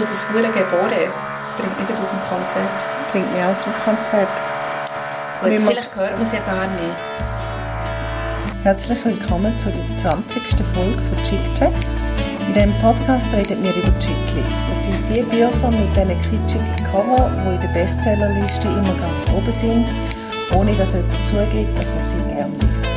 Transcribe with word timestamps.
Du, 0.00 0.06
das 0.06 0.26
hure 0.30 0.48
Gebore, 0.48 1.12
das 1.42 1.52
bringt 1.52 1.78
mich 1.78 2.00
aus 2.00 2.08
dem 2.08 2.20
Konzept. 2.20 2.86
Das 2.86 3.12
bringt 3.12 3.30
mich 3.34 3.44
aus 3.44 3.64
dem 3.64 3.74
Konzept. 3.84 4.32
Gut, 5.42 5.60
vielleicht 5.60 5.94
hört 5.94 6.12
man 6.12 6.22
es 6.22 6.32
ja 6.32 6.38
gar 6.40 6.66
nicht. 6.68 6.96
Herzlich 8.62 9.04
willkommen 9.04 9.58
zur 9.58 9.72
20. 9.96 10.42
Folge 10.72 10.98
von 11.02 11.22
Chick 11.24 11.54
Chat. 11.54 11.74
In 12.46 12.54
diesem 12.54 12.72
Podcast 12.78 13.28
reden 13.34 13.62
wir 13.62 13.74
über 13.76 13.98
Chicklit. 13.98 14.70
Das 14.70 14.86
sind 14.86 14.96
die 15.10 15.20
Bücher 15.20 15.70
mit 15.70 15.94
diesen 15.94 16.18
kitschigen 16.22 16.76
Cover, 16.90 17.30
die 17.44 17.54
in 17.56 17.60
der 17.60 17.68
Bestsellerliste 17.68 18.68
immer 18.68 18.94
ganz 18.94 19.28
oben 19.28 19.52
sind, 19.52 19.86
ohne 20.56 20.74
dass 20.76 20.94
jemand 20.94 21.28
zugibt, 21.28 21.78
dass 21.78 21.94
er 21.96 22.00
sie 22.00 22.34
gerne 22.34 22.56
liest. 22.62 22.89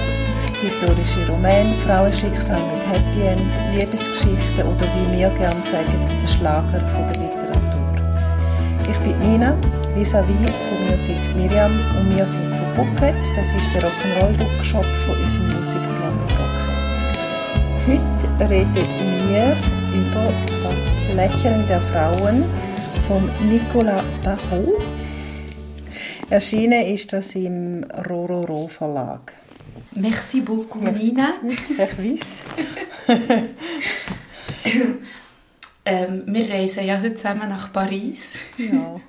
Historische 0.63 1.27
Romane, 1.27 1.75
Frauenschicksal 1.75 2.61
mit 2.71 2.87
Happy 2.87 3.27
End, 3.27 3.41
Liebesgeschichten 3.75 4.63
oder 4.63 4.85
wie 4.95 5.17
wir 5.17 5.29
gerne 5.31 5.61
sagen, 5.61 6.05
der 6.21 6.27
Schlager 6.27 6.79
von 6.87 7.05
der 7.11 7.21
Literatur. 7.21 7.85
Ich 8.89 8.97
bin 8.99 9.19
Nina, 9.19 9.57
vis-à-vis 9.93 10.49
von 10.49 10.87
mir 10.87 10.97
sitzt 10.97 11.35
Miriam 11.35 11.73
und 11.99 12.15
wir 12.15 12.25
sind 12.25 12.55
von 12.55 12.75
Bucket, 12.77 13.13
das 13.35 13.53
ist 13.53 13.73
der 13.73 13.81
Rock'n'Roll-Bookshop 13.81 14.85
von 15.05 15.17
unserem 15.17 15.47
Musikblog 15.47 16.17
Bucket. 16.29 16.79
Heute 17.85 18.49
reden 18.49 18.87
wir 19.27 19.57
über 19.93 20.31
das 20.63 20.97
Lächeln 21.13 21.67
der 21.67 21.81
Frauen 21.81 22.45
von 23.05 23.29
Nicolas 23.49 24.05
Barrault. 24.23 24.81
Erschienen 26.29 26.85
ist 26.85 27.11
das 27.11 27.35
im 27.35 27.83
Rororo 28.09 28.69
Verlag. 28.69 29.33
Merci 29.95 30.41
beaucoup, 30.41 30.81
Nina. 30.81 31.33
Sehr 31.61 31.97
weiss. 31.97 32.39
ähm, 35.85 36.23
wir 36.25 36.49
reisen 36.49 36.85
ja 36.85 36.99
heute 36.99 37.15
zusammen 37.15 37.49
nach 37.49 37.71
Paris. 37.71 38.35
Ja. 38.57 38.99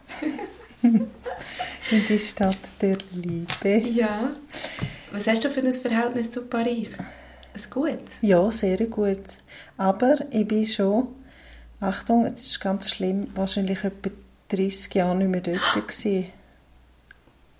In 0.83 1.11
die 2.09 2.19
Stadt 2.19 2.59
der 2.81 2.98
Liebe. 3.12 3.89
Ja. 3.89 4.31
Was 5.12 5.27
hast 5.27 5.44
du 5.44 5.50
für 5.50 5.61
ein 5.61 5.72
Verhältnis 5.72 6.31
zu 6.31 6.42
Paris? 6.42 6.98
Ein 6.98 7.70
gutes? 7.70 8.16
Ja, 8.20 8.50
sehr 8.50 8.78
gut. 8.87 9.25
Aber 9.77 10.16
ich 10.31 10.47
bin 10.47 10.66
schon, 10.66 11.09
Achtung, 11.81 12.27
es 12.27 12.47
ist 12.47 12.61
ganz 12.61 12.91
schlimm, 12.91 13.28
wahrscheinlich 13.34 13.84
etwa 13.84 14.11
30 14.48 14.94
Jahre 14.94 15.16
nicht 15.16 15.28
mehr 15.28 15.41
dort 15.41 15.75
gewesen. 15.75 16.27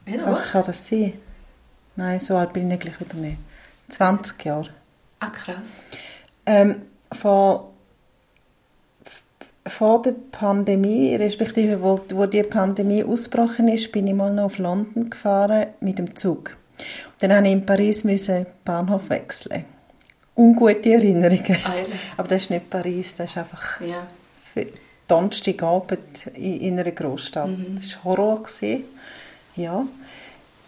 Ja, 0.06 0.24
Ach, 0.27 0.52
kann 0.52 0.64
das 0.66 0.86
sein? 0.88 1.14
Nein, 1.96 2.18
so 2.18 2.36
alt 2.36 2.52
bin 2.52 2.70
ich 2.70 2.80
gleich 2.80 2.98
wieder 3.00 3.14
nicht. 3.14 3.38
20 3.90 4.44
Jahre. 4.44 4.70
Ah, 5.20 5.30
krass. 5.30 5.82
Ähm, 6.46 6.82
vor, 7.12 7.72
vor 9.66 10.02
der 10.02 10.14
Pandemie, 10.32 11.14
respektive 11.14 11.82
wo, 11.82 12.00
wo 12.10 12.26
die 12.26 12.42
Pandemie 12.42 13.04
ausgebrochen 13.04 13.68
ist, 13.68 13.92
bin 13.92 14.06
ich 14.06 14.14
mal 14.14 14.32
noch 14.32 14.44
auf 14.44 14.58
London 14.58 15.10
gefahren 15.10 15.68
mit 15.80 15.98
dem 15.98 16.16
Zug. 16.16 16.56
Und 17.22 17.30
dann 17.30 17.30
musste 17.30 17.46
ich 17.46 17.52
in 17.52 17.66
Paris 17.66 18.04
müssen 18.04 18.46
Bahnhof 18.64 19.08
wechseln. 19.10 19.64
Ungute 20.36 20.92
Erinnerungen. 20.92 21.44
Ehrlich? 21.46 21.94
Aber 22.16 22.28
das 22.28 22.42
ist 22.42 22.50
nicht 22.50 22.68
Paris, 22.68 23.14
das 23.14 23.30
ist 23.30 23.38
einfach 23.38 23.80
Ja. 23.80 24.06
Donnerstagabend 25.06 26.26
in, 26.34 26.60
in 26.60 26.80
einer 26.80 26.90
Großstadt. 26.90 27.50
Das 27.74 27.96
war 27.96 28.04
Horror. 28.04 28.42
Gewesen. 28.42 28.84
Ja. 29.54 29.86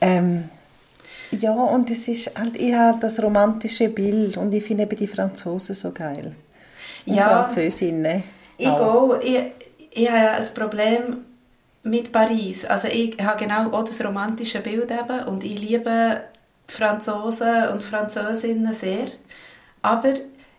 Ähm, 0.00 0.50
ja, 1.30 1.52
und 1.52 1.91
es 1.91 2.08
ist 2.08 2.38
halt, 2.38 2.56
ich 2.56 2.74
habe 2.74 2.98
das 3.00 3.22
romantische 3.22 3.88
Bild 3.88 4.36
und 4.36 4.52
ich 4.52 4.64
finde 4.64 4.84
eben 4.84 4.96
die 4.96 5.06
Franzosen 5.06 5.74
so 5.74 5.92
geil. 5.92 6.34
Und 7.06 7.14
Ja. 7.14 7.42
Französinnen. 7.42 8.22
Ich 8.58 8.69
auch. 8.69 9.20
Ich, 9.20 9.38
ich 9.91 10.10
habe 10.10 10.30
ein 10.30 10.54
Problem 10.54 11.19
mit 11.82 12.12
Paris. 12.12 12.64
Also 12.64 12.88
ich 12.88 13.16
habe 13.22 13.38
genau 13.44 13.70
auch 13.72 13.84
das 13.84 14.02
romantische 14.04 14.60
Bild 14.60 14.91
eben 14.91 15.24
und 15.27 15.44
ich 15.44 15.60
liebe 15.60 16.22
Franzosen 16.69 17.69
und 17.72 17.82
Französinnen 17.82 18.75
sehr. 18.75 19.06
Aber 19.82 20.15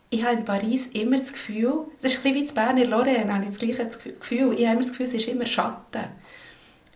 ich 0.10 0.24
habe 0.24 0.36
in 0.36 0.46
Paris 0.46 0.88
immer 0.94 1.18
das 1.18 1.34
Gefühl, 1.34 1.86
das 2.02 2.14
ist 2.14 2.26
ein 2.26 2.34
bisschen 2.34 2.46
wie 2.46 2.50
in 2.50 2.56
Bern 2.56 2.78
in 2.78 2.90
Lorraine, 2.90 3.34
habe 3.34 3.44
ich 3.44 3.50
das 3.50 3.60
gleiche 3.60 4.14
Gefühl. 4.20 4.54
Ich 4.58 4.66
habe 4.66 4.74
immer 4.74 4.82
das 4.82 4.88
Gefühl, 4.88 5.06
es 5.06 5.14
ist 5.14 5.28
immer 5.28 5.46
Schatten. 5.46 6.06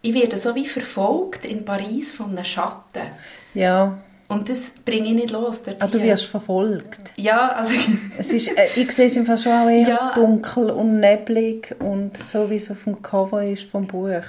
Ich 0.01 0.13
werde 0.13 0.37
so 0.37 0.55
wie 0.55 0.65
verfolgt 0.65 1.45
in 1.45 1.65
Paris 1.65 2.11
von 2.11 2.29
einem 2.29 2.45
Schatten. 2.45 3.07
Ja, 3.53 3.97
Und 4.27 4.47
das 4.49 4.71
bringe 4.85 5.07
ich 5.09 5.13
nicht 5.15 5.31
los. 5.31 5.63
Dort 5.63 5.83
ah, 5.83 5.87
du 5.87 6.01
wirst 6.01 6.25
verfolgt. 6.25 7.11
Ja, 7.17 7.49
also... 7.53 7.73
Es 8.17 8.31
ist, 8.31 8.47
äh, 8.57 8.67
ich 8.75 8.91
sehe 8.91 9.07
es 9.07 9.17
im 9.17 9.25
Fall 9.25 9.37
schon 9.37 9.51
auch 9.51 9.67
eher 9.69 9.87
Ja. 9.89 10.11
dunkel 10.15 10.69
und 10.69 10.99
neblig 10.99 11.75
und 11.79 12.17
so 12.23 12.49
wie 12.49 12.55
es 12.55 12.71
auf 12.71 12.83
dem 12.85 13.01
Cover 13.01 13.43
ist 13.43 13.63
vom 13.63 13.87
Buch. 13.87 14.21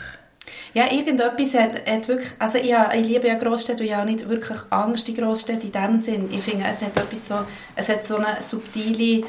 Ja, 0.74 0.90
irgendetwas 0.90 1.54
hat, 1.54 1.88
hat 1.88 2.08
wirklich, 2.08 2.30
also 2.40 2.58
ich, 2.58 2.74
ich 2.94 3.06
liebe 3.06 3.28
ja 3.28 3.34
Großstädte 3.34 3.80
und 3.82 3.86
ich 3.86 3.92
habe 3.94 4.02
auch 4.02 4.06
nicht 4.10 4.28
wirklich 4.28 4.58
Angst 4.70 5.08
in 5.08 5.16
Großstädten 5.16 5.62
in 5.62 5.72
dem 5.72 5.96
Sinn. 5.96 6.28
Ich 6.32 6.42
finde, 6.42 6.64
es 6.68 6.82
hat 6.82 6.96
etwas 6.96 7.28
so, 7.28 7.36
es 7.76 7.88
hat 7.88 8.04
so 8.04 8.16
eine 8.16 8.26
subtile 8.44 9.24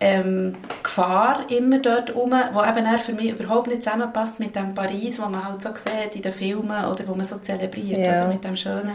ähm, 0.00 0.56
Gefahr 0.82 1.46
immer 1.50 1.78
dort 1.78 2.14
rum, 2.14 2.32
wo 2.52 2.62
eben 2.62 2.84
eher 2.86 2.98
für 2.98 3.12
mich 3.14 3.30
überhaupt 3.30 3.68
nicht 3.68 3.82
zusammenpasst 3.82 4.38
mit 4.40 4.54
dem 4.54 4.74
Paris, 4.74 5.18
wo 5.18 5.26
man 5.26 5.42
halt 5.44 5.62
so 5.62 5.70
sieht 5.74 6.14
in 6.14 6.22
den 6.22 6.32
Filmen 6.32 6.84
oder 6.84 7.06
wo 7.08 7.14
man 7.14 7.24
so 7.24 7.36
zelebriert, 7.38 7.98
Ja. 7.98 8.20
oder 8.22 8.28
mit 8.28 8.44
dem 8.44 8.54
schönen 8.56 8.92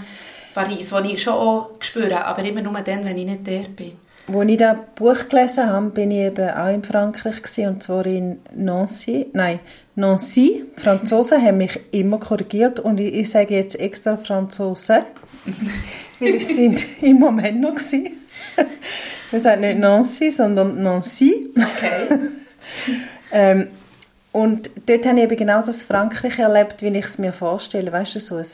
Paris, 0.53 0.91
wo 0.91 0.97
ich 1.00 1.22
schon 1.22 1.34
auch 1.34 1.69
spüre, 1.80 2.25
aber 2.25 2.44
immer 2.44 2.62
nur 2.62 2.80
dann, 2.81 3.06
wenn 3.06 3.18
ich 3.18 3.25
nicht 3.25 3.47
der 3.47 3.64
bin. 3.64 3.94
Als 4.28 4.50
ich 4.50 4.58
das 4.58 4.78
Buch 4.96 5.28
gelesen 5.30 5.69
habe, 5.69 5.90
bin 5.90 6.12
ich 6.12 6.19
eben 6.19 6.50
auch 6.50 6.74
in 6.74 6.84
Frankreich 6.84 7.41
gewesen, 7.41 7.68
und 7.68 7.84
zwar 7.84 8.06
in 8.06 8.40
Nancy. 8.56 9.28
Nein, 9.34 9.59
Nancy. 9.96 10.66
Die 10.78 10.81
Franzosen 10.81 11.42
haben 11.42 11.58
mich 11.58 11.80
immer 11.92 12.19
korrigiert 12.19 12.80
und 12.80 13.00
ich, 13.00 13.13
ich 13.13 13.30
sage 13.30 13.56
jetzt 13.56 13.80
extra 13.80 14.16
Franzosen, 14.16 15.03
weil 16.19 16.36
es 16.36 16.56
sind 16.56 16.81
immer 17.02 17.31
Männer 17.31 17.72
gewesen. 17.72 18.12
Wir 19.31 19.40
sagen 19.40 19.62
nicht 19.62 19.80
Nancy, 19.80 20.31
sondern 20.31 20.81
Nancy. 20.81 21.50
Okay. 21.56 22.19
Ähm, 23.36 23.68
und 24.31 24.69
dort 24.86 25.06
habe 25.06 25.18
ich 25.18 25.24
eben 25.24 25.38
genau 25.38 25.63
das 25.63 25.84
Frankreich 25.84 26.38
erlebt, 26.38 26.84
wie 26.84 26.96
ich 26.96 27.06
es 27.06 27.18
mir 27.18 27.34
vorstelle. 27.34 27.92
Weißt 27.92 28.16
du, 28.16 28.19
so 28.19 28.36
ein 28.36 28.46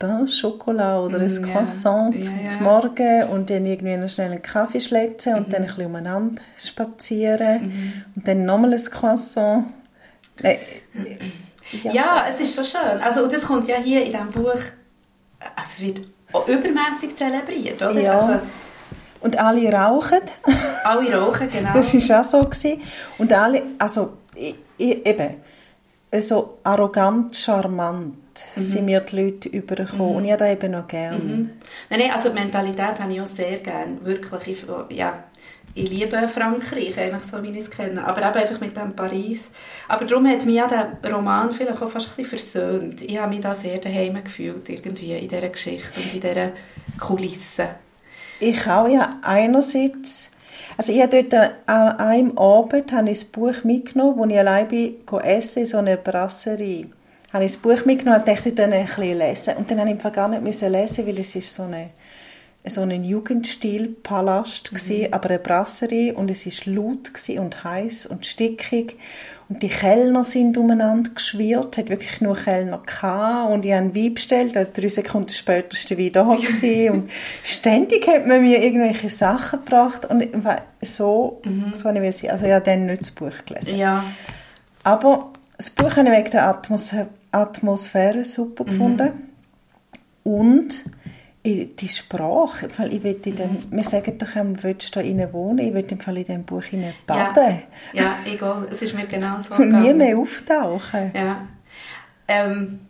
Pain 0.00 0.26
Chocolat 0.26 0.98
oder 1.04 1.18
ein 1.20 1.26
Mm, 1.26 1.44
ja. 1.46 1.52
Croissant 1.52 2.24
Ja, 2.24 2.32
ja. 2.42 2.48
zum 2.48 2.62
Morgen 2.64 3.22
und 3.28 3.50
dann 3.50 3.64
irgendwie 3.66 3.96
noch 3.96 4.08
schnell 4.10 4.32
einen 4.32 4.42
Kaffee 4.42 4.80
schletzen 4.80 5.34
und 5.36 5.46
Mhm. 5.48 5.52
dann 5.52 5.62
ein 5.62 5.68
bisschen 5.68 5.86
umeinander 5.86 6.42
spazieren 6.58 8.04
und 8.16 8.26
dann 8.26 8.44
nochmal 8.44 8.72
ein 8.74 8.82
Croissant. 8.84 9.66
Nein, 10.42 10.58
Ja. 11.92 12.24
es 12.28 12.40
ist 12.40 12.54
schon 12.54 12.64
schön. 12.64 13.00
Also, 13.02 13.22
und 13.24 13.32
das 13.32 13.42
kommt 13.42 13.68
ja 13.68 13.76
hier 13.76 14.04
in 14.04 14.10
diesem 14.12 14.28
Buch, 14.30 14.50
also 14.54 15.68
es 15.72 15.80
wird 15.80 16.00
auch 16.32 16.46
übermäßig 16.48 17.14
zelebriert, 17.16 17.76
oder? 17.82 18.00
Ja. 18.00 18.18
Also, 18.20 18.40
Und 19.20 19.38
alle 19.38 19.70
rauchen. 19.72 20.20
alle 20.84 21.14
rauchen, 21.14 21.48
genau. 21.50 21.72
Das 21.74 21.92
war 22.08 22.20
auch 22.20 22.24
so. 22.24 22.40
Gewesen. 22.40 22.80
Und 23.18 23.32
alle, 23.32 23.62
also 23.78 24.14
ich, 24.34 24.54
ich, 24.78 25.06
eben, 25.06 25.34
so 26.20 26.58
arrogant, 26.64 27.36
charmant 27.36 28.14
Mhm. 28.56 28.60
sind 28.62 28.84
mir 28.84 29.00
die 29.00 29.16
Leute 29.16 29.48
übergekommen. 29.48 30.16
Und 30.16 30.24
ich 30.24 30.32
habe 30.32 30.44
das 30.44 30.52
eben 30.52 30.72
noch 30.72 30.88
gern. 30.88 31.50
Nein, 31.88 32.00
nein, 32.00 32.10
also 32.12 32.28
die 32.30 32.38
Mentalität 32.38 33.00
habe 33.00 33.12
ich 33.12 33.20
auch 33.20 33.26
sehr 33.26 33.58
gerne, 33.58 33.98
wirklich. 34.02 34.48
Ich, 34.48 34.96
ja, 34.96 35.24
ich 35.74 35.90
liebe 35.90 36.26
Frankreich, 36.26 36.98
eigentlich 36.98 37.22
so, 37.22 37.42
wie 37.42 37.50
ich 37.50 37.58
es 37.58 37.70
kenne, 37.70 38.04
aber 38.04 38.26
eben 38.26 38.38
einfach 38.38 38.60
mit 38.60 38.76
dem 38.76 38.94
Paris. 38.96 39.50
Aber 39.88 40.04
darum 40.04 40.26
hat 40.26 40.44
mich 40.44 40.56
ja 40.56 40.66
der 40.66 41.12
Roman 41.12 41.52
vielleicht 41.52 41.80
auch 41.80 41.88
fast 41.88 42.10
ein 42.10 42.16
bisschen 42.16 42.38
versöhnt. 42.38 43.02
Ich 43.02 43.18
habe 43.18 43.30
mich 43.30 43.40
da 43.40 43.54
sehr 43.54 43.78
daheim 43.78 44.22
gefühlt, 44.22 44.68
irgendwie, 44.68 45.16
in 45.16 45.28
dieser 45.28 45.48
Geschichte 45.48 46.00
und 46.00 46.12
in 46.12 46.20
dieser 46.20 46.50
Kulisse. 46.98 47.68
Ich 48.40 48.66
auch, 48.66 48.88
ja, 48.88 49.20
einerseits, 49.22 50.32
also 50.76 50.92
ich 50.92 51.02
habe 51.02 51.22
dort 51.22 51.52
an 51.66 51.98
einem 51.98 52.38
Abend 52.38 52.92
habe 52.92 53.10
ich 53.10 53.20
das 53.20 53.24
Buch 53.26 53.62
mitgenommen, 53.62 54.18
wo 54.18 54.24
ich 54.24 54.38
allein 54.38 54.66
bin, 54.66 54.96
essen 55.22 55.60
in 55.60 55.66
so 55.66 55.78
einer 55.78 55.96
Brasserie. 55.96 56.86
Habe 57.32 57.44
ich 57.44 57.52
das 57.52 57.60
Buch 57.60 57.84
mitgenommen 57.84 58.20
und 58.20 58.28
dachte, 58.28 58.52
dann 58.52 58.72
ein 58.72 58.86
bisschen 58.86 59.18
lesen. 59.18 59.56
Und 59.56 59.70
dann 59.70 59.80
habe 59.80 59.90
ich 59.90 60.12
gar 60.12 60.28
nicht 60.28 60.42
müssen 60.42 60.72
lesen, 60.72 61.06
weil 61.06 61.18
es 61.18 61.36
ist 61.36 61.54
so 61.54 61.62
eine 61.62 61.90
so 62.68 62.82
ein 62.82 63.04
Jugendstilpalast 63.04 64.72
mhm. 64.72 65.06
aber 65.12 65.30
eine 65.30 65.38
Brasserie 65.38 66.14
und 66.14 66.30
es 66.30 66.44
ist 66.44 66.66
laut 66.66 67.10
und 67.28 67.64
heiß 67.64 68.06
und 68.06 68.26
stickig 68.26 68.98
und 69.48 69.62
die 69.62 69.68
Kellner 69.68 70.22
sind 70.22 70.56
umeinander 70.58 71.10
geschwirrt, 71.10 71.76
hat 71.76 71.88
wirklich 71.88 72.20
nur 72.20 72.36
Kellner 72.36 72.80
gehabt 72.84 73.50
und 73.50 73.64
ich 73.64 73.72
habe 73.72 73.82
einen 73.82 73.96
Wein 73.96 74.14
bestellt, 74.14 74.56
und 74.56 74.78
drei 74.78 74.88
Sekunden 74.88 75.32
später 75.32 75.76
war 75.76 75.84
der 75.88 75.98
Wein 75.98 76.12
da 76.12 76.34
gewesen. 76.34 76.90
und 76.90 77.10
ständig 77.42 78.06
hat 78.06 78.26
man 78.26 78.42
mir 78.42 78.62
irgendwelche 78.62 79.10
Sachen 79.10 79.64
gebracht 79.64 80.04
und 80.04 80.28
so, 80.82 81.40
mhm. 81.44 81.72
so 81.74 81.88
ich 81.88 82.30
also 82.30 82.46
ich 82.46 82.52
habe 82.52 82.64
dann 82.64 82.86
nicht 82.86 83.00
das 83.00 83.10
Buch 83.10 83.32
gelesen. 83.46 83.76
Ja. 83.76 84.04
Aber 84.84 85.32
das 85.56 85.70
Buch 85.70 85.96
habe 85.96 86.08
ich 86.08 86.16
wegen 86.16 86.30
der 86.30 86.46
Atmos 86.46 86.94
Atmosphäre 87.32 88.24
super 88.24 88.64
gefunden 88.64 89.30
und 90.24 90.84
die 91.44 91.88
Sprache, 91.88 92.68
weil 92.76 92.92
ich 92.92 93.02
will 93.02 93.18
in 93.24 93.36
dem, 93.36 93.58
wir 93.70 93.84
sagen 93.84 94.18
doch, 94.18 94.36
ähm, 94.36 94.62
willst 94.62 94.94
du 94.94 95.00
da 95.00 95.06
innen 95.06 95.32
wohnen, 95.32 95.60
ich 95.60 95.72
will 95.72 95.86
im 95.88 95.98
Fall 95.98 96.18
in 96.18 96.24
diesem 96.24 96.44
Buch 96.44 96.64
innen 96.70 96.92
baden. 97.06 97.62
Ja, 97.94 98.02
ja 98.02 98.16
egal, 98.30 98.68
es 98.70 98.82
ist 98.82 98.94
mir 98.94 99.06
genau 99.06 99.38
so 99.38 99.54
Und 99.54 99.72
nie 99.80 99.94
mehr 99.94 100.18
auftauchen. 100.18 101.12
Ja. 101.14 101.48
Ähm, 102.28 102.80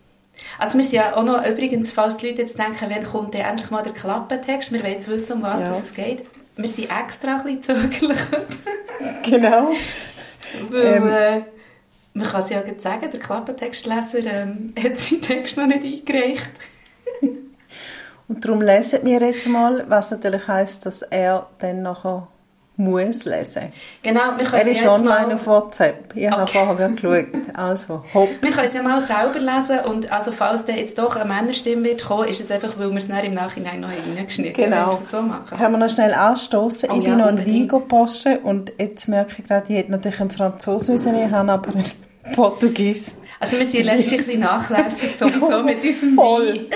also 0.58 0.78
wir 0.78 0.84
sind 0.84 0.94
ja 0.94 1.16
auch 1.16 1.22
noch, 1.22 1.46
übrigens, 1.46 1.92
falls 1.92 2.16
die 2.16 2.28
Leute 2.28 2.42
jetzt 2.42 2.58
denken, 2.58 2.86
wann 2.88 3.04
kommt 3.04 3.34
denn 3.34 3.42
endlich 3.42 3.70
mal 3.70 3.82
der 3.82 3.92
Klappentext, 3.92 4.72
wir 4.72 4.82
wollen 4.82 4.94
jetzt 4.94 5.08
wissen, 5.08 5.34
um 5.34 5.42
was 5.42 5.60
ja. 5.60 5.70
es 5.70 5.94
geht. 5.94 6.24
Wir 6.56 6.68
sind 6.68 6.90
extra 6.90 7.36
ein 7.36 7.44
bisschen 7.44 7.62
zögerlich 7.62 8.18
Genau. 9.22 9.70
Weil, 10.70 10.84
ähm, 10.84 11.08
äh, 11.08 11.42
man 12.14 12.26
kann 12.26 12.40
es 12.40 12.50
ja 12.50 12.60
jetzt 12.60 12.82
sagen, 12.82 13.10
der 13.10 13.20
Klappentextleser 13.20 14.24
ähm, 14.26 14.74
hat 14.82 14.98
seinen 14.98 15.22
Text 15.22 15.56
noch 15.56 15.66
nicht 15.66 15.84
eingereicht. 15.84 16.50
Und 18.28 18.44
darum 18.44 18.62
lesen 18.62 19.00
wir 19.04 19.20
jetzt 19.20 19.48
mal, 19.48 19.84
was 19.88 20.12
natürlich 20.12 20.46
heisst, 20.46 20.86
dass 20.86 21.02
er 21.02 21.48
dann 21.58 21.82
nachher 21.82 22.28
muss 22.80 23.24
lesen. 23.24 23.72
Genau, 24.02 24.20
wir 24.36 24.44
können 24.44 24.66
Er 24.66 24.72
ist 24.72 24.86
online 24.86 25.26
mal... 25.26 25.34
auf 25.34 25.46
WhatsApp. 25.46 26.14
Ich 26.14 26.26
okay. 26.26 26.36
habe 26.36 26.46
vorher 26.46 26.88
geschaut. 26.88 27.56
Also, 27.56 28.02
hopp. 28.14 28.28
Wir 28.40 28.50
können 28.50 28.68
es 28.68 28.74
ja 28.74 28.82
mal 28.82 29.04
selber 29.04 29.38
lesen 29.38 29.80
und 29.88 30.10
also 30.10 30.32
falls 30.32 30.64
der 30.64 30.76
jetzt 30.76 30.98
doch 30.98 31.16
eine 31.16 31.26
Männerstimme 31.26 31.84
wird 31.84 32.04
kommen, 32.04 32.28
ist 32.28 32.40
es 32.40 32.50
einfach, 32.50 32.78
weil 32.78 32.90
wir 32.90 32.98
es 32.98 33.08
dann 33.08 33.24
im 33.24 33.34
Nachhinein 33.34 33.80
noch 33.80 33.88
reingeschnitten 33.88 34.74
haben. 34.74 34.90
Genau. 34.90 35.00
So 35.10 35.22
machen. 35.22 35.56
Können 35.56 35.72
wir 35.72 35.78
noch 35.78 35.90
schnell 35.90 36.14
anstoßen? 36.14 36.90
Oh, 36.90 36.94
ich 36.94 37.04
bin 37.04 37.10
ja, 37.10 37.16
noch 37.16 37.26
ein 37.26 37.46
Wein 37.46 37.88
posten 37.88 38.38
und 38.38 38.72
jetzt 38.78 39.08
merke 39.08 39.34
ich 39.38 39.46
gerade, 39.46 39.66
ich 39.72 39.78
hätte 39.78 39.90
natürlich 39.92 40.20
einen 40.20 40.30
Franzosen 40.30 40.94
müssen, 40.94 41.14
ich 41.14 41.30
habe 41.30 41.52
aber 41.52 41.74
einen 41.74 41.84
Portugies. 42.34 43.16
Also 43.38 43.58
wir 43.58 43.66
sind 43.66 43.84
letztlich 43.84 44.20
ein 44.20 44.26
bisschen 44.26 44.40
nachlässig 44.40 45.16
sowieso 45.16 45.62
mit 45.62 45.82
unserem 45.84 46.14
Voll. 46.14 46.48
Wein. 46.48 46.66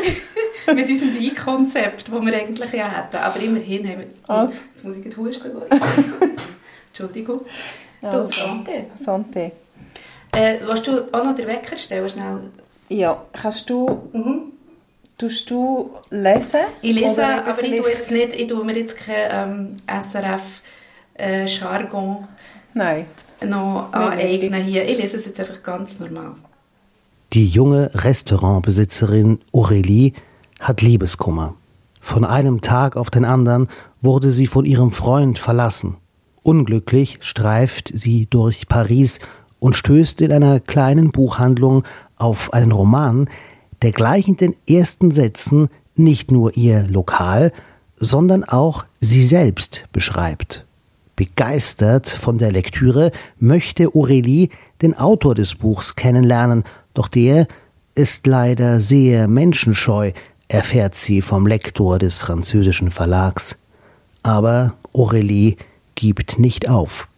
mit 0.74 0.88
unserem 0.88 1.14
Weinkonzept, 1.14 2.08
das 2.08 2.22
wir 2.22 2.34
eigentlich 2.34 2.72
ja 2.72 2.88
hätten. 2.88 3.16
Aber 3.16 3.40
immerhin 3.40 3.88
haben 3.88 3.98
wir... 4.00 4.06
Also. 4.28 4.62
Jetzt 4.74 4.84
muss 4.84 4.96
ich 4.96 5.04
nicht 5.04 5.16
husten. 5.16 5.50
Entschuldigung. 6.88 7.40
Also. 8.02 8.18
Du, 8.18 8.26
Santé. 8.26 8.84
Santé. 8.96 9.52
Äh, 10.32 10.56
willst 10.66 10.86
du 10.86 11.04
auch 11.12 11.24
noch 11.24 11.34
den 11.34 11.46
Wecker 11.46 11.78
stellen, 11.78 12.08
schnell? 12.08 12.40
Ja, 12.88 13.24
kannst 13.32 13.70
du... 13.70 14.10
Mhm. 14.12 14.52
Tust 15.16 15.48
du 15.48 15.90
lesen? 16.10 16.60
Ich 16.82 16.92
lese, 16.92 17.24
aber 17.24 17.62
ich 17.62 17.80
tue, 17.80 17.88
jetzt 17.88 18.10
nicht, 18.10 18.34
ich 18.34 18.48
tue 18.48 18.64
mir 18.64 18.76
jetzt 18.76 18.96
kein 18.96 19.76
ähm, 19.86 20.02
SRF-Jargon 21.16 22.26
äh, 22.74 23.04
noch 23.46 23.92
aneignen 23.92 24.60
hier. 24.64 24.84
Ich 24.88 24.98
lese 24.98 25.18
es 25.18 25.26
jetzt 25.26 25.38
einfach 25.38 25.62
ganz 25.62 26.00
normal. 26.00 26.34
Die 27.32 27.46
junge 27.46 27.90
Restaurantbesitzerin 27.94 29.38
Aurélie 29.52 30.14
hat 30.64 30.80
Liebeskummer. 30.80 31.54
Von 32.00 32.24
einem 32.24 32.62
Tag 32.62 32.96
auf 32.96 33.10
den 33.10 33.24
anderen 33.24 33.68
wurde 34.00 34.32
sie 34.32 34.46
von 34.46 34.64
ihrem 34.64 34.90
Freund 34.90 35.38
verlassen. 35.38 35.96
Unglücklich 36.42 37.18
streift 37.20 37.92
sie 37.94 38.26
durch 38.26 38.66
Paris 38.66 39.20
und 39.60 39.76
stößt 39.76 40.22
in 40.22 40.32
einer 40.32 40.60
kleinen 40.60 41.12
Buchhandlung 41.12 41.84
auf 42.16 42.52
einen 42.52 42.72
Roman, 42.72 43.28
der 43.82 43.92
gleich 43.92 44.26
in 44.26 44.36
den 44.36 44.56
ersten 44.68 45.10
Sätzen 45.10 45.68
nicht 45.96 46.30
nur 46.30 46.56
ihr 46.56 46.86
Lokal, 46.88 47.52
sondern 47.96 48.42
auch 48.42 48.84
sie 49.00 49.24
selbst 49.24 49.86
beschreibt. 49.92 50.66
Begeistert 51.14 52.08
von 52.08 52.38
der 52.38 52.52
Lektüre 52.52 53.12
möchte 53.38 53.88
Aurélie 53.88 54.48
den 54.82 54.96
Autor 54.96 55.34
des 55.34 55.54
Buchs 55.54 55.94
kennenlernen, 55.94 56.64
doch 56.94 57.08
der 57.08 57.46
ist 57.94 58.26
leider 58.26 58.80
sehr 58.80 59.28
menschenscheu, 59.28 60.12
erfährt 60.54 60.94
sie 60.94 61.20
vom 61.20 61.48
Lektor 61.48 61.98
des 61.98 62.16
französischen 62.16 62.92
Verlags. 62.92 63.56
Aber 64.22 64.74
Aurélie 64.92 65.56
gibt 65.96 66.38
nicht 66.38 66.68
auf. 66.70 67.08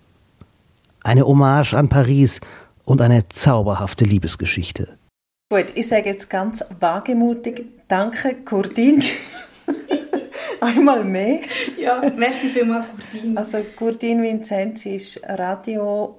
Eine 1.05 1.27
Hommage 1.27 1.75
an 1.75 1.91
Paris 1.91 2.41
und 2.87 3.03
eine 3.03 3.29
zauberhafte 3.29 4.07
Liebesgeschichte. 4.07 4.97
Gut, 5.51 5.67
ich 5.75 5.87
sage 5.87 6.09
jetzt 6.09 6.31
ganz 6.31 6.65
wagemutig, 6.81 7.67
danke 7.89 8.37
Kurdin. 8.37 9.05
Einmal 10.63 11.05
mehr. 11.05 11.41
Ja, 11.79 12.01
merci 12.17 12.49
vielmals 12.49 12.87
Kurdin. 12.89 13.37
Also 13.37 13.59
Kurdin 13.77 14.23
Vincenzi 14.23 14.97
ist 14.97 15.21
Radio 15.29 16.19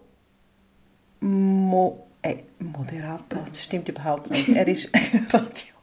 Mo 1.21 2.07
äh, 2.21 2.35
Moderator, 2.59 3.41
das 3.49 3.63
stimmt 3.63 3.89
überhaupt 3.89 4.29
nicht. 4.29 4.49
Er 4.49 4.67
ist 4.67 4.89
Radio 5.33 5.77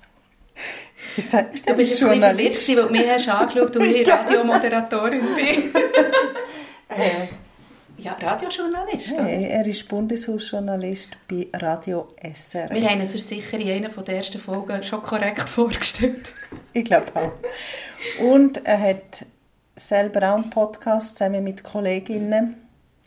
wie 1.16 1.22
sagt 1.22 1.68
du 1.68 1.74
bist 1.74 2.02
ein 2.02 2.36
bisschen 2.36 2.76
weil 2.76 2.86
du 2.86 2.90
mich 2.90 3.08
hast 3.08 3.28
angeschaut 3.28 3.76
und 3.76 3.84
ich 3.84 4.08
Radiomoderatorin 4.10 5.22
bin. 5.34 5.72
äh, 6.88 7.28
ja, 7.98 8.12
Radiojournalist. 8.20 9.16
Hey, 9.16 9.44
er 9.50 9.66
ist 9.66 9.88
Bundeshausjournalist 9.88 11.16
bei 11.28 11.46
Radio 11.54 12.14
SRF. 12.20 12.70
Wir 12.70 12.90
haben 12.90 13.00
uns 13.00 13.12
sicher 13.12 13.58
in 13.58 13.68
einer 13.68 13.88
der 13.88 14.16
ersten 14.16 14.38
Folgen 14.38 14.82
schon 14.82 15.00
korrekt 15.00 15.48
vorgestellt. 15.48 16.30
ich 16.72 16.84
glaube 16.84 17.06
auch. 17.14 17.32
Und 18.22 18.66
er 18.66 18.80
hat 18.80 19.24
selber 19.76 20.30
auch 20.30 20.34
einen 20.34 20.50
Podcast 20.50 21.16
zusammen 21.16 21.44
mit 21.44 21.62
Kolleginnen 21.62 22.56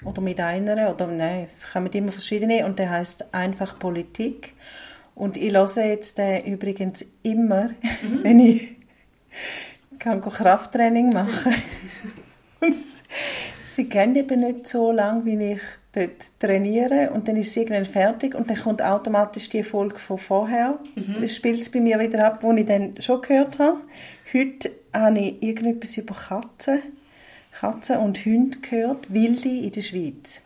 oder 0.06 0.22
mit 0.22 0.40
einer 0.40 0.94
oder 0.94 1.08
nein, 1.08 1.44
es 1.44 1.72
kommen 1.72 1.92
immer 1.92 2.12
verschiedene 2.12 2.66
und 2.66 2.80
der 2.80 2.90
heißt 2.90 3.34
einfach 3.34 3.78
Politik. 3.78 4.54
Und 5.18 5.36
ich 5.36 5.52
höre 5.52 5.86
jetzt 5.86 6.19
den 6.19 6.46
übrigens 6.46 7.04
immer, 7.24 7.69
mhm. 8.02 8.24
wenn 8.24 8.40
ich 8.40 8.78
kann 9.98 10.22
Krafttraining 10.22 11.12
machen 11.12 11.56
Und 12.60 12.75
sie 13.66 13.90
kennen 13.90 14.16
eben 14.16 14.42
nicht 14.42 14.68
so 14.68 14.92
lange, 14.92 15.25
wie 15.25 15.54
ich 15.54 15.60
dort 15.92 16.40
trainiere. 16.40 17.12
Und 17.12 17.28
dann 17.28 17.36
ist 17.36 17.54
sie 17.54 17.62
irgendwann 17.62 17.86
fertig 17.86 18.36
und 18.36 18.50
dann 18.50 18.58
kommt 18.58 18.81
automatisch 18.81 19.50
die 19.50 19.64
Folge 19.64 19.98
von 19.98 20.18
vorher. 20.18 20.80
Mhm. 20.96 21.18
Das 21.22 21.36
spielt 21.36 21.62
es 21.62 21.72
bei 21.72 21.80
mir 21.80 22.00
wieder 22.00 22.25
ab, 22.25 22.40
wo 22.42 22.54
ich 22.54 22.66
dann 22.66 23.00
schon 23.00 23.22
gehört 23.22 23.58
habe. 23.58 23.80
Heute 24.34 24.72
habe 24.94 25.20
ich 25.20 25.42
irgendetwas 25.42 25.98
über 25.98 26.16
Katzen, 26.16 26.81
Katzen 27.60 27.98
und 27.98 28.24
Hunde 28.24 28.60
gehört, 28.60 29.12
Wilde 29.12 29.50
in 29.50 29.72
der 29.72 29.81
Schweiz. 29.81 30.44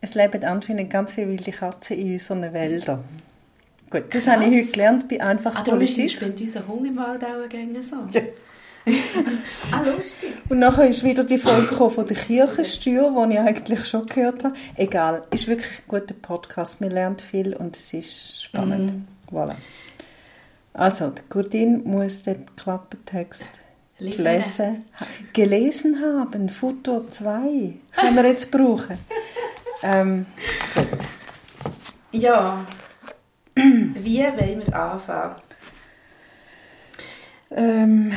Es 0.00 0.14
leben 0.14 0.44
anscheinend 0.44 0.90
ganz 0.90 1.12
viele 1.12 1.28
wilde 1.28 1.50
Katzen 1.50 1.98
in 1.98 2.14
unseren 2.14 2.52
Wäldern. 2.52 3.04
Gut, 3.94 4.12
das 4.12 4.24
Krass. 4.24 4.34
habe 4.34 4.46
ich 4.46 4.62
heute 4.62 4.72
gelernt 4.72 5.08
bei 5.08 5.20
einfach 5.20 5.54
ah, 5.54 5.62
Politik. 5.62 6.10
spinnt 6.10 6.40
unser 6.40 6.66
Hund 6.66 6.84
im 6.84 6.96
Wald 6.96 7.22
auch 7.22 7.48
gerne 7.48 7.80
so. 7.80 7.94
Ja. 8.10 8.22
ah, 9.70 9.82
lustig. 9.84 10.34
Und 10.48 10.58
nachher 10.58 10.88
ist 10.88 11.04
wieder 11.04 11.22
die 11.22 11.38
Folge 11.38 11.76
von 11.76 12.04
der 12.04 12.16
Kirchensteuer, 12.16 13.28
die 13.28 13.34
ich 13.34 13.38
eigentlich 13.38 13.84
schon 13.84 14.04
gehört 14.06 14.42
habe. 14.42 14.54
Egal, 14.74 15.22
ist 15.30 15.46
wirklich 15.46 15.78
ein 15.78 15.84
guter 15.86 16.14
Podcast. 16.14 16.80
Man 16.80 16.90
lernt 16.90 17.22
viel 17.22 17.54
und 17.54 17.76
es 17.76 17.94
ist 17.94 18.42
spannend. 18.42 18.90
Mhm. 18.90 19.06
Voilà. 19.30 19.54
Also, 20.72 21.10
die 21.10 21.22
Gurdin 21.28 21.84
muss 21.84 22.24
den 22.24 22.46
Klappentext 22.56 23.48
lesen, 23.98 24.86
gelesen 25.32 26.00
haben. 26.02 26.48
Futur 26.48 27.08
2 27.08 27.74
können 27.92 28.16
wir 28.16 28.26
jetzt 28.26 28.50
brauchen. 28.50 28.98
ähm, 29.84 30.26
gut. 30.74 31.06
Ja, 32.10 32.66
wie 33.54 34.22
wollen 34.22 34.66
wir 34.66 34.74
anfangen? 34.74 35.36
Ähm. 37.50 38.12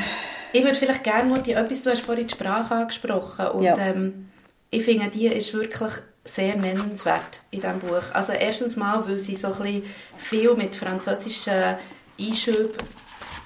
Ich 0.53 0.63
würde 0.63 0.75
vielleicht 0.75 1.03
gerne, 1.03 1.29
Mutti, 1.29 1.51
etwas, 1.51 1.83
du 1.83 1.91
hast 1.91 2.01
vorhin 2.01 2.25
die 2.25 2.33
Sprache 2.33 2.73
angesprochen 2.73 3.47
und 3.49 3.63
ja. 3.63 3.77
ähm, 3.77 4.29
ich 4.71 4.83
finde, 4.83 5.07
die 5.09 5.27
ist 5.27 5.53
wirklich 5.53 5.91
sehr 6.23 6.55
nennenswert 6.55 7.41
in 7.51 7.61
diesem 7.61 7.79
Buch. 7.79 8.01
Also 8.13 8.33
erstens 8.33 8.75
mal, 8.75 9.07
weil 9.07 9.17
sie 9.17 9.35
so 9.35 9.47
ein 9.47 9.83
viel 10.17 10.53
mit 10.55 10.75
französischen 10.75 11.75
Einschüben 12.19 12.71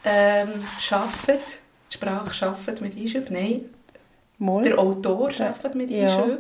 ähm, 0.06 0.50
arbeitet. 0.90 1.60
Die 1.92 1.96
Sprache 1.96 2.46
arbeitet 2.46 2.82
mit 2.82 2.96
Einschüben, 2.96 3.34
nein. 3.34 3.66
Mal. 4.38 4.64
Der 4.64 4.80
Autor 4.80 5.30
arbeitet 5.40 5.76
mit 5.76 5.90
ja. 5.90 6.06
Einschüben. 6.06 6.40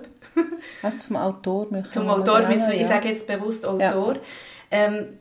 Ja, 0.82 0.98
zum 0.98 1.16
Autor. 1.18 1.68
Zum 1.92 2.10
Autor, 2.10 2.50
ich 2.50 2.82
ja. 2.82 2.88
sage 2.88 3.10
jetzt 3.10 3.28
bewusst 3.28 3.66
Autor. 3.66 4.14
Ja. 4.14 4.22
Ähm, 4.72 5.20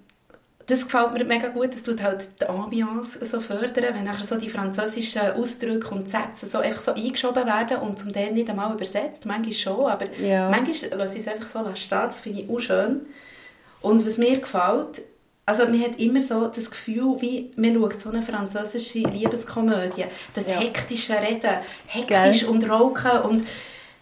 das 0.71 0.85
gefällt 0.85 1.13
mir 1.13 1.25
mega 1.25 1.49
gut, 1.49 1.75
das 1.75 1.83
tut 1.83 2.03
halt 2.03 2.29
die 2.41 2.47
Ambiance 2.47 3.19
so 3.25 3.41
fördern, 3.41 3.95
wenn 3.95 4.05
nachher 4.05 4.25
so 4.25 4.37
die 4.37 4.49
französischen 4.49 5.33
Ausdrücke 5.33 5.95
und 5.95 6.09
Sätze 6.09 6.47
so 6.47 6.59
einfach 6.59 6.81
so 6.81 6.93
eingeschoben 6.93 7.47
werden 7.47 7.79
und 7.79 7.99
zum 7.99 8.13
Teil 8.13 8.33
nicht 8.33 8.49
einmal 8.49 8.73
übersetzt, 8.73 9.27
manchmal 9.27 9.53
schon, 9.53 9.87
aber 9.87 10.07
ja. 10.21 10.49
manchmal 10.49 10.99
lasse 10.99 11.19
ich 11.19 11.27
es 11.27 11.29
einfach 11.29 11.47
so 11.47 11.75
stehen, 11.75 12.03
das 12.05 12.21
finde 12.21 12.43
ich 12.43 12.51
auch 12.51 12.61
schön. 12.61 13.01
Und 13.81 14.07
was 14.07 14.19
mir 14.19 14.39
gefällt, 14.39 15.03
also 15.47 15.65
man 15.65 15.81
hat 15.81 16.01
immer 16.01 16.21
so 16.21 16.47
das 16.47 16.71
Gefühl, 16.71 17.17
wie 17.21 17.51
man 17.57 17.75
schaut 17.75 18.01
so 18.01 18.11
eine 18.11 18.23
französische 18.23 19.01
Liebeskomödie, 19.01 20.05
das 20.35 20.49
ja. 20.49 20.61
hektische 20.61 21.15
Reden, 21.15 21.57
hektisch 21.87 22.41
Gell. 22.41 22.49
und 22.49 22.71
Rauchen 22.71 23.21
und, 23.23 23.47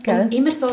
und 0.06 0.34
immer 0.34 0.52
so 0.52 0.68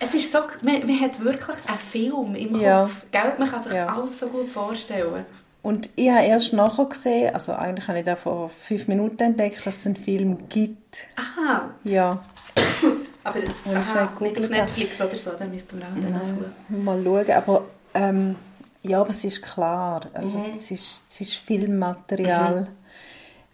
es 0.00 0.14
ist 0.14 0.32
so, 0.32 0.38
man, 0.62 0.80
man 0.86 1.00
hat 1.00 1.20
wirklich 1.22 1.56
einen 1.68 1.78
Film 1.78 2.34
im 2.34 2.52
Kopf. 2.52 2.62
Ja. 2.62 2.90
Gell? 3.12 3.32
Man 3.38 3.48
kann 3.50 3.62
sich 3.62 3.72
ja. 3.72 3.86
alles 3.86 4.18
so 4.18 4.26
gut 4.26 4.48
vorstellen. 4.50 5.24
Und 5.62 5.90
ich 5.94 6.08
habe 6.10 6.24
erst 6.24 6.52
nachher 6.54 6.86
gesehen, 6.86 7.34
also 7.34 7.52
eigentlich 7.52 7.86
habe 7.86 7.98
ich 7.98 8.04
da 8.06 8.16
vor 8.16 8.48
fünf 8.48 8.88
Minuten 8.88 9.22
entdeckt, 9.22 9.64
dass 9.66 9.76
es 9.78 9.86
einen 9.86 9.96
Film 9.96 10.48
gibt. 10.48 11.02
Aha. 11.16 11.70
Ja. 11.84 12.22
Aber 13.24 13.38
aha, 13.66 14.08
nicht 14.20 14.38
auf 14.38 14.48
Netflix 14.48 14.98
oder 15.02 15.16
so, 15.18 15.30
dann 15.38 15.50
müssten 15.50 15.78
wir 15.78 15.84
auch 15.86 16.24
suchen. 16.24 16.84
Mal 16.84 17.02
schauen, 17.04 17.30
aber 17.30 17.64
ähm, 17.92 18.36
ja, 18.80 18.98
aber 19.02 19.10
es 19.10 19.22
ist 19.24 19.42
klar, 19.42 20.00
also 20.14 20.38
Mhm. 20.38 20.54
es, 20.56 20.70
ist, 20.70 21.04
es 21.10 21.20
ist 21.20 21.34
Filmmaterial 21.34 22.68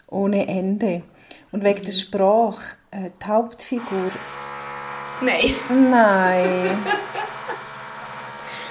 ohne 0.06 0.46
Ende. 0.46 1.02
Und 1.50 1.64
wegen 1.64 1.80
Mhm. 1.80 1.84
der 1.84 1.92
Sprache, 1.92 2.62
äh, 2.92 3.10
die 3.20 3.26
Hauptfigur, 3.26 4.12
Nein. 5.20 5.54
nein. 5.90 6.78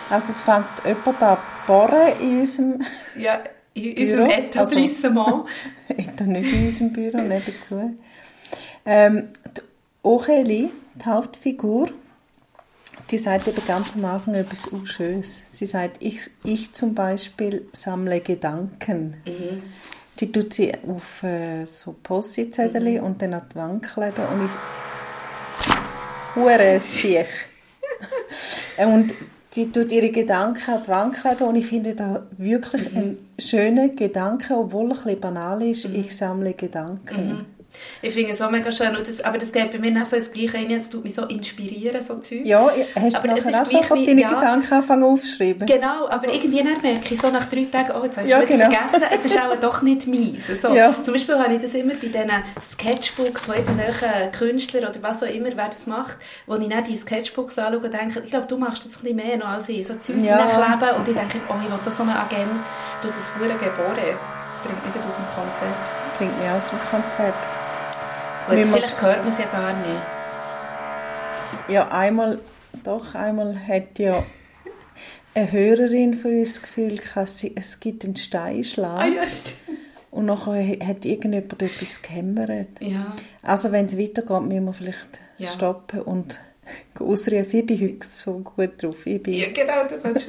also 0.09 0.31
es 0.31 0.41
fängt 0.41 0.65
jemand 0.85 1.23
an 1.23 1.37
bohren 1.65 2.19
in 2.19 2.39
unserem, 2.41 2.85
Ja, 3.17 3.39
in 3.73 3.97
unserem 3.97 4.27
Büro, 4.27 4.39
Etablissement. 4.39 5.45
da 6.17 6.23
nicht 6.25 6.53
in 6.53 6.65
unserem 6.65 6.93
Büro, 6.93 7.17
nebenzu. 7.17 7.95
Ähm, 8.85 9.29
die 9.57 9.61
Ocheli, 10.03 10.71
die 10.95 11.05
Hauptfigur, 11.05 11.89
die 13.11 13.17
sagt 13.17 13.47
eben 13.47 13.65
ganz 13.67 13.95
am 13.95 14.05
Anfang 14.05 14.35
etwas 14.35 14.65
Unschönes. 14.67 15.43
Sie 15.47 15.65
sagt, 15.65 15.97
ich, 16.01 16.29
ich 16.43 16.73
zum 16.73 16.95
Beispiel 16.95 17.67
sammle 17.71 18.21
Gedanken. 18.21 19.17
Die 20.19 20.31
tut 20.31 20.53
sie 20.53 20.71
auf 20.87 21.23
äh, 21.23 21.65
so 21.65 21.95
Post-it-Zettel 22.01 22.99
und 23.01 23.21
dann 23.21 23.33
an 23.33 23.43
die 23.51 23.55
Wand 23.55 23.83
kleben 23.83 24.25
und 24.33 24.45
ich... 24.45 24.84
Hure 26.35 26.79
sich. 26.79 27.27
und 28.77 29.13
die 29.55 29.71
tut 29.71 29.91
ihre 29.91 30.09
Gedanken 30.11 30.71
an 30.71 30.83
die 30.83 30.87
Wand 30.89 31.15
kleben 31.15 31.43
und 31.43 31.55
ich 31.55 31.65
finde 31.65 31.95
da 31.95 32.27
wirklich 32.37 32.93
einen 32.95 33.29
schönen 33.39 33.95
Gedanke, 33.95 34.53
obwohl 34.53 34.91
er 34.91 34.97
ein 34.97 35.03
bisschen 35.03 35.19
banal 35.21 35.61
ist. 35.61 35.85
Ich 35.85 36.15
sammle 36.15 36.53
Gedanken. 36.53 37.45
Ich 38.01 38.13
finde 38.13 38.31
es 38.31 38.41
auch 38.41 38.49
mega 38.51 38.71
schön. 38.71 38.95
Das, 38.97 39.21
aber 39.21 39.37
das 39.37 39.51
geht 39.51 39.71
bei 39.71 39.79
mir 39.79 39.99
auch 40.01 40.05
so 40.05 40.15
das 40.15 40.31
Gleiche 40.31 40.57
rein. 40.57 40.71
Es 40.71 40.89
tut 40.89 41.03
mich 41.03 41.13
so 41.15 41.23
inspirieren, 41.23 42.01
so 42.01 42.15
Zeug. 42.15 42.41
Ja, 42.45 42.69
hast 42.99 43.15
Aber 43.15 43.27
du 43.29 43.35
nachher 43.35 43.61
auch 43.61 43.65
sofort 43.65 44.07
deine 44.07 44.21
ja. 44.21 44.29
Gedanken 44.29 44.73
anfangen 44.73 45.03
aufzuschreiben? 45.03 45.65
Genau, 45.65 46.07
aber 46.09 46.33
irgendwie 46.33 46.57
dann 46.63 46.81
merke 46.81 47.13
ich 47.13 47.19
so 47.19 47.29
nach 47.29 47.45
drei 47.47 47.65
Tagen, 47.65 47.91
oh, 47.99 48.03
jetzt 48.03 48.17
hast 48.17 48.25
du 48.27 48.31
Ja, 48.31 48.41
wieder 48.41 48.67
genau. 48.67 48.69
vergessen, 48.87 49.07
es 49.19 49.25
ist 49.25 49.39
auch 49.41 49.55
doch 49.59 49.81
nicht 49.81 50.07
meins. 50.07 50.47
So. 50.61 50.69
Ja. 50.73 50.93
Zum 51.03 51.13
Beispiel 51.13 51.37
habe 51.37 51.53
ich 51.53 51.61
das 51.61 51.73
immer 51.73 51.93
bei 51.93 52.07
diesen 52.07 52.31
Sketchbooks, 52.69 53.47
wo 53.47 53.53
irgendwelche 53.53 54.31
Künstler 54.37 54.89
oder 54.89 55.01
was 55.01 55.23
auch 55.23 55.27
immer, 55.27 55.49
wer 55.55 55.67
das 55.67 55.87
macht, 55.87 56.17
wo 56.45 56.55
ich 56.55 56.67
dann 56.67 56.83
die 56.83 56.97
Sketchbooks 56.97 57.57
anschaue 57.59 57.79
und 57.79 57.93
denke, 57.93 58.21
ich 58.23 58.29
glaube, 58.31 58.47
du 58.47 58.57
machst 58.57 58.85
das 58.85 58.95
ein 58.97 59.01
bisschen 59.01 59.15
mehr 59.15 59.37
noch 59.37 59.47
als 59.47 59.69
ich. 59.69 59.85
So 59.87 59.95
Zeug 59.95 60.17
Ja. 60.23 60.37
hineinkleben 60.47 60.95
und 60.97 61.07
ich 61.07 61.15
denke, 61.15 61.37
oh, 61.49 61.53
ich 61.63 61.69
will 61.71 61.79
da 61.83 61.91
so 61.91 62.03
einen 62.03 62.11
Agent, 62.13 62.61
du 63.01 63.07
das 63.07 63.31
hure 63.39 63.49
geboren. 63.53 64.17
Das 64.49 64.59
bringt 64.59 64.85
mich 64.95 65.05
aus 65.05 65.15
dem 65.15 65.25
Konzept. 65.35 66.17
Bringt 66.17 66.39
mich 66.39 66.49
aus 66.49 66.69
dem 66.69 66.79
Konzept. 66.79 67.54
Gut, 68.47 68.57
Wir 68.57 68.65
vielleicht 68.65 69.01
hört 69.01 69.19
man 69.19 69.27
es 69.29 69.37
ja 69.39 69.45
gar 69.45 69.73
nicht. 69.73 70.01
Ja, 71.67 71.87
einmal, 71.89 72.39
doch, 72.83 73.15
einmal 73.15 73.57
hat 73.67 73.97
ja 73.97 74.23
eine 75.33 75.51
Hörerin 75.51 76.13
von 76.13 76.31
uns 76.39 76.53
das 76.55 76.61
Gefühl, 76.61 76.99
sie- 77.25 77.55
es 77.55 77.79
gibt 77.79 78.03
einen 78.05 78.15
Steinschlag. 78.15 79.01
Ah 79.01 79.05
ja. 79.07 79.21
Und 80.11 80.27
nachher 80.27 80.63
hat 80.87 81.03
irgendjemand 81.05 81.61
etwas 81.61 82.01
gehämmert. 82.01 82.67
Ja. 82.79 83.13
Also 83.41 83.71
wenn 83.71 83.87
es 83.87 83.97
weitergeht, 83.97 84.41
müssen 84.43 84.65
wir 84.65 84.73
vielleicht 84.73 85.19
Ja. 85.37 85.49
stoppen 85.49 86.01
und 86.03 86.39
ausrufen. 86.99 87.49
Ich 87.51 87.65
bin 87.65 87.81
heute 87.81 88.07
so 88.07 88.39
gut 88.39 88.81
drauf. 88.81 89.05
Ich 89.05 89.21
bin 89.21 89.33
ja, 89.33 89.47
genau, 89.51 89.81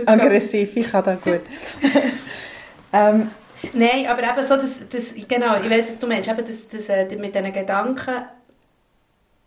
aggressiv, 0.07 0.75
ich 0.77 0.91
kann 0.91 1.05
das 1.05 1.21
gut. 1.21 1.41
ähm, 2.93 3.31
Nein, 3.73 4.07
aber 4.09 4.23
eben 4.23 4.47
so, 4.47 4.57
das, 4.57 4.81
das, 4.89 5.15
genau, 5.29 5.57
ich 5.63 5.71
weiß, 5.71 5.89
was 5.89 5.99
du 5.99 6.07
meinst, 6.07 6.29
eben 6.31 6.45
das, 6.45 6.69
das, 6.69 6.89
äh, 6.89 7.05
mit 7.17 7.35
diesen 7.35 7.53
Gedanken, 7.53 8.25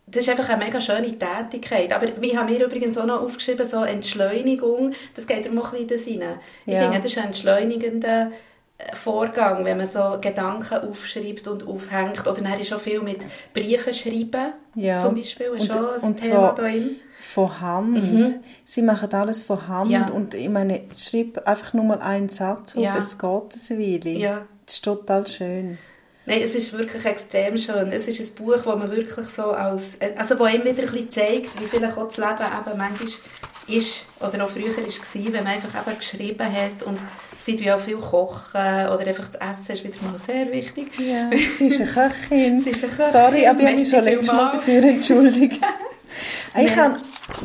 das 0.07 0.23
ist 0.23 0.29
einfach 0.29 0.49
eine 0.49 0.65
mega 0.65 0.81
schöne 0.81 1.17
Tätigkeit. 1.17 1.93
Aber 1.93 2.07
wir 2.19 2.37
haben 2.39 2.51
mir 2.51 2.65
übrigens 2.65 2.97
auch 2.97 3.05
noch 3.05 3.21
aufgeschrieben, 3.21 3.67
so 3.67 3.83
Entschleunigung, 3.83 4.93
das 5.15 5.27
geht 5.27 5.45
darum 5.45 5.59
auch 5.59 5.73
ein 5.73 5.85
bisschen 5.85 6.21
rein. 6.23 6.39
Ich 6.65 6.73
Ja. 6.73 6.81
finde, 6.81 6.97
das 6.97 7.05
ist 7.11 7.17
ein 7.19 7.25
entschleunigender 7.25 8.31
Vorgang, 8.93 9.65
wenn 9.65 9.77
man 9.77 9.87
so 9.87 10.17
Gedanken 10.21 10.79
aufschreibt 10.89 11.47
und 11.47 11.67
aufhängt. 11.67 12.25
Oder 12.27 12.41
dann 12.41 12.59
ist 12.59 12.71
auch 12.73 12.79
viel 12.79 13.01
mit 13.01 13.25
Briefen 13.53 13.93
schreiben, 13.93 14.53
Ja. 14.75 14.99
zum 14.99 15.15
Beispiel, 15.15 15.47
ist 15.47 15.69
Und- 15.69 15.73
schon 15.75 15.89
ein 15.93 16.01
und 16.01 16.21
Thema 16.21 16.53
da 16.55 16.61
drin. 16.63 16.95
von 17.19 17.59
Hand. 17.61 18.39
Sie 18.65 18.81
machen 18.81 19.13
alles 19.13 19.41
von 19.41 19.67
Hand. 19.67 19.87
Mhm. 19.87 19.91
Ja. 19.93 20.07
Und 20.09 20.33
ich 20.33 20.49
meine, 20.49 20.81
schreib 20.97 21.45
einfach 21.47 21.73
nur 21.73 21.83
mal 21.85 21.99
einen 21.99 22.29
Satz 22.29 22.75
auf, 22.75 22.81
Ja. 22.83 22.97
es 22.97 23.17
geht 23.17 23.27
eine 23.27 23.79
Weile. 23.79 24.09
Ja. 24.17 24.45
Das 24.65 24.75
ist 24.75 24.83
total 24.85 25.27
schön. 25.27 25.77
Nein, 26.25 26.41
es 26.43 26.53
ist 26.53 26.77
wirklich 26.77 27.03
extrem 27.05 27.57
schön. 27.57 27.91
Es 27.91 28.07
ist 28.07 28.19
ein 28.21 28.35
Buch, 28.35 28.53
das 28.53 28.65
man 28.65 28.91
wirklich 28.91 29.25
so 29.27 29.45
als, 29.51 29.97
also 30.15 30.37
wo 30.37 30.45
ihm 30.45 30.63
wieder 30.63 30.69
ein 30.69 30.75
bisschen 30.75 31.09
zeigt, 31.09 31.59
wie 31.59 31.65
vielleicht 31.65 31.97
auch 31.97 32.07
das 32.07 32.17
Leben 32.17 32.29
eben 32.33 32.77
manchmal 32.77 33.09
ist, 33.77 34.05
oder 34.19 34.43
auch 34.43 34.49
früher 34.49 34.75
war, 34.75 35.33
wenn 35.33 35.43
man 35.43 35.47
einfach 35.47 35.87
eben 35.87 35.97
geschrieben 35.97 36.45
hat 36.45 36.83
und 36.83 36.99
sieht 37.37 37.61
wie 37.61 37.71
auch 37.71 37.79
viel 37.79 37.97
kochen 37.97 38.87
oder 38.87 39.07
einfach 39.07 39.27
das 39.29 39.35
Essen 39.35 39.71
ist 39.73 39.83
wieder 39.83 40.01
mal 40.03 40.17
sehr 40.17 40.51
wichtig. 40.51 40.99
Ja, 40.99 41.29
sie 41.57 41.67
ist 41.67 41.81
eine 41.81 41.89
Köchin. 41.89 42.61
Sie 42.63 42.71
ist 42.71 42.83
eine 42.83 42.93
Köchin. 42.93 43.11
Sorry, 43.11 43.47
aber 43.47 43.59
ich 43.59 43.65
habe 43.67 43.75
mich 43.75 43.89
schon 43.89 44.03
letztes 44.03 44.27
Mal 44.27 44.51
dafür 44.51 44.83
entschuldigt. 44.83 45.61
ich 46.57 46.75
kann, 46.75 46.95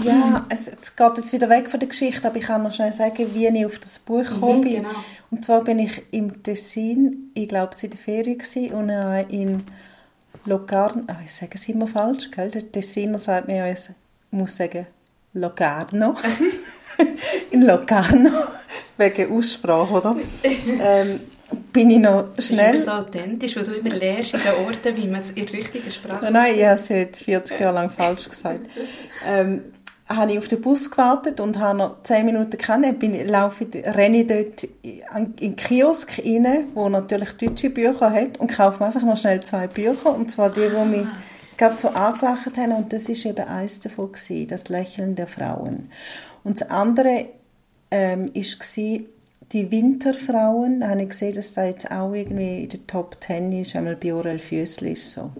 ja, 0.03 0.47
es, 0.49 0.69
es 0.69 0.97
geht 0.97 1.17
jetzt 1.17 1.33
wieder 1.33 1.49
weg 1.49 1.71
von 1.71 1.81
der 1.81 1.89
Geschichte, 1.89 2.27
aber 2.27 2.37
ich 2.37 2.45
kann 2.45 2.63
noch 2.63 2.73
schnell 2.73 2.93
sagen, 2.93 3.27
wie 3.35 3.47
ich 3.47 3.67
auf 3.67 3.79
das 3.79 3.99
Buch 3.99 4.25
gekommen 4.25 4.63
bin. 4.63 4.83
genau. 4.83 5.05
Und 5.31 5.45
zwar 5.45 5.65
bin 5.65 5.79
ich 5.79 6.03
im 6.11 6.43
Tessin, 6.43 7.31
ich 7.35 7.49
glaube, 7.49 7.73
es 7.73 7.83
war 7.83 7.85
in 7.85 7.91
der 7.91 7.99
Ferien 7.99 8.39
gewesen, 8.39 8.73
und 8.73 8.89
äh, 8.89 9.23
in 9.23 9.65
Locarno, 10.47 11.03
ah, 11.07 11.17
ich 11.25 11.33
sage 11.33 11.53
es 11.55 11.69
immer 11.69 11.87
falsch, 11.87 12.31
gell? 12.31 12.51
Der 12.51 12.71
Tessiner 12.71 13.19
sagt 13.19 13.49
mir 13.49 13.57
ja, 13.57 13.67
ich 13.73 13.89
muss 14.31 14.57
sagen, 14.57 14.87
Locarno. 15.35 16.17
in 17.51 17.63
Locarno, 17.67 18.31
wegen 18.97 19.33
Aussprache, 19.33 19.95
oder? 19.95 20.17
ähm, 20.43 21.21
bin 21.73 21.91
ich 21.91 21.99
noch 21.99 22.27
Das 22.37 22.51
ist 22.51 22.57
schnell... 22.57 22.75
immer 22.75 22.85
so 22.85 22.91
authentisch, 22.93 23.57
weil 23.57 23.65
du 23.65 23.73
immer 23.73 23.95
lernst 23.95 24.35
in 24.35 24.41
den 24.41 24.65
Orten, 24.65 24.97
wie 24.97 25.07
man 25.07 25.21
es 25.21 25.33
in 25.33 25.47
der 25.47 25.55
richtigen 25.55 25.91
Sprache 25.91 26.25
Nein, 26.25 26.33
nein, 26.33 26.55
ich 26.57 26.65
habe 26.65 26.75
es 26.77 26.91
heute 26.91 27.25
40 27.25 27.61
Jahre 27.61 27.75
lang 27.75 27.91
falsch 27.91 28.29
gesagt. 28.29 28.61
Ähm, 29.27 29.63
habe 30.09 30.33
ich 30.33 30.39
auf 30.39 30.49
den 30.49 30.61
Bus 30.61 30.91
gewartet 30.91 31.41
und 31.41 31.59
habe 31.59 31.79
noch 31.79 32.03
10 32.03 32.27
Minuten 32.27 32.59
kennen. 32.59 32.99
Bin, 32.99 33.27
laufe, 33.27 33.67
renne 33.73 34.21
ich 34.21 34.27
dort 34.27 34.65
in 34.83 35.03
in 35.17 35.37
den 35.37 35.57
Kiosk 35.57 36.19
rein, 36.19 36.67
wo 36.75 36.89
natürlich 36.89 37.33
deutsche 37.33 37.71
Bücher 37.71 38.11
hat 38.11 38.39
und 38.39 38.49
kaufe 38.55 38.81
mir 38.81 38.87
einfach 38.87 39.03
noch 39.03 39.17
schnell 39.17 39.41
zwei 39.41 39.67
Bücher. 39.67 40.15
Und 40.15 40.31
zwar 40.31 40.51
die, 40.51 40.69
die 40.69 40.89
mich 40.89 41.07
gerade 41.59 41.79
so 41.79 41.89
angelacht 41.89 42.57
haben. 42.57 42.73
Und 42.73 42.93
das 42.93 43.09
ist 43.09 43.25
eben 43.25 43.47
eins 43.47 43.81
davon, 43.81 44.13
gewesen, 44.13 44.49
das 44.49 44.69
Lächeln 44.69 45.15
der 45.17 45.27
Frauen. 45.27 45.91
Und 46.43 46.61
das 46.61 46.71
andere 46.71 47.27
ähm, 47.91 48.31
ist 48.35 48.59
gewesen, 48.61 49.07
die 49.53 49.71
Winterfrauen. 49.71 50.81
Da 50.81 50.89
habe 50.91 51.03
ich 51.03 51.11
gesehen, 51.11 51.35
dass 51.35 51.53
da 51.53 51.65
jetzt 51.65 51.91
auch 51.91 52.13
irgendwie 52.13 52.65
in 52.65 52.69
der 52.71 52.87
Top 52.87 53.17
10 53.21 53.53
ist, 53.53 53.77
einmal 53.77 53.95
bei 53.97 54.13
Orel 54.13 54.39
Füssli 54.39 54.93
ist 54.93 55.13
so. 55.13 55.31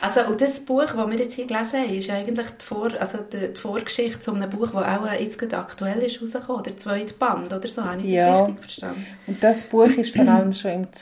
Also, 0.00 0.24
und 0.26 0.40
das 0.40 0.60
Buch, 0.60 0.86
das 0.86 0.96
wir 1.10 1.18
jetzt 1.18 1.34
hier 1.34 1.46
gelesen 1.46 1.80
haben, 1.80 1.94
ist 1.94 2.08
eigentlich 2.10 2.48
die, 2.50 2.64
Vor 2.64 2.90
also 2.98 3.18
die, 3.18 3.52
die 3.52 3.60
Vorgeschichte 3.60 4.20
zu 4.20 4.32
einem 4.32 4.48
Buch, 4.48 4.70
das 4.70 4.84
auch 4.84 5.12
jetzt 5.12 5.38
gerade 5.38 5.58
aktuell 5.58 5.98
ist 6.02 6.22
rausgekommen, 6.22 6.62
der 6.62 6.76
zweite 6.78 7.12
Band 7.14 7.52
oder 7.52 7.68
so, 7.68 7.84
habe 7.84 7.96
ich 7.98 8.04
das 8.04 8.12
Ja. 8.12 8.40
richtig 8.44 8.60
verstanden? 8.60 9.06
Und 9.26 9.42
das 9.44 9.64
Buch 9.64 9.88
ist 9.88 10.16
vor 10.16 10.26
allem 10.28 10.54
schon 10.54 10.70
im 10.70 10.92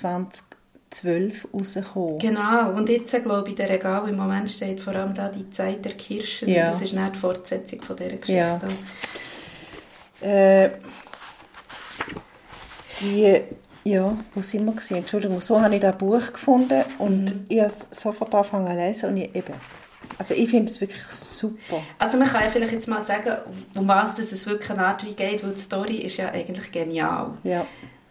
2012 0.90 1.49
rausgekommen. 1.52 2.18
Genau, 2.18 2.71
und 2.73 2.88
jetzt, 2.88 3.11
glaube 3.23 3.42
ich, 3.45 3.50
in 3.50 3.57
der 3.57 3.71
Regal 3.71 4.09
im 4.09 4.16
Moment 4.16 4.50
steht 4.50 4.80
vor 4.80 4.95
allem 4.95 5.14
da 5.14 5.28
die 5.28 5.49
Zeit 5.50 5.85
der 5.85 5.92
Kirschen. 5.92 6.49
Ja. 6.49 6.66
Das 6.66 6.80
ist 6.83 6.92
nicht 6.95 7.14
die 7.14 7.18
Fortsetzung 7.18 7.83
von 7.83 7.97
dieser 7.97 8.16
Geschichte. 8.16 8.68
Ja. 10.23 10.28
Äh, 10.28 10.71
die, 13.00 13.40
ja, 13.85 14.16
wo 14.35 14.40
sind 14.40 14.64
wir 14.64 14.73
gewesen? 14.73 14.97
Entschuldigung, 14.97 15.40
so 15.40 15.61
habe 15.61 15.75
ich 15.75 15.80
das 15.80 15.97
Buch 15.97 16.33
gefunden 16.33 16.83
und 16.99 17.25
Mhm. 17.35 17.45
ich 17.49 17.59
habe 17.61 17.68
es 17.68 17.87
sofort 17.92 18.35
angefangen 18.35 18.66
zu 18.66 18.76
lesen 18.76 19.09
und 19.11 19.16
ich 19.18 19.35
eben, 19.35 19.54
also 20.18 20.35
ich 20.35 20.50
finde 20.50 20.71
es 20.71 20.80
wirklich 20.80 21.02
super. 21.04 21.80
Also 21.99 22.18
man 22.18 22.26
kann 22.28 22.42
ja 22.42 22.49
vielleicht 22.50 22.73
jetzt 22.73 22.88
mal 22.88 23.04
sagen, 23.04 23.37
um 23.76 23.87
was 23.87 24.18
es 24.18 24.47
wirklich 24.47 24.71
eine 24.71 24.85
Art 24.87 25.04
wie 25.07 25.14
geht, 25.14 25.45
weil 25.45 25.52
die 25.52 25.61
Story 25.61 25.97
ist 25.99 26.16
ja 26.16 26.30
eigentlich 26.30 26.73
genial. 26.73 27.38
Ja, 27.45 27.64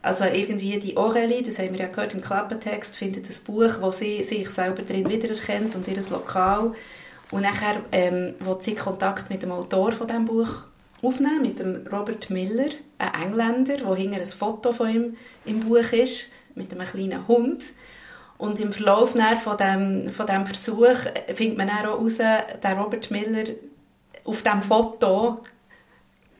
Also 0.07 0.23
irgendwie 0.23 0.79
die 0.79 0.95
Aurelie, 0.95 1.43
das 1.43 1.59
haben 1.59 1.73
wir 1.73 1.81
ja 1.81 1.87
gehört 1.87 2.13
im 2.13 2.21
Klappentext, 2.21 2.95
findet 2.95 3.25
ein 3.25 3.43
Buch, 3.43 3.81
wo 3.81 3.91
sie 3.91 4.23
sich 4.23 4.49
selber 4.49 4.83
drin 4.83 5.09
wiedererkennt 5.09 5.75
und 5.75 5.85
ihr 5.85 5.97
Lokal. 6.09 6.71
Und 7.29 7.41
nachher 7.41 7.81
ähm, 7.91 8.35
will 8.39 8.55
sie 8.61 8.73
Kontakt 8.73 9.29
mit 9.29 9.43
dem 9.43 9.51
Autor 9.51 9.91
von 9.91 10.07
diesem 10.07 10.23
Buch 10.23 10.63
aufnehmen, 11.01 11.41
mit 11.41 11.59
dem 11.59 11.85
Robert 11.91 12.29
Miller, 12.29 12.69
ein 12.97 13.23
Engländer, 13.25 13.79
wo 13.83 13.95
hinter 13.95 14.21
ein 14.21 14.25
Foto 14.25 14.71
von 14.71 14.89
ihm 14.89 15.17
im 15.43 15.59
Buch 15.59 15.91
ist, 15.91 16.29
mit 16.55 16.71
einem 16.71 16.87
kleinen 16.87 17.27
Hund. 17.27 17.65
Und 18.37 18.61
im 18.61 18.71
Verlauf 18.71 19.11
von 19.11 19.57
dem, 19.57 20.09
von 20.09 20.25
dem 20.25 20.45
Versuch 20.45 21.05
äh, 21.27 21.33
findet 21.35 21.57
man 21.57 21.69
auch 21.69 21.99
heraus, 21.99 22.15
der 22.15 22.77
Robert 22.77 23.11
Miller 23.11 23.43
auf 24.23 24.41
dem 24.41 24.61
Foto 24.61 25.43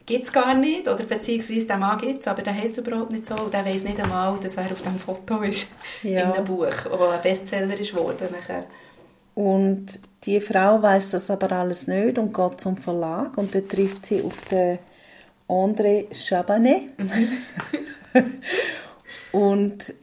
gibt 0.08 0.24
es 0.24 0.32
gar 0.32 0.54
nicht, 0.54 0.88
oder 0.88 1.04
beziehungsweise 1.04 1.66
der 1.66 1.76
Mann 1.76 2.00
gibt 2.00 2.22
es, 2.22 2.26
aber 2.26 2.42
der 2.42 2.54
heisst 2.54 2.78
überhaupt 2.78 3.10
nicht 3.10 3.26
so 3.26 3.34
und 3.34 3.52
der 3.52 3.64
weiß 3.64 3.84
nicht 3.84 4.00
einmal, 4.00 4.38
dass 4.40 4.56
er 4.56 4.72
auf 4.72 4.80
dem 4.82 4.98
Foto 4.98 5.42
ist, 5.42 5.68
ja. 6.02 6.22
in 6.22 6.32
einem 6.32 6.44
Buch, 6.44 6.66
das 6.66 6.86
ein 6.86 7.20
Bestseller 7.22 7.78
ist 7.78 7.92
geworden 7.92 8.28
nachher. 8.32 8.64
Und 9.34 10.00
die 10.24 10.40
Frau 10.40 10.82
weiß 10.82 11.10
das 11.10 11.30
aber 11.30 11.52
alles 11.52 11.86
nicht 11.86 12.18
und 12.18 12.34
geht 12.34 12.60
zum 12.60 12.78
Verlag 12.78 13.36
und 13.36 13.54
dort 13.54 13.68
trifft 13.68 14.06
sie 14.06 14.22
auf 14.22 14.40
den 14.50 14.78
André 15.46 16.12
Chabanet. 16.12 16.84
und 19.32 19.94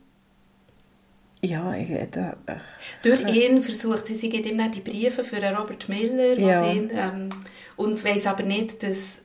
ja, 1.41 1.75
ich, 1.75 1.89
da, 2.12 2.38
äh, 2.45 2.55
Durch 3.03 3.21
ihn 3.21 3.62
versucht 3.62 4.07
sie, 4.07 4.15
sie 4.15 4.29
gibt 4.29 4.45
ihm 4.45 4.57
dann 4.57 4.71
die 4.71 4.81
Briefe 4.81 5.24
für 5.24 5.38
Robert 5.38 5.89
Miller 5.89 6.39
ja. 6.39 6.71
ihn, 6.71 6.91
ähm, 6.93 7.29
und 7.75 8.03
weiß 8.03 8.27
aber 8.27 8.43
nicht, 8.43 8.83
dass 8.83 9.25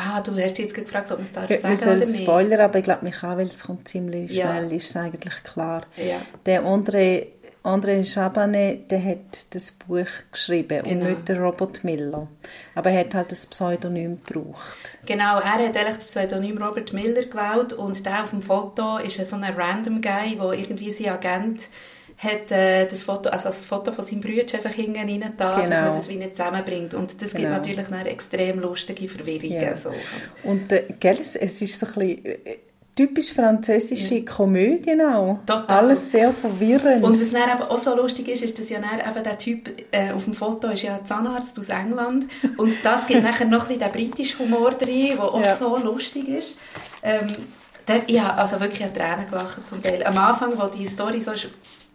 Ah, 0.00 0.20
du 0.20 0.30
hast 0.40 0.58
jetzt 0.58 0.74
gefragt, 0.74 1.10
ob 1.10 1.18
man 1.18 1.26
es 1.26 1.32
darf 1.32 1.50
sagen 1.50 1.76
soll 1.76 1.96
oder 1.96 2.06
nicht. 2.06 2.22
Spoiler, 2.22 2.60
aber 2.60 2.78
ich 2.78 2.84
glaube, 2.84 3.04
mich 3.04 3.16
auch, 3.24 3.36
weil 3.36 3.46
es 3.46 3.64
kommt 3.64 3.88
ziemlich 3.88 4.30
schnell, 4.30 4.70
ja. 4.70 4.76
ist 4.76 4.90
es 4.90 4.96
eigentlich 4.96 5.42
klar. 5.42 5.86
Ja. 5.96 6.20
Der 6.46 6.62
André, 6.62 7.26
André 7.64 8.04
Chabanet, 8.04 8.88
der 8.92 9.04
hat 9.04 9.52
das 9.54 9.72
Buch 9.72 10.06
geschrieben 10.30 10.84
genau. 10.84 11.00
und 11.00 11.08
nicht 11.08 11.28
der 11.28 11.40
Robert 11.40 11.82
Miller. 11.82 12.28
Aber 12.76 12.90
er 12.90 13.00
hat 13.00 13.14
halt 13.16 13.32
das 13.32 13.46
Pseudonym 13.46 14.20
gebraucht. 14.24 14.78
Genau, 15.04 15.40
er 15.40 15.54
hat 15.54 15.76
eigentlich 15.76 15.96
das 15.96 16.04
Pseudonym 16.04 16.62
Robert 16.62 16.92
Miller 16.92 17.24
gewählt 17.24 17.72
und 17.72 18.06
der 18.06 18.22
auf 18.22 18.30
dem 18.30 18.40
Foto 18.40 18.98
ist 18.98 19.16
so 19.24 19.34
ein 19.34 19.44
random 19.44 20.00
Guy, 20.00 20.36
der 20.36 20.52
irgendwie 20.52 20.92
sein 20.92 21.08
Agent 21.08 21.68
hat 22.18 22.50
äh, 22.50 22.86
das 22.86 23.04
Foto, 23.04 23.30
also 23.30 23.44
das 23.44 23.60
Foto 23.60 23.92
von 23.92 24.04
seinem 24.04 24.20
Bruder 24.20 24.42
einfach 24.54 24.72
hinten 24.72 24.98
rein 24.98 25.32
da, 25.36 25.60
genau. 25.60 25.70
dass 25.70 25.80
man 25.80 25.92
das 25.94 26.08
wie 26.08 26.16
nicht 26.16 26.36
zusammenbringt. 26.36 26.94
Und 26.94 27.22
das 27.22 27.30
genau. 27.30 27.42
gibt 27.42 27.50
natürlich 27.50 27.92
eine 27.92 28.10
extrem 28.10 28.58
lustige 28.58 29.06
Verwirrungen. 29.06 29.60
Ja. 29.60 29.76
So. 29.76 29.92
Und 30.42 30.72
äh, 30.72 30.84
gell, 30.98 31.18
es 31.20 31.36
ist 31.36 31.78
so 31.78 31.86
ein 31.86 31.92
bisschen 31.94 32.24
äh, 32.24 32.56
typisch 32.96 33.32
französische 33.32 34.16
ja. 34.16 34.24
Komödie 34.24 35.00
auch. 35.00 35.38
Total. 35.46 35.64
Alles 35.68 36.10
sehr 36.10 36.32
verwirrend. 36.32 37.04
Und 37.04 37.20
was 37.20 37.30
dann 37.30 37.62
auch 37.62 37.78
so 37.78 37.94
lustig 37.94 38.26
ist, 38.26 38.42
ist, 38.42 38.58
dass 38.58 38.68
ja 38.68 38.80
dann 38.80 38.98
eben 38.98 39.22
der 39.22 39.38
Typ 39.38 39.70
äh, 39.92 40.10
auf 40.10 40.24
dem 40.24 40.34
Foto 40.34 40.66
ist 40.70 40.82
ja 40.82 40.96
ein 40.96 41.06
Zahnarzt 41.06 41.56
aus 41.60 41.68
England 41.68 42.26
und 42.56 42.74
das 42.84 43.06
gibt 43.06 43.22
nachher 43.24 43.46
noch 43.46 43.68
ein 43.70 43.78
bisschen 43.78 43.92
den 43.92 43.92
britischen 43.92 44.40
Humor 44.40 44.72
drin, 44.72 45.10
der 45.10 45.22
auch 45.22 45.44
ja. 45.44 45.54
so 45.54 45.76
lustig 45.76 46.26
ist. 46.26 46.58
Ähm, 47.04 47.28
der, 47.86 48.02
ja, 48.08 48.34
also 48.34 48.58
wirklich 48.58 48.82
an 48.82 48.92
Tränen 48.92 49.28
gelacht 49.30 49.66
zum 49.68 49.80
Teil. 49.80 50.02
Am 50.04 50.18
Anfang, 50.18 50.52
wo 50.58 50.66
die 50.66 50.86
Story 50.86 51.20
so 51.20 51.30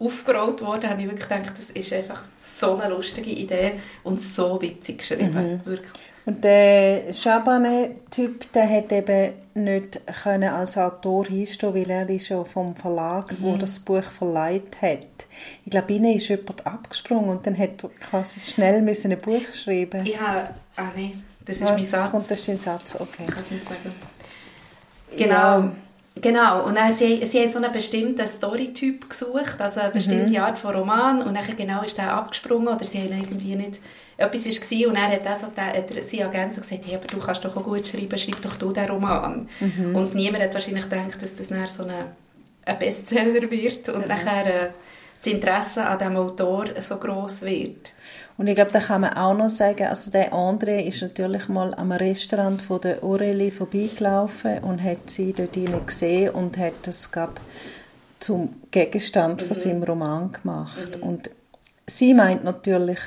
aufgerollt 0.04 0.66
wurde, 0.66 0.90
habe 0.90 1.02
ich 1.02 1.08
wirklich 1.08 1.30
gedacht, 1.30 1.54
das 1.58 1.72
ist 1.72 1.94
einfach 1.94 2.24
so 2.38 2.78
eine 2.78 2.94
lustige 2.94 3.32
Idee 3.32 3.74
und 4.04 4.22
so 4.22 4.62
witzig 4.62 5.00
geschrieben. 5.00 5.62
Mhm. 5.64 5.66
Wirklich. 5.66 5.92
Und 6.26 6.44
der 6.44 7.12
Schabane-Typ, 7.12 8.52
der 8.54 8.70
hat 8.70 8.92
eben 8.94 9.34
nicht 9.56 10.00
können 10.24 10.50
als 10.50 10.78
Autor 10.78 11.26
hinstehen, 11.26 11.76
weil 11.76 11.90
er 11.90 12.10
ist 12.10 12.30
ja 12.30 12.44
vom 12.46 12.76
Verlag, 12.76 13.34
mhm. 13.34 13.44
wo 13.44 13.58
das 13.58 13.80
Buch 13.80 14.04
verleiht 14.04 14.82
hat. 14.82 15.28
Ich 15.66 15.72
glaube, 15.72 15.92
ihnen 15.94 16.16
ist 16.18 16.30
jemand 16.30 16.66
abgesprungen 16.66 17.30
und 17.30 17.46
dann 17.46 17.58
hat 17.58 17.84
er 17.84 17.90
quasi 17.90 18.40
schnell 18.40 18.82
müssen 18.82 19.12
ein 19.12 19.18
Buch 19.18 19.42
schreiben. 19.54 20.06
Ja, 20.06 20.54
ah 20.78 20.92
nein, 20.96 21.24
das 21.46 21.58
ist 21.58 21.64
ah, 21.64 21.74
mein 21.74 21.84
Satz. 21.84 22.12
Kommt, 22.12 22.32
das 22.32 22.40
ist 22.40 22.48
dein 22.48 22.60
Satz, 22.60 22.96
okay. 23.00 23.26
Ich 23.28 23.34
kann 23.34 23.44
es 23.44 23.52
nicht 23.52 23.68
sagen. 23.68 23.96
Genau. 25.18 25.34
Ja. 25.34 25.72
Genau, 26.22 26.66
und 26.66 26.76
dann, 26.76 26.96
sie, 26.96 27.26
sie 27.26 27.40
haben 27.40 27.50
so 27.50 27.58
einen 27.58 27.72
bestimmten 27.72 28.28
Storytyp 28.28 29.10
gesucht, 29.10 29.60
also 29.60 29.80
eine 29.80 29.92
bestimmte 29.92 30.30
mhm. 30.30 30.44
Art 30.44 30.60
von 30.60 30.76
Roman 30.76 31.22
und 31.24 31.36
dann 31.36 31.58
genau 31.58 31.82
ist 31.82 31.98
der 31.98 32.14
abgesprungen 32.14 32.68
oder 32.68 32.86
sie 32.86 33.00
haben 33.00 33.20
irgendwie 33.20 33.56
nicht, 33.56 33.80
etwas 34.18 34.46
war 34.46 34.90
und 34.90 34.96
er 34.96 35.12
hat 35.12 35.28
also 35.28 35.48
der, 35.48 36.04
sie 36.04 36.24
Agent 36.24 36.54
so 36.54 36.62
gesagt, 36.62 36.86
hey, 36.86 36.96
aber 36.96 37.08
du 37.08 37.18
kannst 37.18 37.44
doch 37.44 37.58
auch 37.58 37.64
gut 37.64 37.88
schreiben, 37.88 38.18
schreib 38.18 38.42
doch 38.42 38.56
du 38.56 38.72
den 38.72 38.90
Roman. 38.90 39.50
Mhm. 39.60 39.96
Und 39.96 40.14
niemand 40.14 40.44
hat 40.44 40.54
wahrscheinlich 40.54 40.88
gedacht, 40.88 41.22
dass 41.22 41.36
das 41.36 41.48
dann 41.48 41.68
so 41.68 41.84
eine, 41.84 42.12
ein 42.66 42.80
Bestseller 42.80 43.50
wird 43.50 43.90
und 43.90 44.04
mhm. 44.04 44.08
nachher 44.08 44.46
äh, 44.46 44.70
das 45.18 45.34
Interesse 45.34 45.86
an 45.86 45.98
diesem 45.98 46.18
Autor 46.18 46.66
so 46.80 46.98
groß 46.98 47.42
wird. 47.42 47.94
Und 48.38 48.48
ich 48.48 48.56
glaube, 48.56 48.72
da 48.72 48.80
kann 48.80 49.02
man 49.02 49.14
auch 49.14 49.36
noch 49.36 49.50
sagen, 49.50 49.88
also 49.88 50.10
der 50.10 50.34
André 50.34 50.80
ist 50.80 51.02
natürlich 51.02 51.48
mal 51.50 51.74
am 51.76 51.92
Restaurant 51.92 52.62
von 52.62 52.82
der 52.82 53.04
Aurelie 53.04 53.52
vorbeigelaufen 53.52 54.60
und 54.60 54.84
hat 54.84 55.10
sie 55.10 55.34
dort 55.34 55.54
gesehen 55.88 56.32
und 56.32 56.58
hat 56.58 56.74
das 56.84 57.12
gerade 57.12 57.34
zum 58.20 58.56
Gegenstand 58.72 59.42
mhm. 59.42 59.46
von 59.46 59.56
seinem 59.56 59.84
Roman 59.84 60.32
gemacht. 60.32 60.98
Mhm. 60.98 61.04
Und 61.04 61.30
sie 61.86 62.14
meint 62.14 62.44
natürlich, 62.44 63.00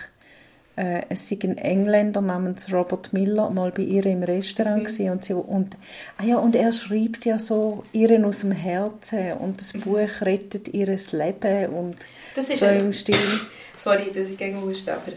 äh, 0.77 1.03
es 1.09 1.29
sei 1.29 1.39
ein 1.43 1.57
Engländer 1.57 2.21
namens 2.21 2.73
Robert 2.73 3.13
Miller 3.13 3.51
mal 3.51 3.73
bei 3.73 3.83
ihr 3.83 4.07
im 4.07 4.23
Restaurant 4.23 4.87
mhm. 4.99 5.11
und 5.11 5.25
sie 5.25 5.35
und 5.35 5.77
ah 6.19 6.25
ja 6.25 6.37
und 6.37 6.55
er 6.55 6.71
schreibt 6.73 7.25
ja 7.25 7.39
so 7.39 7.83
ihren 7.93 8.25
aus 8.27 8.41
dem 8.41 8.53
Herzen 8.53 9.33
und 9.33 9.61
das 9.61 9.75
mhm. 9.75 9.81
Buch 9.81 10.21
rettet 10.21 10.69
ihres 10.69 11.13
Leben 11.13 11.71
und 11.71 11.97
das 12.35 12.51
ist 12.51 12.61
so 12.61 12.67
im 12.67 12.93
Stil. 12.93 13.17
Sorry, 13.77 14.11
dass 14.13 14.29
ich 14.29 14.37
gegen 14.37 14.63
Hust, 14.63 14.89
aber 14.89 15.13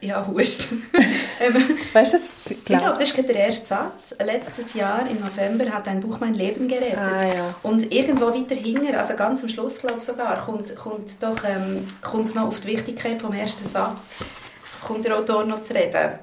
ja, 0.00 0.26
Hust. 0.26 0.68
Ähm, 1.38 1.54
weißt 1.92 2.12
du 2.12 2.16
das? 2.16 2.30
Ich 2.48 2.64
glaube, 2.64 2.96
das 2.98 3.10
ist 3.10 3.16
der 3.16 3.34
erste 3.34 3.66
Satz. 3.66 4.14
Letztes 4.24 4.72
Jahr 4.74 5.06
im 5.08 5.20
November 5.20 5.66
hat 5.66 5.86
ein 5.88 6.00
Buch 6.00 6.18
mein 6.18 6.32
Leben 6.34 6.66
gerettet. 6.66 6.98
Ah, 6.98 7.24
ja. 7.24 7.54
Und 7.62 7.92
irgendwo 7.92 8.28
weiter 8.28 8.54
hinten, 8.54 8.94
also 8.94 9.14
ganz 9.16 9.42
am 9.42 9.48
Schluss 9.48 9.76
glaube 9.78 9.96
ich 9.98 10.02
sogar, 10.02 10.44
kommt, 10.44 10.74
kommt 10.76 11.22
doch 11.22 11.44
ähm, 11.44 11.86
kommt 12.02 12.26
es 12.26 12.34
noch 12.34 12.48
auf 12.48 12.60
die 12.60 12.68
Wichtigkeit 12.68 13.20
vom 13.20 13.34
ersten 13.34 13.68
Satz, 13.68 14.16
kommt 14.82 15.04
der 15.04 15.18
Autor 15.18 15.44
noch 15.44 15.62
zu 15.62 15.74
reden. 15.74 16.18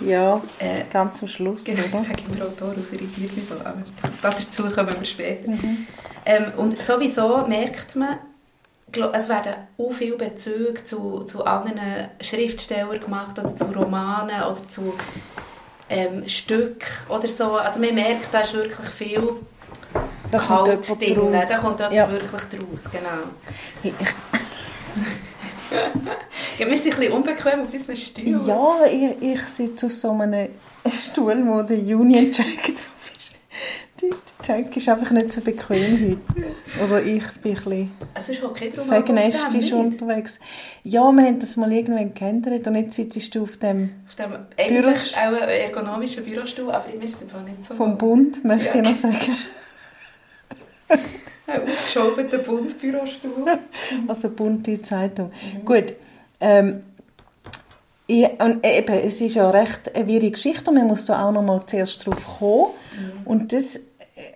Ja, 0.00 0.40
äh, 0.58 0.84
ganz 0.90 1.20
am 1.20 1.28
Schluss, 1.28 1.64
genau, 1.64 1.82
oder? 1.84 2.00
Ich 2.00 2.08
sage 2.08 2.22
immer 2.26 2.46
Autor, 2.46 2.74
das 2.74 2.92
irritiert 2.92 3.36
mich 3.36 3.46
so, 3.46 3.54
aber 3.56 3.82
dazu 4.22 4.62
kommen 4.70 4.96
wir 4.98 5.04
später. 5.04 5.50
Mhm. 5.50 5.86
Ähm, 6.24 6.52
und 6.56 6.82
sowieso 6.82 7.46
merkt 7.46 7.96
man, 7.96 8.18
es 8.92 9.28
werden 9.28 9.54
auch 9.78 9.92
viele 9.92 10.16
Bezüge 10.16 10.84
zu, 10.84 11.22
zu 11.24 11.44
anderen 11.44 12.08
Schriftstellern 12.20 13.00
gemacht 13.00 13.38
oder 13.38 13.56
zu 13.56 13.64
Romanen 13.66 14.42
oder 14.42 14.68
zu 14.68 14.94
ähm, 15.88 16.28
Stücken 16.28 16.86
oder 17.08 17.28
so. 17.28 17.56
Also 17.56 17.80
man 17.80 17.94
merkt, 17.94 18.32
da 18.32 18.40
ist 18.40 18.54
wirklich 18.54 18.88
viel 18.88 19.36
da 20.30 20.38
Gehalt 20.38 20.88
drin. 20.88 21.14
Draus. 21.14 21.48
Da 21.48 21.58
kommt 21.58 21.80
jemand 21.80 21.94
ja. 21.94 22.10
wirklich 22.10 22.42
draus, 22.42 22.84
genau. 22.90 23.08
ja, 26.58 26.66
wir 26.66 26.76
sind 26.76 26.94
ein 26.94 27.00
bisschen 27.00 27.12
unbequem 27.12 27.62
auf 27.62 27.72
unseren 27.72 27.96
Stuhl. 27.96 28.46
Ja, 28.46 28.84
ich, 28.86 29.22
ich 29.22 29.40
sitze 29.42 29.86
auf 29.86 29.92
so 29.92 30.10
einem 30.12 30.50
Stuhl, 30.88 31.46
wo 31.46 31.62
der 31.62 31.78
Union 31.78 32.30
Jack 32.32 32.64
drauf 32.64 32.68
ist. 32.68 32.89
Die, 34.00 34.10
Jack 34.42 34.76
ist 34.76 34.88
einfach 34.88 35.10
nicht 35.10 35.32
so 35.32 35.40
bequem 35.40 36.18
heute. 36.32 36.84
Oder 36.84 37.02
ich 37.02 37.24
bin 37.42 37.56
ein 37.56 37.64
bisschen 37.64 37.90
es 38.14 38.28
ist 38.28 38.42
okay, 38.42 38.70
feministisch 38.70 39.72
unterwegs. 39.72 40.38
Ja, 40.84 41.10
wir 41.12 41.24
haben 41.24 41.38
das 41.38 41.56
mal 41.56 41.72
irgendwann 41.72 42.14
geändert 42.14 42.66
und 42.66 42.74
jetzt 42.76 42.94
sitzt 42.94 43.34
du 43.34 43.42
auf 43.42 43.56
dem 43.58 43.90
Auf 44.06 44.14
dem 44.14 44.32
eigentlich 44.56 45.16
auch 45.16 45.32
ergonomischen 45.32 46.24
Bürostuhl, 46.24 46.70
aber 46.70 46.86
wir 46.88 47.08
sind 47.08 47.32
nicht 47.44 47.64
so... 47.66 47.74
Vom 47.74 47.98
Bund, 47.98 48.44
möchte 48.44 48.68
ja. 48.68 48.74
ich 48.76 48.82
noch 48.82 48.94
sagen. 48.94 49.36
Aufgeschobener 51.46 52.38
Bund-Bürostuhl. 52.38 53.58
Also 54.06 54.30
bunte 54.30 54.80
Zeitung. 54.82 55.30
Mhm. 55.30 55.64
Gut. 55.64 55.94
Ähm, 56.40 56.82
ich, 58.06 58.28
und 58.40 58.66
eben, 58.66 58.98
es 58.98 59.20
ist 59.20 59.34
ja 59.34 59.48
recht 59.50 59.94
eine 59.94 60.06
wirre 60.06 60.30
Geschichte 60.30 60.70
und 60.70 60.76
man 60.76 60.86
muss 60.86 61.04
da 61.04 61.24
auch 61.24 61.32
noch 61.32 61.42
mal 61.42 61.64
zuerst 61.66 62.06
drauf 62.06 62.38
kommen. 62.38 62.66
Mhm. 62.92 63.26
Und 63.26 63.52
das 63.52 63.80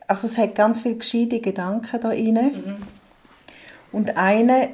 also 0.06 0.26
es 0.26 0.38
hat 0.38 0.54
ganz 0.54 0.80
viele 0.80 0.96
gescheite 0.96 1.40
Gedanken 1.40 2.00
da 2.00 2.08
rein. 2.08 2.34
Mhm. 2.34 2.76
Und 3.92 4.16
eine, 4.16 4.70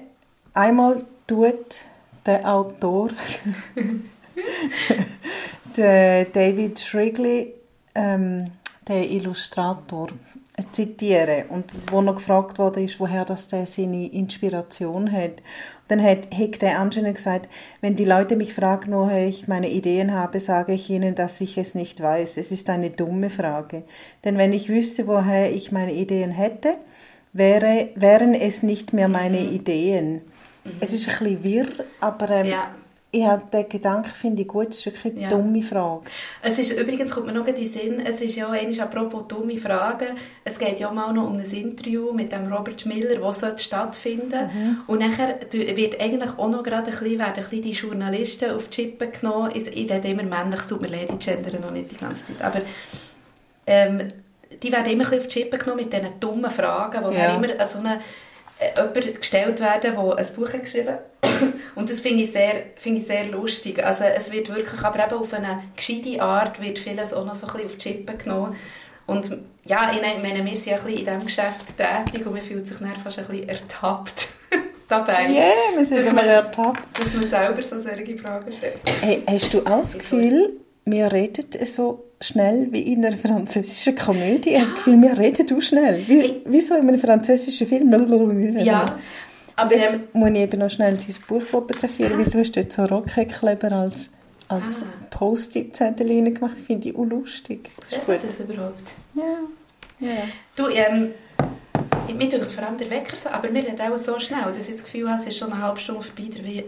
einmal 0.55 1.05
tut 1.27 1.85
der 2.27 2.51
Autor, 2.51 3.11
der 5.77 6.25
David 6.27 6.81
Shrigley, 6.81 7.55
ähm, 7.95 8.51
der 8.89 9.11
Illustrator, 9.11 10.09
zitieren 10.71 11.49
und 11.49 11.67
wo 11.91 12.01
noch 12.01 12.17
gefragt 12.17 12.59
wurde, 12.59 12.83
ist, 12.83 13.01
woher 13.01 13.25
das 13.25 13.49
der 13.49 13.67
seine 13.67 14.13
Inspiration 14.13 15.11
hat. 15.11 15.43
Dann 15.91 16.03
hat 16.03 16.33
Hick 16.33 16.61
der 16.61 16.81
gesagt, 17.13 17.49
wenn 17.81 17.97
die 17.97 18.05
Leute 18.05 18.37
mich 18.37 18.55
fragen, 18.55 18.93
woher 18.93 19.27
ich 19.27 19.49
meine 19.49 19.69
Ideen 19.69 20.15
habe, 20.15 20.39
sage 20.39 20.73
ich 20.73 20.89
ihnen, 20.89 21.17
dass 21.17 21.41
ich 21.41 21.59
es 21.59 21.75
nicht 21.75 22.01
weiß. 22.01 22.37
Es 22.37 22.53
ist 22.53 22.71
eine 22.71 22.91
dumme 22.91 23.29
Frage. 23.29 23.83
Denn 24.25 24.39
wenn 24.39 24.53
ich 24.53 24.69
wüsste, 24.69 25.09
woher 25.09 25.51
ich 25.51 25.73
meine 25.73 25.93
Ideen 25.93 26.31
hätte, 26.31 26.77
wäre, 27.33 27.89
wären 27.97 28.35
es 28.35 28.63
nicht 28.63 28.93
mehr 28.93 29.09
meine. 29.09 29.41
Ideen. 29.41 30.23
Mhm. 30.65 30.71
Es 30.81 30.93
ist 30.93 31.09
ein 31.09 31.19
bisschen 31.19 31.45
wirr, 31.45 31.67
aber 32.01 32.31
ähm, 32.31 32.47
ja. 32.47 32.75
Ich 33.13 33.25
habe 33.27 33.43
den 33.53 33.69
Gedanken, 33.69 34.11
finde 34.15 34.43
ich 34.43 34.49
gut, 34.49 34.69
es 34.71 34.79
ist 34.79 34.87
wirklich 34.87 35.13
eine 35.15 35.23
Ja. 35.23 35.29
dumme 35.31 35.63
Frage. 35.65 36.03
Es 36.43 36.59
ist, 36.61 36.71
übrigens 36.73 37.11
kommt 37.13 37.27
mir 37.27 37.33
noch 37.33 37.47
in 37.47 37.57
den 37.57 37.67
Sinn, 37.67 38.01
es 38.07 38.21
ist 38.21 38.37
ja 38.37 38.47
auch 38.47 38.53
einmal 38.53 38.81
apropos 38.81 39.27
dumme 39.27 39.57
Fragen, 39.57 40.17
es 40.45 40.59
geht 40.59 40.79
ja 40.79 40.91
mal 40.93 41.13
noch 41.13 41.27
um 41.27 41.37
ein 41.37 41.41
Interview 41.45 42.13
mit 42.13 42.31
dem 42.31 42.53
Robert 42.53 42.87
Miller, 42.87 43.17
das 43.21 43.41
sollte 43.41 43.63
stattfinden 43.65 44.83
Und 44.87 45.01
nachher 45.01 45.41
wird 45.53 46.01
eigentlich 46.01 46.31
auch 46.39 46.49
noch 46.49 46.63
gerade 46.63 46.87
ein 46.93 46.99
bisschen, 46.99 47.19
werden 47.19 47.35
ein 47.43 47.51
bisschen 47.51 47.63
die 47.63 47.71
Journalisten 47.73 48.51
auf 48.53 48.69
die 48.69 48.83
Chippen 48.83 49.11
genommen. 49.11 49.51
Ich, 49.55 49.67
rede 49.67 50.07
immer 50.09 50.23
männlich, 50.23 50.61
es 50.61 50.69
tut 50.69 50.81
mir 50.81 50.89
leid, 50.89 51.11
ich 51.11 51.19
gendere 51.27 51.59
noch 51.61 51.73
nicht 51.73 51.91
die 51.91 51.97
ganze 51.97 52.25
Zeit. 52.27 52.41
Aber 52.43 52.61
ähm, 53.67 54.09
die 54.63 54.73
werden 54.73 54.93
immer 54.93 55.05
ein 55.05 55.11
bisschen 55.11 55.19
auf 55.21 55.27
die 55.27 55.41
Chippen 55.41 55.59
genommen 55.59 55.83
mit 55.83 55.93
diesen 55.93 56.21
dummen 56.21 56.51
Fragen, 56.51 57.05
wo 57.05 57.11
Ja. 57.11 57.35
immer 57.35 57.49
so 57.67 57.79
eine, 57.79 57.99
jemand 58.77 59.21
gestellt 59.21 59.61
werden, 59.61 59.95
der 59.95 60.17
ein 60.19 60.27
Buch 60.35 60.53
hat 60.53 60.63
geschrieben 60.65 60.99
Und 61.75 61.89
das 61.91 62.01
finde 62.01 62.25
ich, 62.25 62.33
sehr, 62.33 62.65
finde 62.77 63.01
ich 63.01 63.07
sehr 63.07 63.27
lustig. 63.27 63.83
Also 63.85 64.05
es 64.05 64.31
wird 64.33 64.55
wirklich, 64.55 64.83
aber 64.83 65.05
eben 65.05 65.15
auf 65.15 65.33
eine 65.33 65.63
gescheite 65.77 66.21
Art, 66.21 66.61
wird 66.63 66.79
vieles 66.79 67.13
auch 67.15 67.25
noch 67.25 67.35
so 67.35 67.47
ein 67.47 67.53
bisschen 67.53 67.67
auf 67.67 67.77
die 67.77 67.79
Chippen 67.79 68.19
genommen. 68.19 68.57
Und 69.07 69.31
ja, 69.65 69.91
ich 69.93 70.01
meine, 70.23 70.45
wir 70.45 70.57
sind 70.57 70.73
ein 70.73 70.85
bisschen 70.85 70.89
in 70.91 70.97
diesem 71.05 71.25
Geschäft 71.25 71.77
tätig 71.77 72.27
und 72.27 72.33
man 72.33 72.43
fühlt 72.43 72.67
sich 72.67 72.79
dann 72.79 72.95
fast 72.97 73.19
ein 73.19 73.27
bisschen 73.27 73.49
ertappt 73.49 74.29
dabei, 74.89 75.27
Ja, 75.31 75.53
wir 75.77 75.85
sind 75.85 76.07
immer 76.07 76.23
ertappt. 76.25 76.99
dass 76.99 77.15
man 77.15 77.27
selber 77.27 77.63
so 77.63 77.81
solche 77.81 78.19
Fragen 78.19 78.53
stellt. 78.53 78.81
Hey, 79.01 79.23
hast 79.27 79.53
du 79.55 79.59
auch 79.61 79.79
das 79.81 79.99
Gefühl, 79.99 80.61
wir 80.85 81.13
reden 81.13 81.45
so 81.67 82.05
schnell 82.21 82.69
wie 82.71 82.93
in 82.93 83.05
einer 83.05 83.17
französischen 83.17 83.97
Komödie? 83.97 84.51
Ich 84.51 84.55
habe 84.57 84.65
das 84.67 84.75
Gefühl, 84.75 85.01
wir 85.01 85.17
reden 85.19 85.47
du 85.47 85.61
schnell. 85.61 86.03
Wie, 86.07 86.43
wie 86.45 86.61
so 86.61 86.75
in 86.75 86.89
einem 86.89 87.01
französischen 87.01 87.67
Film. 87.67 87.91
Ja, 88.59 88.85
aber 89.57 89.77
Jetzt 89.77 89.95
ähm, 89.95 90.03
muss 90.15 90.31
ich 90.31 90.37
eben 90.37 90.59
noch 90.59 90.71
schnell 90.71 90.97
dein 90.97 91.15
Buch 91.29 91.43
fotografieren, 91.43 92.19
weil 92.19 92.25
du 92.25 92.39
hast 92.39 92.57
dort 92.57 92.73
so 92.73 92.85
Rockenkleber 92.85 93.73
als, 93.73 94.11
als 94.49 94.83
Ah. 94.83 94.87
Post-it-Zettel 95.11 96.09
reingemacht. 96.09 96.57
Finde 96.57 96.89
ich 96.89 96.97
auch 96.97 97.05
lustig. 97.05 97.71
Ist 97.81 97.91
sieht 97.93 98.07
gut. 98.07 98.19
das 98.27 98.41
überhaupt? 98.41 98.83
Ja. 99.15 99.23
ja. 100.01 100.23
Du, 100.57 100.69
ähm, 100.69 101.13
mir 102.09 102.29
denkt 102.29 102.51
vor 102.53 102.65
allem 102.65 102.79
der 102.79 102.91
Wecker 102.91 103.17
so, 103.17 103.29
aber 103.31 103.53
wir 103.53 103.65
reden 103.65 103.81
auch 103.81 103.97
so 103.99 104.19
schnell, 104.19 104.45
dass 104.53 104.69
ich 104.69 104.75
das 104.75 104.85
Gefühl 104.85 105.09
habe, 105.09 105.21
es 105.21 105.27
ist 105.27 105.39
schon 105.39 105.53
eine 105.53 105.63
halbe 105.63 105.81
Stunde 105.81 106.03
vorbei, 106.03 106.31
der 106.35 106.45
Wein, 106.45 106.65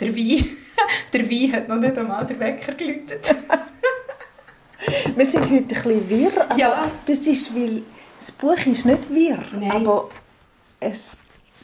der 0.00 0.14
Wein, 0.16 0.44
der 1.12 1.30
Wein 1.30 1.52
hat 1.52 1.68
noch 1.68 1.76
nicht 1.78 1.98
einmal 1.98 2.26
den 2.26 2.38
Wecker 2.40 2.72
geläutet. 2.74 3.34
Wir 5.16 5.26
sind 5.26 5.44
heute 5.44 5.54
ein 5.56 5.66
bisschen 5.68 6.08
wirr, 6.10 6.32
aber 6.48 6.56
Ja. 6.58 6.90
das 7.06 7.26
ist, 7.26 7.54
weil 7.54 7.82
das 8.18 8.32
Buch 8.32 8.56
ist 8.66 8.84
nicht 8.84 9.10
wirr, 9.10 9.38
Nein. 9.52 9.70
aber 9.70 10.10
es, 10.80 11.18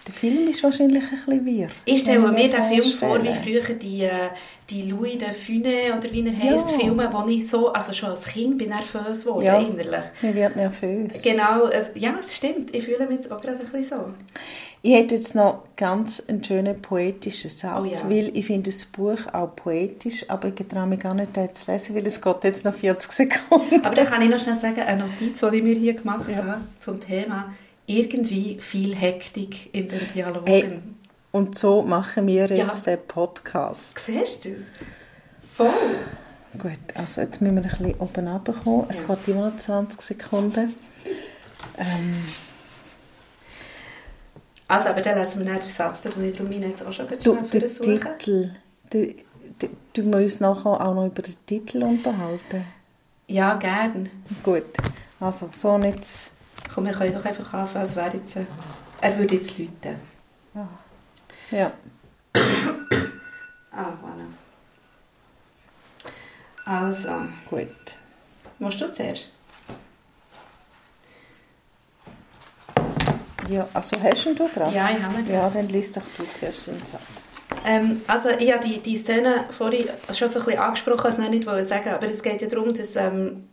der 0.08 0.14
Film 0.14 0.48
ist 0.48 0.62
wahrscheinlich 0.62 1.04
ein 1.04 1.10
bisschen 1.10 1.46
wirr. 1.46 1.68
Ich 1.84 2.00
stelle 2.00 2.20
mir 2.20 2.48
den 2.48 2.62
Film 2.62 2.90
vor, 2.98 3.22
wie 3.22 3.32
früher 3.34 3.74
die, 3.74 4.02
äh, 4.04 4.10
die 4.70 4.82
Louis 4.90 5.18
de 5.18 5.28
Funès, 5.28 5.96
oder 5.96 6.10
wie 6.12 6.26
er 6.26 6.36
heisst, 6.36 6.70
Ja. 6.72 6.78
Filme, 6.78 7.08
wo 7.12 7.28
ich 7.28 7.48
so, 7.48 7.72
also 7.72 7.92
schon 7.92 8.10
als 8.10 8.24
Kind 8.24 8.58
bin 8.58 8.70
nervös 8.70 9.24
geworden, 9.24 9.44
Ja. 9.44 9.60
innerlich. 9.60 10.04
Man 10.22 10.34
wird 10.34 10.56
nervös. 10.56 11.22
Genau, 11.22 11.66
es, 11.68 11.90
ja, 11.94 12.12
das 12.16 12.34
stimmt. 12.36 12.74
Ich 12.74 12.84
fühle 12.84 13.06
mich 13.06 13.16
jetzt 13.18 13.30
auch 13.30 13.40
gerade 13.40 13.58
ein 13.60 13.66
bisschen 13.70 13.98
so. 13.98 14.04
Ich 14.80 14.94
hätte 14.94 15.16
jetzt 15.16 15.34
noch 15.34 15.64
ganz 15.76 16.22
einen 16.28 16.42
schönen 16.44 16.80
poetischen 16.80 17.50
Satz, 17.50 17.80
Oh 17.80 17.84
ja. 17.84 17.98
weil 18.08 18.30
ich 18.36 18.46
finde 18.46 18.70
das 18.70 18.84
Buch 18.84 19.18
auch 19.32 19.54
poetisch, 19.56 20.24
aber 20.30 20.48
ich 20.48 20.54
traue 20.68 20.86
mich 20.86 21.00
gar 21.00 21.14
nicht, 21.14 21.34
den 21.36 21.52
zu 21.52 21.70
lesen, 21.72 21.96
weil 21.96 22.06
es 22.06 22.20
geht 22.20 22.44
jetzt 22.44 22.64
noch 22.64 22.74
40 22.74 23.10
Sekunden. 23.10 23.84
Aber 23.84 23.94
dann 23.94 24.06
kann 24.06 24.22
ich 24.22 24.28
noch 24.30 24.38
schnell 24.38 24.54
sagen, 24.58 24.80
eine 24.80 25.02
Notiz, 25.04 25.40
die 25.40 25.56
ich 25.56 25.62
mir 25.62 25.74
hier 25.74 25.94
gemacht 25.94 26.26
habe 26.34 26.60
zum 26.80 27.00
Thema 27.00 27.52
irgendwie 27.88 28.58
viel 28.60 28.94
Hektik 28.94 29.74
in 29.74 29.88
den 29.88 30.00
Dialogen. 30.14 30.46
Hey, 30.46 30.78
und 31.32 31.56
so 31.58 31.82
machen 31.82 32.26
wir 32.26 32.46
Ja. 32.46 32.66
jetzt 32.66 32.86
den 32.86 32.98
Podcast. 33.06 33.98
Siehst 33.98 34.44
du 34.44 34.50
das? 34.52 34.62
Voll. 35.54 35.70
Gut, 36.58 36.78
also 36.94 37.20
jetzt 37.20 37.40
müssen 37.40 37.56
wir 37.56 37.62
ein 37.64 37.68
bisschen 37.70 37.94
oben 38.00 38.28
runterkommen. 38.28 38.86
Es 38.88 39.06
geht 39.06 39.28
immer 39.28 39.50
noch 39.50 39.56
20 39.56 40.00
Sekunden. 40.00 40.74
Ähm, 41.76 42.24
Also, 44.70 44.90
aber 44.90 45.00
dann 45.00 45.18
lesen 45.18 45.44
wir 45.44 45.50
nicht 45.52 45.64
den 45.64 45.70
Satz, 45.70 46.02
den 46.02 46.12
ich 46.24 46.36
darum 46.36 46.52
jetzt 46.52 46.84
auch 46.86 46.92
schon 46.92 47.08
du, 47.08 47.18
schnell 47.20 47.36
der 47.52 47.70
versuchen. 47.70 48.00
Titel, 48.18 48.50
du, 48.90 49.14
du, 49.58 49.68
du 49.94 50.02
musst 50.02 50.14
uns 50.22 50.40
nachher 50.40 50.80
auch 50.86 50.94
noch 50.94 51.06
über 51.06 51.22
den 51.22 51.34
Titel 51.46 51.82
unterhalten. 51.82 52.64
Ja, 53.28 53.54
gern. 53.56 54.10
Gut, 54.42 54.64
also 55.20 55.48
so 55.52 55.78
jetzt... 55.78 56.32
Komm, 56.78 56.86
wir 56.86 56.92
können 56.92 57.12
doch 57.12 57.24
einfach 57.24 57.54
anfangen, 57.54 57.86
als 57.86 57.96
wäre 57.96 58.16
jetzt... 58.16 58.36
Äh, 58.36 58.44
er 59.00 59.18
würde 59.18 59.34
jetzt 59.34 59.58
läuten. 59.58 59.96
Ja. 61.50 61.72
Ah, 63.72 63.92
voilà. 64.00 64.28
Also, 66.64 67.08
Gut. 67.50 67.66
musst 68.60 68.80
du 68.80 68.92
zuerst? 68.94 69.32
Ja, 73.48 73.66
also 73.74 74.00
hast 74.00 74.24
du 74.24 74.30
ihn 74.30 74.36
gerade? 74.36 74.72
Ja, 74.72 74.90
ich 74.96 75.02
habe 75.02 75.20
ihn 75.20 75.32
Ja, 75.32 75.50
dann 75.50 75.68
liest 75.68 75.96
doch 75.96 76.02
du 76.16 76.24
zuerst 76.32 76.68
den 76.68 76.78
Satz. 76.86 77.02
Ähm, 77.66 78.02
also 78.06 78.28
ich 78.30 78.52
habe 78.52 78.64
die, 78.64 78.78
die 78.80 78.94
Szene 78.94 79.46
vorhin 79.50 79.88
schon 80.12 80.28
so 80.28 80.38
ein 80.38 80.44
bisschen 80.44 80.60
angesprochen, 80.60 81.16
das 81.16 81.30
nicht 81.30 81.44
wollte 81.44 81.64
sagen, 81.64 81.88
aber 81.88 82.06
es 82.06 82.22
geht 82.22 82.40
ja 82.40 82.46
darum, 82.46 82.72
dass 82.72 82.94
ähm, 82.94 83.48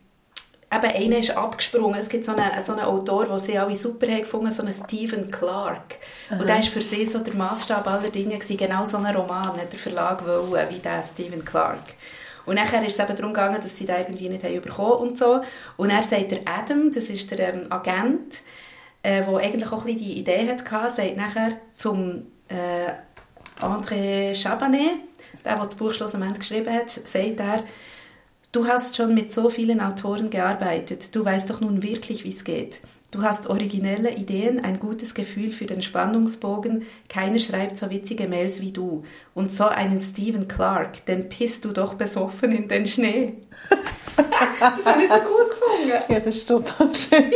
eben 0.72 0.92
einer 0.92 1.18
ist 1.18 1.36
abgesprungen. 1.36 2.00
Es 2.00 2.08
gibt 2.08 2.24
so 2.24 2.32
einen, 2.32 2.62
so 2.62 2.72
einen 2.72 2.84
Autor, 2.84 3.26
den 3.26 3.38
sie 3.38 3.58
alle 3.58 3.76
super 3.76 4.06
haben 4.08 4.20
gefunden, 4.20 4.52
so 4.52 4.62
einen 4.62 4.74
Stephen 4.74 5.30
Clark. 5.30 5.96
Und 6.30 6.42
der 6.42 6.56
war 6.56 6.62
für 6.62 6.82
sie 6.82 7.04
so 7.06 7.20
der 7.20 7.34
Maßstab 7.34 7.86
aller 7.86 8.10
Dinge, 8.10 8.36
gewesen. 8.36 8.56
genau 8.56 8.84
so 8.84 8.96
einen 8.96 9.14
Roman 9.14 9.56
hat 9.58 9.72
der 9.72 9.78
Verlag 9.78 10.26
wollen, 10.26 10.68
wie 10.70 10.78
der 10.78 11.02
Stephen 11.02 11.44
Clark. 11.44 11.94
Und 12.46 12.56
nachher 12.56 12.84
ist 12.84 12.98
es 12.98 13.04
eben 13.04 13.16
darum 13.16 13.32
gegangen, 13.32 13.60
dass 13.60 13.76
sie 13.76 13.86
den 13.86 13.96
irgendwie 13.96 14.28
nicht 14.28 14.44
haben 14.44 14.60
bekommen 14.60 15.08
und 15.08 15.18
so. 15.18 15.40
Und 15.76 15.90
er 15.90 16.02
sagt 16.02 16.30
der 16.30 16.40
Adam, 16.46 16.90
das 16.92 17.10
ist 17.10 17.30
der 17.30 17.54
ähm, 17.54 17.66
Agent, 17.70 18.40
äh, 19.02 19.24
der 19.24 19.36
eigentlich 19.36 19.70
auch 19.70 19.84
ein 19.84 19.94
bisschen 19.94 19.98
die 19.98 20.18
Idee 20.18 20.48
hatte, 20.48 20.64
sagt 20.64 21.16
nachher 21.16 21.52
zum 21.74 22.26
äh, 22.48 22.92
André 23.60 24.34
Chabanet, 24.34 25.00
der, 25.44 25.56
der 25.56 25.64
das 25.64 25.74
Buch 25.74 25.92
schlussendlich 25.92 26.38
geschrieben 26.38 26.72
hat, 26.72 26.90
sagt 26.90 27.40
er, 27.40 27.64
du 28.52 28.66
hast 28.66 28.96
schon 28.96 29.14
mit 29.14 29.32
so 29.32 29.48
vielen 29.48 29.80
Autoren 29.80 30.30
gearbeitet, 30.30 31.14
du 31.14 31.24
weißt 31.24 31.50
doch 31.50 31.60
nun 31.60 31.82
wirklich, 31.82 32.24
wie 32.24 32.30
es 32.30 32.44
geht. 32.44 32.80
Du 33.12 33.22
hast 33.22 33.46
originelle 33.46 34.14
Ideen, 34.14 34.62
ein 34.62 34.80
gutes 34.80 35.14
Gefühl 35.14 35.52
für 35.52 35.66
den 35.66 35.80
Spannungsbogen, 35.80 36.82
keiner 37.08 37.38
schreibt 37.38 37.78
so 37.78 37.88
witzige 37.90 38.26
Mails 38.26 38.60
wie 38.60 38.72
du. 38.72 39.04
Und 39.32 39.52
so 39.52 39.66
einen 39.66 40.00
Stephen 40.00 40.48
Clark, 40.48 41.06
den 41.06 41.28
pisst 41.28 41.64
du 41.64 41.72
doch 41.72 41.94
besoffen 41.94 42.52
in 42.52 42.68
den 42.68 42.86
Schnee. 42.86 43.34
das 44.60 44.84
habe 44.84 45.04
ich 45.04 45.08
so 45.08 45.18
gut 45.18 45.50
gefunden. 45.50 46.04
Ja, 46.08 46.20
das 46.20 46.36
ist 46.36 46.48
total 46.48 46.94
schön. 46.94 47.30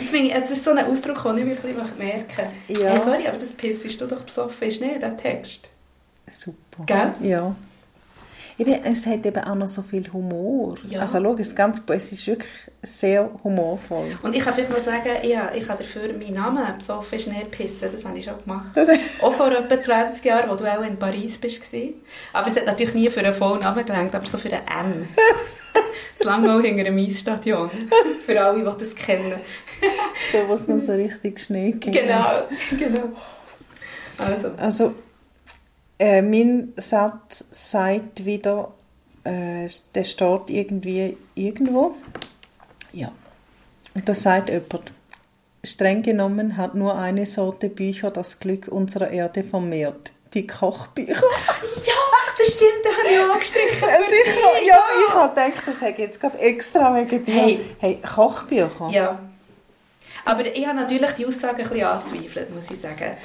Ich, 0.00 0.32
das 0.32 0.50
ist 0.50 0.64
so 0.64 0.70
ein 0.70 0.78
Ausdruck, 0.78 1.22
den 1.24 1.38
ich 1.38 1.46
wirklich 1.46 1.76
merken 1.76 1.98
möchte. 1.98 2.82
Ja. 2.82 2.90
Hey, 2.90 3.00
sorry, 3.04 3.26
aber 3.26 3.36
das 3.36 3.52
pissest 3.52 4.00
du 4.00 4.06
doch 4.06 4.22
besoffen 4.22 4.68
in 4.68 4.70
den 4.70 4.76
Schnee, 4.76 4.98
der 4.98 5.16
Text. 5.16 5.68
Super. 6.30 6.84
Gell? 6.86 7.14
Ja. 7.20 7.56
Eben, 8.56 8.72
es 8.84 9.04
hat 9.06 9.26
eben 9.26 9.42
auch 9.44 9.54
noch 9.56 9.66
so 9.66 9.82
viel 9.82 10.10
Humor. 10.12 10.76
Ja. 10.84 11.00
Also 11.00 11.20
schau, 11.20 11.34
das 11.34 11.54
ganze 11.56 11.82
es 11.88 12.12
ist 12.12 12.26
wirklich 12.26 12.50
sehr 12.82 13.28
humorvoll. 13.42 14.12
Und 14.22 14.34
ich 14.34 14.44
kann 14.44 14.54
vielleicht 14.54 14.70
noch 14.70 14.78
sagen, 14.78 15.08
ja, 15.24 15.50
ich 15.54 15.68
habe 15.68 15.82
dafür 15.82 16.12
meinen 16.12 16.34
Namen 16.34 16.78
besoffen 16.78 17.18
Schnee 17.18 17.44
pissen, 17.50 17.88
das 17.90 18.04
habe 18.04 18.16
ich 18.18 18.24
schon 18.24 18.38
gemacht. 18.38 18.76
Das- 18.76 18.88
auch 19.22 19.32
vor 19.32 19.50
etwa 19.50 19.80
20 19.80 20.24
Jahren, 20.24 20.48
wo 20.50 20.54
du 20.54 20.64
auch 20.72 20.82
in 20.84 20.96
Paris 20.98 21.36
bist. 21.38 21.62
Aber 22.32 22.46
es 22.46 22.54
hat 22.56 22.66
natürlich 22.66 22.94
nie 22.94 23.10
für 23.10 23.20
einen 23.20 23.34
vollen 23.34 23.60
Namen 23.60 23.84
gelangt, 23.84 24.14
aber 24.14 24.26
so 24.26 24.38
für 24.38 24.48
den 24.50 24.60
M. 24.60 25.08
Das 26.16 26.24
Langmau 26.26 26.60
hinter 26.60 26.86
einem 26.86 26.96
Eisstadion. 26.96 27.68
Für 28.24 28.40
alle, 28.40 28.58
die 28.60 28.64
das 28.64 28.94
kennen. 28.94 29.34
Da, 30.32 30.38
wo 30.46 30.54
es 30.54 30.68
noch 30.68 30.78
so 30.78 30.92
richtig 30.92 31.40
Schnee 31.40 31.72
gibt. 31.72 31.92
Genau, 31.96 32.26
genau. 32.78 33.08
Also, 34.18 34.50
Also, 34.56 34.94
äh, 35.98 36.22
mein 36.22 36.72
Satz 36.76 37.44
sagt 37.50 38.24
wieder, 38.24 38.72
äh, 39.24 39.68
der 39.94 40.04
steht 40.04 40.48
irgendwie 40.48 41.16
irgendwo. 41.34 41.94
Ja. 42.92 43.12
Und 43.94 44.08
da 44.08 44.14
sagt 44.14 44.48
jemand, 44.48 44.92
streng 45.62 46.02
genommen 46.02 46.56
hat 46.56 46.74
nur 46.74 46.98
eine 46.98 47.26
Sorte 47.26 47.68
Bücher 47.68 48.10
das 48.10 48.40
Glück 48.40 48.68
unserer 48.68 49.10
Erde 49.10 49.42
vermehrt. 49.42 50.12
Die 50.34 50.46
Kochbücher. 50.46 51.14
ja, 51.14 51.92
das 52.38 52.48
stimmt, 52.48 52.82
da 52.82 52.90
habe 52.90 53.08
ich 53.08 53.18
auch 53.20 53.34
angestrichen. 53.34 53.88
Also 53.88 54.10
ich, 54.10 54.66
ja, 54.66 54.78
ich 55.06 55.14
habe 55.14 55.34
gedacht, 55.34 55.62
das 55.66 55.80
sage 55.80 56.02
jetzt 56.02 56.20
gerade 56.20 56.38
extra 56.38 56.94
wegen 56.96 57.24
dir. 57.24 57.34
Hey. 57.34 57.60
hey 57.78 57.98
Kochbücher? 58.02 58.88
Ja. 58.90 59.20
Aber 60.24 60.44
ich 60.44 60.66
habe 60.66 60.76
natürlich 60.76 61.12
die 61.12 61.26
Aussage 61.26 61.62
ein 61.62 61.68
bisschen 61.68 61.86
angezweifelt, 61.86 62.54
muss 62.54 62.70
ich 62.70 62.80
sagen. 62.80 63.16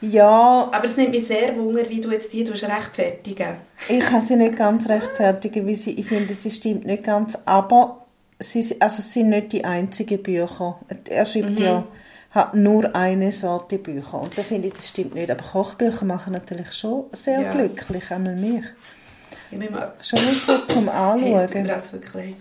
Ja, 0.00 0.68
Aber 0.72 0.84
es 0.84 0.96
nimmt 0.96 1.10
mich 1.12 1.26
sehr 1.26 1.54
wunder, 1.56 1.88
wie 1.88 2.00
du 2.00 2.10
jetzt 2.10 2.32
die 2.32 2.42
rechtfertigen 2.42 3.56
ich 3.88 4.00
kann 4.00 4.20
sie 4.20 4.36
nicht 4.36 4.56
ganz 4.56 4.88
rechtfertigen, 4.88 5.66
weil 5.66 5.74
sie, 5.76 5.92
ich 5.98 6.06
finde, 6.06 6.34
sie 6.34 6.50
stimmt 6.50 6.84
nicht 6.86 7.04
ganz, 7.04 7.38
aber 7.46 8.04
sie, 8.38 8.60
also 8.80 8.98
es 8.98 9.12
sind 9.12 9.30
nicht 9.30 9.52
die 9.52 9.64
einzigen 9.64 10.22
Bücher. 10.22 10.78
Er 11.08 11.24
schreibt 11.26 11.58
ja 11.60 11.84
habe 12.30 12.58
nur 12.58 12.94
eine 12.96 13.30
Sorte 13.30 13.78
Bücher. 13.78 14.20
Und 14.20 14.36
da 14.36 14.42
finde 14.42 14.66
ich, 14.66 14.74
das 14.74 14.88
stimmt 14.88 15.14
nicht. 15.14 15.30
Aber 15.30 15.44
Kochbücher 15.44 16.04
machen 16.04 16.32
natürlich 16.32 16.72
schon 16.72 17.04
sehr 17.12 17.40
Ja. 17.42 17.52
glücklich, 17.52 18.10
einmal 18.10 18.34
mich. 18.34 18.64
Ma- 19.70 19.92
Schon 20.02 20.18
nicht 20.24 20.44
so 20.44 20.58
zum 20.66 20.90
Hey, 20.90 21.32
es 21.32 21.42
tut 21.42 21.54
mir 21.54 21.60
Anschauen. 21.60 21.66
das 21.68 21.92
wirklich 21.92 22.14
leid. 22.14 22.34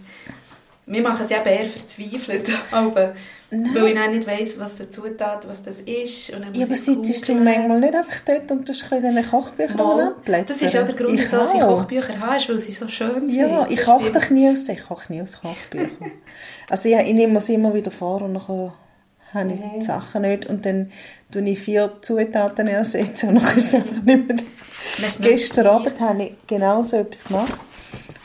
Wir 0.85 1.01
machen 1.01 1.23
es 1.23 1.29
ja 1.29 1.39
eben 1.39 1.49
eher 1.49 1.69
verzweifelt, 1.69 2.49
aber 2.71 3.15
weil 3.51 3.87
ich 3.87 3.93
dann 3.93 4.11
nicht 4.11 4.27
weiss, 4.27 4.59
was 4.59 4.75
der 4.75 4.89
Zutat, 4.89 5.47
was 5.47 5.61
das 5.61 5.79
ist. 5.81 6.31
Und 6.31 6.43
dann 6.43 6.53
Ja, 6.53 6.65
aber 6.65 6.75
sitzt 6.75 7.29
du 7.29 7.33
manchmal 7.35 7.79
nicht 7.79 7.95
einfach 7.95 8.21
dort 8.25 8.51
und 8.51 8.65
tust 8.65 8.83
ein 8.91 9.01
bisschen 9.01 9.15
diese 9.15 9.67
Bücher 9.67 9.77
Mal. 9.77 10.07
anblättern? 10.07 10.45
Das 10.47 10.61
ist 10.61 10.77
auch 10.77 10.85
der 10.85 10.95
Grund, 10.95 11.19
wieso 11.19 11.43
ich. 11.43 11.61
Kochbücher 11.61 12.19
habe, 12.19 12.37
ist, 12.37 12.49
weil 12.49 12.59
sie 12.59 12.71
so 12.71 12.87
schön 12.87 13.29
sind. 13.29 13.49
Ja, 13.49 13.67
ich 13.69 13.81
koche 13.81 14.11
doch 14.11 14.29
nie 14.29 14.49
aus, 14.49 14.67
ich 14.67 14.83
koche 14.83 15.13
nie 15.13 15.21
aus 15.21 15.39
Kochbüchern. 15.39 16.11
also 16.69 16.89
ich, 16.89 16.95
ich 16.95 17.13
nehme 17.13 17.37
es 17.37 17.49
immer 17.49 17.73
wieder 17.73 17.91
vor 17.91 18.21
und 18.21 18.33
dann 18.33 18.73
habe 19.33 19.53
ich 19.53 19.61
die 19.75 19.81
Sachen 19.81 20.23
nicht 20.23 20.47
und 20.47 20.65
dann 20.65 20.91
tue 21.31 21.41
ich 21.43 21.59
vier 21.59 21.91
Zutaten 22.01 22.67
ersetzen 22.67 23.29
und 23.29 23.43
dann 23.43 23.57
ist 23.57 23.67
es 23.67 23.75
einfach 23.75 24.01
nicht 24.03 24.27
mehr 24.27 24.37
Gestern 25.21 25.67
Abend 25.67 25.99
habe 25.99 26.23
ich 26.23 26.33
genau 26.45 26.83
so 26.83 26.97
etwas 26.97 27.25
gemacht 27.25 27.53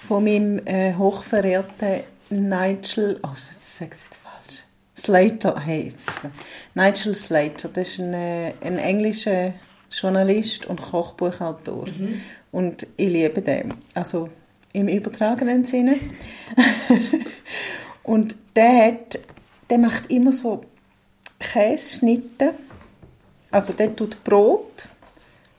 von 0.06 0.24
meinem 0.24 0.60
äh, 0.66 0.94
hochverehrten 0.94 2.02
Nigel, 2.30 3.18
oh, 3.22 3.28
das 3.34 3.76
sage 3.78 3.92
ich 3.94 4.18
falsch, 4.18 4.62
Slater, 4.96 5.58
hey, 5.60 5.84
jetzt 5.84 6.08
ist 6.08 6.24
mir- 6.24 6.32
Nigel 6.74 7.14
Slater, 7.14 7.68
das 7.68 7.88
ist 7.90 7.98
ein, 8.00 8.14
äh, 8.14 8.52
ein 8.60 8.78
englischer 8.78 9.54
Journalist 9.90 10.66
und 10.66 10.82
Kochbuchautor. 10.82 11.86
Und 12.52 12.86
ich 12.96 13.08
liebe 13.08 13.40
den, 13.40 13.74
also 13.94 14.28
im 14.72 14.88
übertragenen 14.88 15.64
Sinne. 15.64 15.96
und 18.02 18.36
der 18.54 18.86
hat, 18.86 19.18
der 19.70 19.78
macht 19.78 20.10
immer 20.10 20.32
so 20.32 20.60
Käseschnitte, 21.38 22.54
also 23.50 23.72
der 23.72 23.94
tut 23.96 24.22
Brot, 24.24 24.88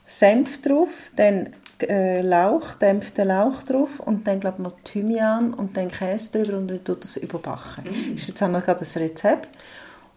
Senf 0.06 0.62
drauf, 0.62 0.90
dann 1.16 1.54
äh, 1.84 2.22
Lauch, 2.22 2.74
dämpften 2.74 3.28
Lauch 3.28 3.64
drauf 3.64 4.00
und 4.00 4.28
dann 4.28 4.40
glaube 4.40 4.62
noch 4.62 4.76
Thymian 4.84 5.54
und 5.54 5.78
dann 5.78 5.90
Käse 5.90 6.44
drüber 6.44 6.58
und 6.58 6.70
dann 6.70 6.84
tut 6.84 7.04
das 7.04 7.18
überbacken. 7.18 7.84
Mm. 7.86 8.14
Das 8.14 8.24
ist 8.24 8.28
jetzt 8.30 8.44
auch 8.44 8.50
noch 8.50 8.64
gerade 8.64 8.80
das 8.80 8.98
Rezept. 8.98 9.50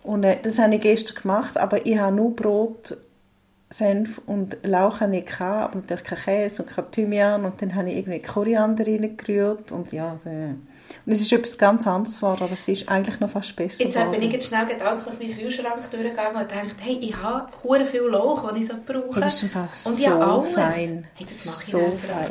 Und 0.02 0.24
äh, 0.24 0.38
das 0.42 0.58
habe 0.58 0.74
ich 0.74 0.80
gestern 0.80 1.22
gemacht, 1.22 1.56
aber 1.56 1.86
ich 1.86 1.98
habe 1.98 2.16
nur 2.16 2.34
Brot, 2.34 2.96
Senf 3.70 4.20
und 4.26 4.58
Lauch 4.62 5.00
habe 5.00 5.16
ich 5.16 5.26
gehabt, 5.26 5.70
aber 5.70 5.76
natürlich 5.76 6.04
kein 6.04 6.18
Käse 6.18 6.62
und 6.62 6.68
kein 6.68 6.90
Thymian 6.90 7.44
und 7.44 7.62
dann 7.62 7.74
habe 7.74 7.90
ich 7.90 7.98
irgendwie 7.98 8.20
Koriander 8.20 8.86
reingerührt 8.86 9.72
und 9.72 9.92
ja, 9.92 10.18
der, 10.24 10.56
und 11.06 11.12
es 11.12 11.20
ist 11.20 11.32
etwas 11.32 11.58
ganz 11.58 11.86
anderes 11.86 12.16
geworden, 12.16 12.42
aber 12.44 12.52
es 12.52 12.68
ist 12.68 12.88
eigentlich 12.88 13.20
noch 13.20 13.30
fast 13.30 13.54
besser 13.56 13.84
Jetzt 13.84 13.94
bin 13.94 14.02
ich 14.04 14.10
geworden. 14.18 14.30
jetzt 14.32 14.48
schnell 14.48 14.66
gedanklich 14.66 15.18
meinen 15.18 15.34
Kühlschrank 15.38 15.90
durchgegangen 15.90 16.36
und 16.40 16.48
gedacht, 16.48 16.76
hey, 16.80 16.98
ich 17.00 17.16
habe 17.16 17.46
hure 17.62 17.84
viel 17.86 18.02
Lauch, 18.02 18.48
den 18.48 18.62
ich 18.62 18.68
so 18.68 18.74
brauche. 18.84 19.20
Das 19.20 19.34
ist 19.34 19.44
einfach 19.44 19.86
und 19.86 19.98
ich 19.98 20.04
so 20.04 20.10
habe 20.10 20.24
alles. 20.24 20.52
fein. 20.52 21.06
Hey, 21.14 21.26
das 21.26 21.46
mache 21.46 21.58
ich 21.58 21.66
so 21.66 21.78
fein. 21.78 22.30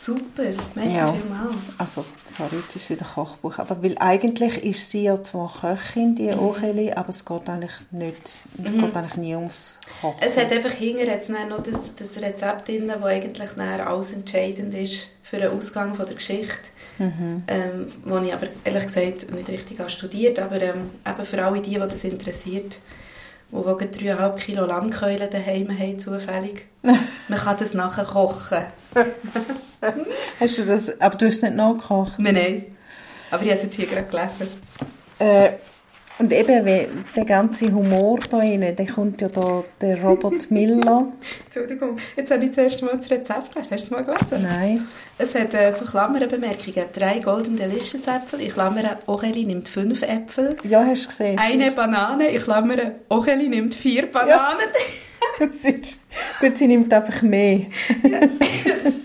Super, 0.00 0.52
merci 0.74 0.94
Ja. 0.96 1.12
vielmals. 1.12 1.54
Also, 1.76 2.04
sorry, 2.26 2.56
jetzt 2.56 2.76
ist 2.76 2.84
es 2.84 2.90
wieder 2.90 3.04
Kochbuch. 3.04 3.58
Aber 3.58 3.82
weil 3.82 3.96
eigentlich 3.98 4.62
ist 4.64 4.90
sie 4.90 5.04
ja 5.04 5.20
zwar 5.22 5.52
Köchin, 5.60 6.14
die 6.14 6.30
Mhm. 6.30 6.38
Ocheli, 6.38 6.92
aber 6.92 7.08
es 7.08 7.24
geht 7.24 7.48
eigentlich 7.48 7.72
nicht, 7.90 8.22
es 8.24 8.46
geht 8.56 8.96
eigentlich 8.96 9.16
nie 9.16 9.34
ums 9.34 9.78
Kochen. 10.00 10.16
Es 10.20 10.36
hat 10.36 10.52
einfach 10.52 10.70
hinter 10.72 11.04
jetzt 11.06 11.30
noch 11.30 11.62
das, 11.62 11.94
das 11.96 12.22
Rezept 12.22 12.68
drin, 12.68 12.86
das 12.88 13.02
eigentlich 13.02 13.56
alles 13.58 14.12
entscheidend 14.12 14.72
ist 14.74 15.08
für 15.24 15.38
den 15.38 15.50
Ausgang 15.50 15.94
von 15.94 16.06
der 16.06 16.14
Geschichte. 16.14 16.68
Mhm. 16.98 17.42
Ähm, 17.48 17.92
wo 18.04 18.18
ich 18.18 18.32
aber 18.32 18.46
ehrlich 18.64 18.84
gesagt 18.86 19.30
nicht 19.32 19.48
richtig 19.48 19.88
studiert 19.90 20.38
aber 20.40 20.60
ähm, 20.60 20.90
eben 21.06 21.24
für 21.24 21.44
alle 21.44 21.60
die, 21.60 21.70
die 21.70 21.78
das 21.78 22.02
interessiert, 22.02 22.78
die 23.50 23.56
wogen 23.56 23.90
3,5 23.90 24.36
Kilo 24.36 24.66
Lammkeulen 24.66 25.30
daheim 25.30 25.78
haben, 25.78 25.98
zufällig. 25.98 26.66
Man 26.82 27.38
kann 27.38 27.56
das 27.58 27.74
nachher 27.74 28.04
kochen. 28.04 28.64
Hast 30.40 30.58
du 30.58 30.64
das, 30.64 31.00
aber 31.00 31.16
du 31.16 31.26
hast 31.26 31.36
es 31.36 31.42
nicht 31.42 31.54
nachgekocht? 31.54 32.18
Nein, 32.18 32.34
nein. 32.34 32.64
Aber 33.30 33.42
ich 33.44 33.50
habe 33.50 33.58
es 33.58 33.62
jetzt 33.62 33.76
hier 33.76 33.86
gerade 33.86 34.08
gelesen. 34.08 34.48
Äh, 35.20 35.50
und 36.18 36.32
eben, 36.32 36.66
wie, 36.66 36.86
der 37.14 37.24
ganze 37.24 37.72
Humor 37.72 38.18
da 38.30 38.38
rein, 38.38 38.60
der 38.60 38.86
kommt 38.86 39.20
ja 39.20 39.28
da, 39.28 39.64
der 39.80 40.02
Robert 40.02 40.50
Miller. 40.50 41.12
Entschuldigung, 41.46 41.96
jetzt 42.16 42.30
habe 42.30 42.44
ich 42.44 42.52
zuerst 42.52 42.82
mal 42.82 42.96
das 42.96 43.10
Rezept 43.10 43.54
gelesen. 43.54 43.70
Hast 43.70 43.70
du 43.70 43.74
es 43.74 43.90
mal 43.90 44.04
gelesen? 44.04 44.42
Nein. 44.42 44.88
Es 45.18 45.34
hat 45.34 45.54
äh, 45.54 45.70
so 45.72 45.84
Klammerbemerkungen. 45.84 46.84
Drei 46.92 47.18
Golden 47.18 47.56
Delicious 47.56 48.06
Äpfel. 48.06 48.40
In 48.40 48.50
Klammern, 48.50 48.96
Ocheli 49.06 49.44
nimmt 49.44 49.68
fünf 49.68 50.02
Äpfel. 50.02 50.56
Ja, 50.64 50.84
hast 50.84 51.04
du 51.04 51.08
gesehen? 51.08 51.38
Eine 51.38 51.70
Banane. 51.70 52.28
In 52.28 52.40
Klammern, 52.40 52.92
Ocheli 53.08 53.48
nimmt 53.48 53.74
vier 53.74 54.10
Bananen. 54.10 54.68
Das 55.38 55.64
ist, 55.64 56.00
gut, 56.40 56.56
sie 56.56 56.66
nimmt 56.66 56.92
einfach 56.92 57.22
mehr. 57.22 57.66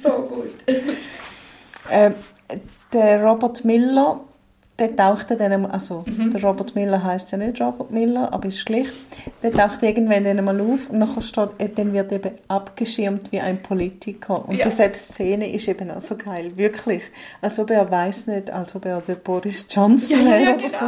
so 0.04 0.12
gut. 0.24 0.56
Äh, 1.90 2.12
der 2.92 3.24
Robert 3.24 3.64
Miller, 3.66 4.22
der 4.84 4.96
tauchte 4.96 5.38
dann 5.38 5.66
also 5.66 6.04
Mhm. 6.06 6.30
der 6.32 6.44
Robert 6.44 6.76
Miller 6.76 7.02
heißt 7.04 7.32
ja 7.32 7.38
nicht 7.38 7.62
Robert 7.62 7.92
Miller, 7.92 8.32
aber 8.34 8.48
ist 8.50 8.66
gleich. 8.66 8.88
Der 9.42 9.52
taucht 9.54 9.82
irgendwann 9.84 10.26
dann 10.26 10.38
einmal 10.38 10.60
auf 10.60 10.90
und 10.90 11.00
nachher 11.00 11.22
steht, 11.22 11.50
äh, 11.58 11.70
dann 11.70 11.94
wird 11.94 12.12
eben 12.12 12.32
abgeschirmt 12.50 13.32
wie 13.32 13.40
ein 13.40 13.62
Politiker. 13.64 14.48
Und 14.48 14.58
Ja. 14.58 14.66
die 14.66 14.72
selbst 14.72 15.14
Szene 15.14 15.52
ist 15.54 15.68
eben 15.68 15.90
auch 15.92 16.02
so 16.02 16.16
geil, 16.18 16.52
wirklich. 16.56 17.02
Als 17.42 17.58
ob 17.60 17.70
er 17.70 17.90
weiß 17.90 18.28
nicht, 18.28 18.52
als 18.52 18.76
ob 18.76 18.86
er 18.86 19.02
der 19.02 19.16
Boris 19.16 19.68
Johnson 19.70 20.20
Ja, 20.28 20.38
ja, 20.38 20.50
oder 20.50 20.58
genau, 20.58 20.68
so. 20.68 20.86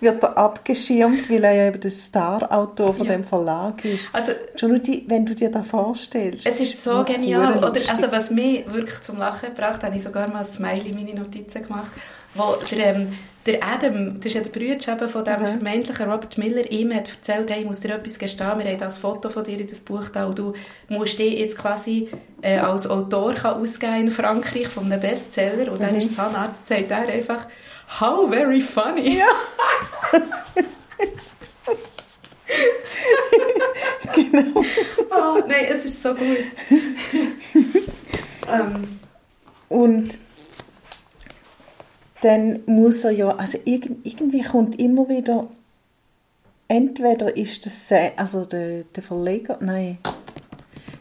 Wird 0.00 0.22
er 0.22 0.38
abgeschirmt, 0.38 1.28
weil 1.30 1.44
er 1.44 1.52
ja 1.52 1.66
eben 1.68 1.80
der 1.80 1.90
Star-Autor 1.90 2.94
von 2.94 3.06
dem 3.06 3.24
Verlag 3.24 3.84
ist. 3.84 4.08
Also, 4.12 4.32
Schon 4.56 4.70
nur 4.70 4.78
die, 4.78 5.04
wenn 5.08 5.26
du 5.26 5.34
dir 5.34 5.50
das 5.50 5.66
vorstellst. 5.66 6.46
es 6.46 6.60
ist 6.60 6.82
so 6.82 7.04
genial. 7.04 7.58
Oder, 7.58 7.72
also, 7.88 8.10
was 8.10 8.30
mich 8.30 8.64
wirklich 8.72 9.02
zum 9.02 9.18
Lachen 9.18 9.50
gebracht 9.54 9.74
hat, 9.76 9.84
habe 9.84 9.96
ich 9.96 10.02
sogar 10.02 10.28
mal 10.28 10.40
ein 10.40 10.44
Smiley 10.44 10.88
in 10.90 10.94
meine 10.96 11.14
Notizen 11.14 11.62
gemacht, 11.62 11.90
wo 12.34 12.56
der, 12.70 12.86
ähm, 12.94 13.16
der 13.46 13.64
Adam, 13.64 14.16
das 14.16 14.26
ist 14.26 14.34
ja 14.34 14.40
der 14.42 14.50
Bruder 14.50 15.08
von 15.08 15.24
dem 15.24 15.40
Mhm. 15.40 15.46
vermeintlichen 15.46 16.10
Robert 16.10 16.36
Miller, 16.38 16.70
ihm 16.70 16.92
hat 16.94 17.08
erzählt, 17.10 17.50
hey, 17.50 17.60
ich 17.60 17.66
muss 17.66 17.80
dir 17.80 17.94
etwas 17.94 18.18
gestehen, 18.18 18.58
wir 18.58 18.66
haben 18.66 18.78
das 18.78 18.98
Foto 18.98 19.30
von 19.30 19.44
dir 19.44 19.58
in 19.58 19.66
das 19.66 19.80
Buch 19.80 20.08
da 20.12 20.26
und 20.26 20.38
du 20.38 20.52
musst 20.88 21.18
dich 21.18 21.38
jetzt 21.38 21.56
quasi 21.56 22.08
äh, 22.42 22.58
als 22.58 22.86
Autor 22.86 23.34
kann 23.34 23.60
ausgeben 23.62 23.94
in 24.02 24.10
Frankreich 24.10 24.68
von 24.68 24.84
einem 24.84 25.00
Bestseller 25.00 25.72
und 25.72 25.80
dann 25.82 25.92
Mhm. 25.92 25.98
ist 25.98 26.10
der 26.10 26.16
Zahnarzt, 26.26 26.66
sagt 26.66 26.90
er 26.90 27.08
einfach, 27.08 27.46
how 28.00 28.28
very 28.30 28.60
funny. 28.60 29.22
genau. 34.14 34.62
Oh, 35.10 35.38
nein, 35.46 35.66
es 35.70 35.84
ist 35.84 36.02
so 36.02 36.14
gut. 36.14 36.38
ähm, 38.52 38.98
Und 39.68 40.18
dann 42.22 42.60
muss 42.66 43.04
er 43.04 43.12
ja, 43.12 43.36
also 43.36 43.58
irgend, 43.64 44.06
irgendwie 44.06 44.42
kommt 44.42 44.80
immer 44.80 45.08
wieder, 45.08 45.48
entweder 46.66 47.36
ist 47.36 47.64
das 47.66 47.92
also 48.16 48.44
der, 48.44 48.84
der 48.84 49.02
Verleger, 49.02 49.58
nein, 49.60 49.98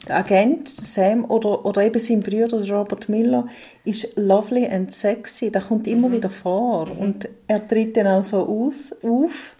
der 0.08 0.17
Agent 0.17 0.69
Sam 0.69 1.25
oder, 1.25 1.65
oder 1.65 1.84
eben 1.84 1.99
sein 1.99 2.21
Bruder 2.21 2.65
Robert 2.69 3.10
Miller 3.10 3.47
ist 3.84 4.15
lovely 4.15 4.65
and 4.65 4.91
sexy, 4.93 5.51
das 5.51 5.67
kommt 5.67 5.88
immer 5.88 6.12
wieder 6.12 6.30
vor 6.30 6.89
und 6.97 7.27
er 7.47 7.67
tritt 7.67 7.97
dann 7.97 8.08
auch 8.08 8.23
so 8.23 8.47
aus, 8.47 8.95
auf. 9.03 9.53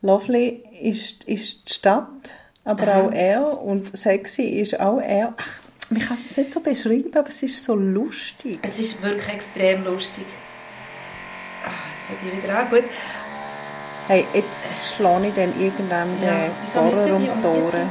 Lovely 0.00 0.62
ist, 0.82 1.24
ist 1.24 1.68
die 1.68 1.72
Stadt, 1.72 2.34
aber 2.64 2.96
auch 2.96 3.12
er 3.12 3.62
und 3.62 3.96
sexy 3.96 4.42
ist 4.42 4.78
auch 4.78 5.00
er. 5.00 5.34
Ach, 5.36 5.60
ich 5.90 6.06
kann 6.06 6.14
es 6.14 6.36
nicht 6.36 6.52
so 6.52 6.60
beschreiben, 6.60 7.10
aber 7.14 7.28
es 7.28 7.42
ist 7.42 7.62
so 7.62 7.74
lustig. 7.74 8.58
es 8.62 8.78
ist 8.78 9.02
wirklich 9.02 9.28
extrem 9.28 9.84
lustig. 9.84 10.24
Jetzt 12.10 12.22
wird 12.24 12.34
ich 12.34 12.42
wieder 12.42 12.58
an. 12.58 12.70
Gut. 12.70 12.84
Hey, 14.06 14.26
jetzt 14.34 14.94
schlage 14.94 15.28
ich 15.28 15.34
dann 15.34 15.58
irgendwann 15.58 16.22
Ja, 16.22 16.48
den 16.48 16.90
müssen 16.90 17.12
um 17.12 17.22
die 17.22 17.46
Ohren. 17.46 17.90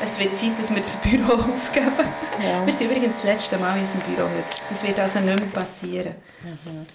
Es 0.00 0.18
wird 0.20 0.36
Zeit, 0.38 0.56
dass 0.58 0.70
wir 0.70 0.76
das 0.76 0.96
Büro 0.98 1.32
aufgeben. 1.54 2.08
Ja. 2.40 2.64
Wir 2.64 2.72
sind 2.72 2.88
übrigens 2.88 3.16
das 3.16 3.24
letzte 3.24 3.58
Mal 3.58 3.76
in 3.76 3.82
unserem 3.82 4.00
Büro 4.02 4.28
heute. 4.28 4.44
Das 4.68 4.86
wird 4.86 4.98
also 5.00 5.18
nicht 5.18 5.40
mehr 5.40 5.48
passieren. 5.48 6.14
Mhm. 6.44 6.86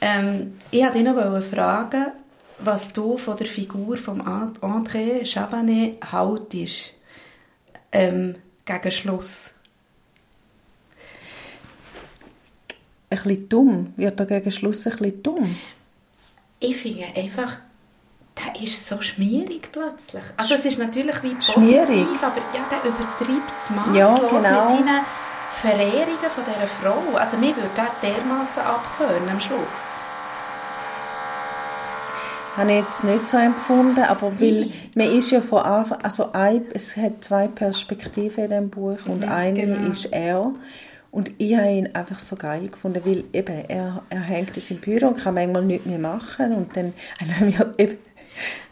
Ähm, 0.00 0.58
ich 0.70 0.80
wollte 0.82 0.98
dich 0.98 1.02
noch 1.02 1.42
fragen, 1.42 2.12
was 2.60 2.92
du 2.92 3.16
von 3.16 3.36
der 3.36 3.48
Figur 3.48 3.96
von 3.96 4.22
André 4.22 5.26
Chabanet 5.26 5.98
haltest. 6.12 6.92
Ähm, 7.90 8.36
gegen 8.64 8.90
Schluss. 8.92 9.50
Ein 13.10 13.16
bisschen 13.22 13.48
dumm. 13.48 13.92
Wird 13.96 14.20
er 14.20 14.26
gegen 14.26 14.50
Schluss 14.50 14.86
ein 14.86 14.92
bisschen 14.96 15.22
dumm? 15.22 15.56
Ich 16.60 16.76
finde 16.76 17.04
einfach, 17.16 17.52
der 18.36 18.62
ist 18.62 18.86
so 18.88 19.00
schmierig 19.00 19.70
plötzlich. 19.72 20.22
Also 20.36 20.54
es 20.54 20.64
ist 20.66 20.78
natürlich 20.78 21.22
wie 21.22 21.34
positiv, 21.34 21.54
Schmierig? 21.54 22.06
aber 22.22 22.40
ja, 22.54 22.66
der 22.70 22.84
übertreibt 22.84 23.52
es 23.56 23.70
masslos 23.70 23.96
Ja, 23.96 24.14
genau. 24.16 24.30
mit 24.38 24.40
seinen 24.78 25.00
Verehrungen 25.50 26.30
von 26.34 26.44
dieser 26.44 26.66
Frau. 26.66 27.16
Also 27.16 27.36
mir 27.38 27.56
würde 27.56 27.70
der 27.76 28.10
dermaßen 28.10 28.62
abtören 28.62 29.28
am 29.28 29.40
Schluss. 29.40 29.72
habe 32.56 32.72
ich 32.72 32.78
jetzt 32.82 33.04
nicht 33.04 33.28
so 33.28 33.36
empfunden, 33.36 34.00
aber 34.02 34.32
weil 34.40 34.70
man 34.96 35.06
ist 35.06 35.30
ja 35.30 35.40
von 35.40 35.62
Anfang, 35.62 36.02
also 36.02 36.32
ein, 36.32 36.64
es 36.74 36.96
hat 36.96 37.22
zwei 37.22 37.46
Perspektiven 37.46 38.44
in 38.44 38.50
dem 38.50 38.70
Buch 38.70 38.98
und 39.06 39.20
Mhm, 39.20 39.28
eine 39.28 39.52
genau. 39.60 39.90
ist 39.92 40.06
er 40.06 40.50
und 41.18 41.32
ich 41.38 41.56
habe 41.56 41.68
ihn 41.68 41.94
einfach 41.96 42.20
so 42.20 42.36
geil 42.36 42.68
gefunden, 42.68 43.02
weil 43.04 43.24
eben, 43.32 43.64
er, 43.68 44.04
er 44.08 44.20
hängt 44.20 44.56
in 44.56 44.62
seinem 44.62 44.78
Büro 44.78 45.08
und 45.08 45.18
kann 45.18 45.34
manchmal 45.34 45.64
nichts 45.64 45.84
mehr 45.84 45.98
machen 45.98 46.52
und 46.52 46.76
dann, 46.76 46.94
dann 47.18 47.74
eben, 47.76 47.98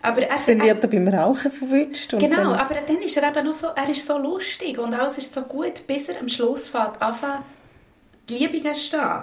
Aber 0.00 0.22
er, 0.22 0.36
dann 0.46 0.60
wird 0.60 0.84
er 0.84 0.88
beim 0.88 1.08
Rauchen 1.08 1.50
verwünscht. 1.50 2.12
Genau, 2.12 2.36
dann, 2.36 2.52
aber 2.52 2.76
dann 2.86 2.98
ist 2.98 3.16
er 3.16 3.28
eben 3.28 3.44
noch 3.44 3.54
so, 3.54 3.66
er 3.74 3.90
ist 3.90 4.06
so 4.06 4.16
lustig 4.16 4.78
und 4.78 4.94
alles 4.94 5.18
ist 5.18 5.34
so 5.34 5.42
gut, 5.42 5.84
bis 5.88 6.08
er 6.08 6.20
am 6.20 6.28
Schluss 6.28 6.68
fährt, 6.68 7.02
anfängt, 7.02 7.42
Liebe 8.30 8.62
zu 8.62 8.76
stehen. 8.76 9.22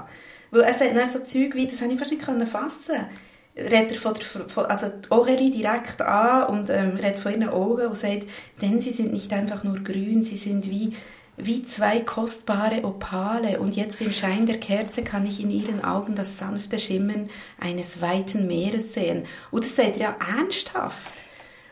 Weil 0.51 0.61
er 0.61 0.73
sagt 0.73 0.93
dann 0.93 1.07
so 1.07 1.19
Zeug 1.19 1.55
wie, 1.55 1.65
das 1.65 1.81
habe 1.81 1.93
ich 1.93 1.99
fast 1.99 2.11
nicht 2.11 2.25
fassen 2.49 3.07
redet 3.55 3.91
er 3.91 3.97
von, 3.97 4.13
der, 4.15 4.23
von 4.49 4.65
also 4.65 4.87
die 4.89 5.51
direkt 5.51 6.01
an 6.01 6.47
und 6.47 6.69
ähm, 6.71 6.95
redet 6.95 7.19
von 7.19 7.31
ihren 7.31 7.49
Augen 7.49 7.85
und 7.85 7.95
sagt, 7.95 8.25
denn 8.61 8.81
sie 8.81 8.91
sind 8.91 9.13
nicht 9.13 9.31
einfach 9.31 9.63
nur 9.63 9.75
grün, 9.75 10.23
sie 10.23 10.37
sind 10.37 10.69
wie, 10.69 10.93
wie 11.37 11.63
zwei 11.63 11.99
kostbare 11.99 12.83
Opale 12.83 13.59
und 13.59 13.75
jetzt 13.75 14.01
im 14.01 14.11
Schein 14.11 14.45
der 14.45 14.59
Kerze 14.59 15.01
kann 15.03 15.25
ich 15.25 15.41
in 15.41 15.49
ihren 15.49 15.83
Augen 15.83 16.15
das 16.15 16.37
sanfte 16.37 16.77
Schimmern 16.77 17.29
eines 17.59 18.01
weiten 18.01 18.47
Meeres 18.47 18.93
sehen. 18.93 19.25
Und 19.49 19.63
das 19.63 19.75
sagt 19.75 19.97
er 19.97 20.01
ja 20.01 20.15
ernsthaft. 20.37 21.23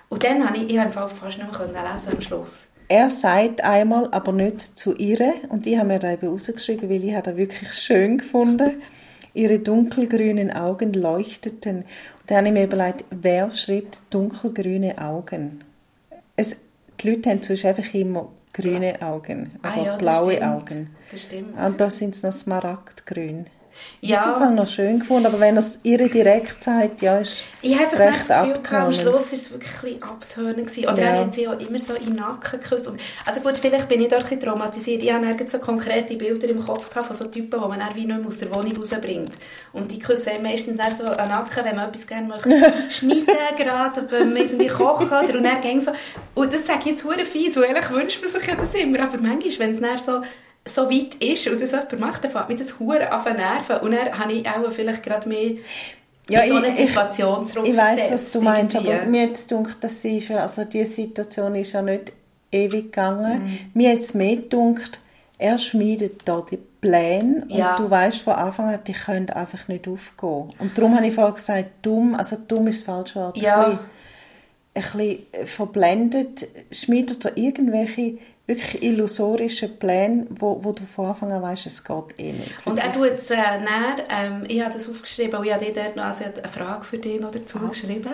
Und 0.09 0.23
dann 0.23 0.45
habe 0.47 0.57
ich, 0.57 0.71
ich 0.73 0.79
habe 0.79 0.91
fast 0.91 1.37
nicht 1.37 1.51
mehr 1.51 1.93
lesen 1.93 2.13
am 2.13 2.21
Schluss. 2.21 2.67
Er 2.87 3.09
sagt 3.09 3.63
einmal, 3.63 4.09
aber 4.11 4.33
nicht 4.33 4.59
zu 4.61 4.93
ihr. 4.95 5.35
Und 5.47 5.65
ich 5.65 5.77
habe 5.77 5.87
mir 5.87 5.99
da 5.99 6.11
eben 6.11 6.27
rausgeschrieben, 6.27 6.89
weil 6.89 7.03
ich 7.03 7.15
habe 7.15 7.37
wirklich 7.37 7.71
schön 7.71 8.17
gefunden. 8.17 8.81
Ihre 9.33 9.59
dunkelgrünen 9.59 10.51
Augen 10.51 10.91
leuchteten. 10.91 11.77
Und 11.77 11.85
dann 12.27 12.39
habe 12.39 12.47
ich 12.47 12.53
mir 12.53 12.65
überlegt, 12.65 13.05
wer 13.09 13.49
schreibt 13.51 14.13
dunkelgrüne 14.13 14.97
Augen? 14.97 15.63
Es, 16.35 16.57
die 16.99 17.11
Leute 17.11 17.29
haben 17.29 17.41
sonst 17.41 17.63
einfach 17.63 17.93
immer 17.93 18.29
grüne 18.53 19.01
Augen 19.01 19.51
oder 19.59 19.69
Ah 19.73 19.83
ja, 19.85 19.97
blaue 19.97 20.31
stimmt. 20.33 20.43
Augen. 20.51 20.95
Das 21.09 21.21
stimmt. 21.21 21.59
Und 21.59 21.81
da 21.81 21.89
sind 21.89 22.15
es 22.15 22.23
noch 22.23 22.33
smaragdgrün. 22.33 23.45
Ja. 24.03 24.15
Das 24.15 24.25
ist 24.25 24.41
im 24.41 24.55
noch 24.55 24.67
schön 24.67 24.99
gefunden, 24.99 25.27
aber 25.27 25.39
wenn 25.39 25.57
es 25.57 25.79
ihr 25.83 26.09
direkt 26.09 26.63
sagt, 26.63 27.01
ja, 27.03 27.19
ist 27.19 27.43
Ich 27.61 27.73
habe 27.75 27.83
einfach 27.85 27.99
recht 27.99 28.29
das 28.29 28.41
Gefühl, 28.41 28.53
gehabt, 28.53 28.73
am. 28.73 28.93
Schluss 28.93 29.25
war 29.27 29.33
es 29.33 29.51
wirklich 29.51 30.03
ein. 30.03 30.55
Gewesen. 30.55 30.85
Oder 30.85 30.97
Ja. 30.97 31.07
er 31.09 31.19
hat 31.21 31.33
sie 31.33 31.47
auch 31.47 31.59
immer 31.59 31.77
so 31.77 31.93
in 31.93 32.05
den 32.05 32.15
Nacken 32.15 32.59
geküsst. 32.59 32.87
Und, 32.87 32.99
also 33.25 33.41
gut, 33.41 33.57
vielleicht 33.59 33.87
bin 33.87 34.01
ich 34.01 34.07
dort 34.07 34.23
ein 34.23 34.29
bisschen 34.29 34.39
traumatisiert. 34.39 35.03
Ich 35.03 35.13
habe 35.13 35.23
nirgends 35.25 35.51
so 35.51 35.59
konkrete 35.59 36.15
Bilder 36.15 36.49
im 36.49 36.65
Kopf 36.65 36.89
gehabt 36.89 37.07
von 37.07 37.15
so 37.15 37.25
Typen, 37.25 37.61
die 37.61 37.67
man 37.67 37.79
dann 37.79 37.95
wie 37.95 38.05
nicht 38.05 38.17
mehr 38.17 38.25
aus 38.27 38.39
der 38.39 38.53
Wohnung 38.55 38.75
rausbringt. 38.77 39.33
Und 39.73 39.91
die 39.91 39.99
küssen 39.99 40.41
meistens 40.41 40.77
dann 40.77 40.91
so 40.91 41.03
an 41.03 41.17
den 41.17 41.27
Nacken, 41.29 41.63
wenn 41.63 41.75
man 41.75 41.89
etwas 41.89 42.07
gerne 42.07 42.27
möchte 42.27 42.49
schneiden, 42.89 43.25
gerade 43.57 44.01
beim 44.03 44.35
irgendwie 44.35 44.67
kochen. 44.67 45.07
Oder, 45.07 45.37
und 45.37 45.43
dann 45.43 45.61
ging 45.61 45.79
so... 45.79 45.91
Und 46.33 46.51
das 46.53 46.65
sage 46.65 46.79
ich 46.79 46.85
jetzt 46.87 47.01
verdammt 47.03 47.27
fies, 47.27 47.55
weil 47.55 47.65
eigentlich 47.65 47.89
wünscht 47.91 48.21
man 48.21 48.31
sich 48.31 48.47
ja 48.47 48.55
das 48.55 48.73
immer. 48.73 49.01
Aber 49.01 49.17
manchmal, 49.17 49.59
wenn 49.59 49.69
es 49.71 49.79
dann 49.79 49.97
so 49.97 50.21
so 50.65 50.89
weit 50.89 51.15
ist 51.15 51.47
und 51.47 51.59
das 51.61 51.71
jemand 51.71 51.99
macht, 51.99 52.23
dann 52.23 52.31
fängt 52.31 52.49
mich 52.49 52.59
das 52.59 52.79
hure 52.79 53.11
an 53.11 53.23
zu 53.23 53.33
nerven. 53.33 53.77
Und 53.77 53.91
dann 53.91 54.17
habe 54.17 54.31
ich 54.33 54.47
auch 54.47 54.71
vielleicht 54.71 55.03
gerade 55.03 55.27
mehr 55.27 55.51
Ja, 56.29 56.41
in 56.41 56.49
so 56.49 56.55
eine 56.57 56.67
ich- 56.67 56.73
ich- 56.79 56.87
Situation 56.87 57.47
Ich 57.63 57.75
weiß, 57.77 58.11
was 58.11 58.31
du 58.31 58.41
meinst, 58.41 58.75
irgendwie. 58.75 58.93
aber 58.93 59.05
mir 59.05 59.23
jetzt 59.25 59.51
dunkt, 59.51 59.83
dass 59.83 60.01
sie 60.01 60.19
ja, 60.19 60.37
also 60.37 60.63
die 60.65 60.85
Situation 60.85 61.55
ist 61.55 61.73
ja 61.73 61.81
nicht 61.81 62.13
ewig 62.51 62.91
gegangen. 62.91 63.43
Mhm. 63.43 63.59
Mir 63.73 63.93
jetzt 63.93 64.13
mehr 64.13 64.35
dunkt, 64.37 64.99
er 65.39 65.57
schmiedet 65.57 66.21
da 66.25 66.45
die 66.49 66.57
Pläne 66.57 67.45
Ja. 67.47 67.71
und 67.75 67.85
du 67.85 67.89
weißt 67.89 68.19
von 68.21 68.33
Anfang 68.33 68.69
an, 68.69 68.79
die 68.85 68.93
können 68.93 69.29
einfach 69.31 69.67
nicht 69.67 69.87
aufgehen. 69.87 70.49
Und 70.59 70.77
darum 70.77 70.95
habe 70.95 71.07
ich 71.07 71.13
vorher 71.15 71.33
gesagt, 71.33 71.69
dumm, 71.81 72.13
also 72.15 72.37
dumm 72.47 72.67
ist 72.67 72.79
das 72.79 72.85
falsche 72.95 73.15
Wort. 73.19 73.37
Ja. 73.37 73.63
Ein 74.73 74.81
bisschen, 74.83 75.09
ein 75.09 75.19
bisschen 75.31 75.47
verblendet 75.47 76.47
schmiedet 76.71 77.25
er 77.25 77.35
irgendwelche 77.37 78.17
wirklich 78.47 78.83
illusorischen 78.83 79.77
Pläne, 79.77 80.27
wo, 80.29 80.63
wo 80.63 80.71
du 80.71 80.83
von 80.83 81.07
Anfang 81.07 81.31
an 81.31 81.41
weißt, 81.41 81.67
es 81.67 81.83
geht 81.83 82.19
eh 82.19 82.33
nicht. 82.33 82.65
Und 82.65 82.79
er 82.79 82.91
tut 82.91 83.11
es. 83.11 83.29
äh, 83.29 83.35
näher, 83.35 84.05
ähm, 84.09 84.43
ich 84.47 84.61
habe 84.61 84.73
das 84.73 84.89
aufgeschrieben 84.89 85.39
und 85.39 85.45
ich 85.45 85.53
habe 85.53 85.65
dir 85.65 85.73
dort 85.73 85.95
noch 85.95 86.05
also 86.05 86.25
eine 86.25 86.49
Frage 86.51 86.83
für 86.83 86.97
dich 86.97 87.19
noch 87.19 87.31
dazu 87.31 87.59
geschrieben. 87.59 88.13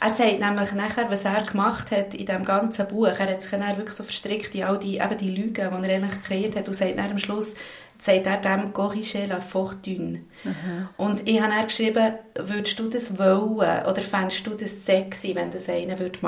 Er 0.00 0.10
sagt 0.10 0.40
nämlich 0.40 0.72
nachher, 0.72 1.10
was 1.10 1.24
er 1.24 1.42
gemacht 1.44 1.90
hat 1.90 2.14
in 2.14 2.26
diesem 2.26 2.44
ganzen 2.44 2.86
Buch. 2.88 3.06
Er 3.06 3.30
hat 3.30 3.42
sich 3.42 3.50
dann 3.50 3.76
wirklich 3.76 3.96
so 3.96 4.04
verstrickt 4.04 4.54
in 4.54 4.64
all 4.64 4.78
die, 4.78 4.98
eben 4.98 5.16
die 5.16 5.30
Lügen, 5.30 5.54
die 5.54 5.88
er 5.88 5.96
eigentlich 5.96 6.22
kreiert 6.24 6.56
hat 6.56 6.68
und 6.68 6.74
sagt 6.74 6.98
dann 6.98 7.12
am 7.12 7.18
Schluss, 7.18 7.54
sagt 7.98 8.26
er 8.26 8.38
dem 8.38 8.72
«Corriger 8.72 9.26
la 9.28 9.40
fortune». 9.40 10.22
Und 10.96 11.28
ich 11.28 11.40
habe 11.40 11.52
dann 11.52 11.66
geschrieben, 11.66 12.14
würdest 12.34 12.78
du 12.78 12.88
das 12.88 13.16
wollen 13.16 13.86
oder 13.86 14.02
fändest 14.02 14.44
du 14.46 14.50
das 14.50 14.84
sexy, 14.84 15.34
wenn 15.36 15.52
das 15.52 15.68
einer 15.68 15.98
würde 15.98 16.18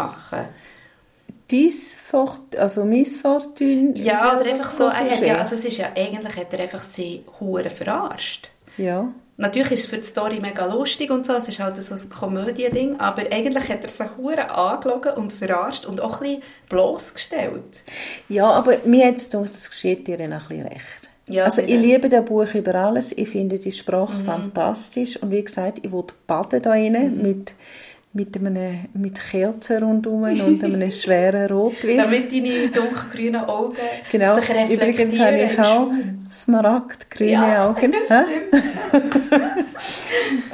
Dies 1.50 1.94
Fort, 1.94 2.56
also 2.56 2.84
mein 2.84 3.04
Fortune. 3.06 3.92
Ja, 3.96 4.34
oder 4.36 4.50
einfach 4.50 4.70
so, 4.70 4.84
er 4.84 5.10
hat 5.10 5.24
ja, 5.24 5.36
also 5.36 5.54
es 5.54 5.64
ist 5.64 5.76
ja, 5.78 5.88
eigentlich 5.94 6.36
hat 6.36 6.52
er 6.52 6.60
einfach 6.60 6.82
sie 6.82 7.24
hure 7.38 7.68
verarscht. 7.70 8.50
Ja. 8.78 9.12
Natürlich 9.36 9.72
ist 9.72 9.80
es 9.80 9.86
für 9.86 9.98
die 9.98 10.04
Story 10.04 10.38
mega 10.40 10.64
lustig 10.66 11.10
und 11.10 11.26
so, 11.26 11.32
es 11.34 11.48
ist 11.48 11.58
halt 11.58 11.80
so 11.82 11.94
ein 11.94 12.08
Komödie-Ding, 12.08 13.00
aber 13.00 13.22
eigentlich 13.32 13.68
hat 13.68 13.82
er 13.82 13.90
sich 13.90 14.06
hure 14.16 14.48
angelogen 14.48 15.14
und 15.14 15.32
verarscht 15.32 15.86
und 15.86 16.00
auch 16.00 16.20
ein 16.20 16.28
bisschen 16.28 16.42
bloßgestellt. 16.68 17.82
Ja, 18.28 18.48
aber 18.50 18.76
mir 18.84 19.06
jetzt 19.06 19.32
gedacht, 19.32 19.50
das 19.52 19.68
geschieht 19.68 20.06
dir 20.06 20.20
ein 20.20 20.30
bisschen 20.30 20.62
recht. 20.66 21.08
Ja, 21.28 21.44
also 21.44 21.62
ich 21.62 21.74
liebe 21.74 22.08
das 22.08 22.24
Buch 22.24 22.52
über 22.54 22.74
alles. 22.74 23.12
Ich 23.12 23.28
finde 23.30 23.58
die 23.58 23.72
Sprache 23.72 24.12
Mhm. 24.12 24.24
fantastisch. 24.26 25.16
Und 25.16 25.30
wie 25.30 25.42
gesagt, 25.42 25.78
ich 25.82 25.90
will 25.90 26.04
baden 26.26 26.60
da 26.60 26.70
rein 26.70 27.18
mit, 27.22 27.54
mit, 28.14 28.36
einem, 28.36 28.86
mit 28.94 29.20
Kerzen 29.20 29.82
rundherum 29.82 30.22
und 30.22 30.64
einem 30.64 30.90
schweren 30.90 31.46
Rotwein. 31.52 31.96
Damit 31.98 32.32
deine 32.32 32.68
dunkelgrünen 32.68 33.44
Augen 33.44 33.76
Genau. 34.12 34.34
sich 34.36 34.48
reflektieren. 34.50 34.90
Übrigens 34.90 35.20
habe 35.20 35.36
ich 35.36 35.58
auch 35.58 35.90
smaragdgrüne 36.32 37.30
Ja, 37.32 37.68
Augen. 37.68 37.92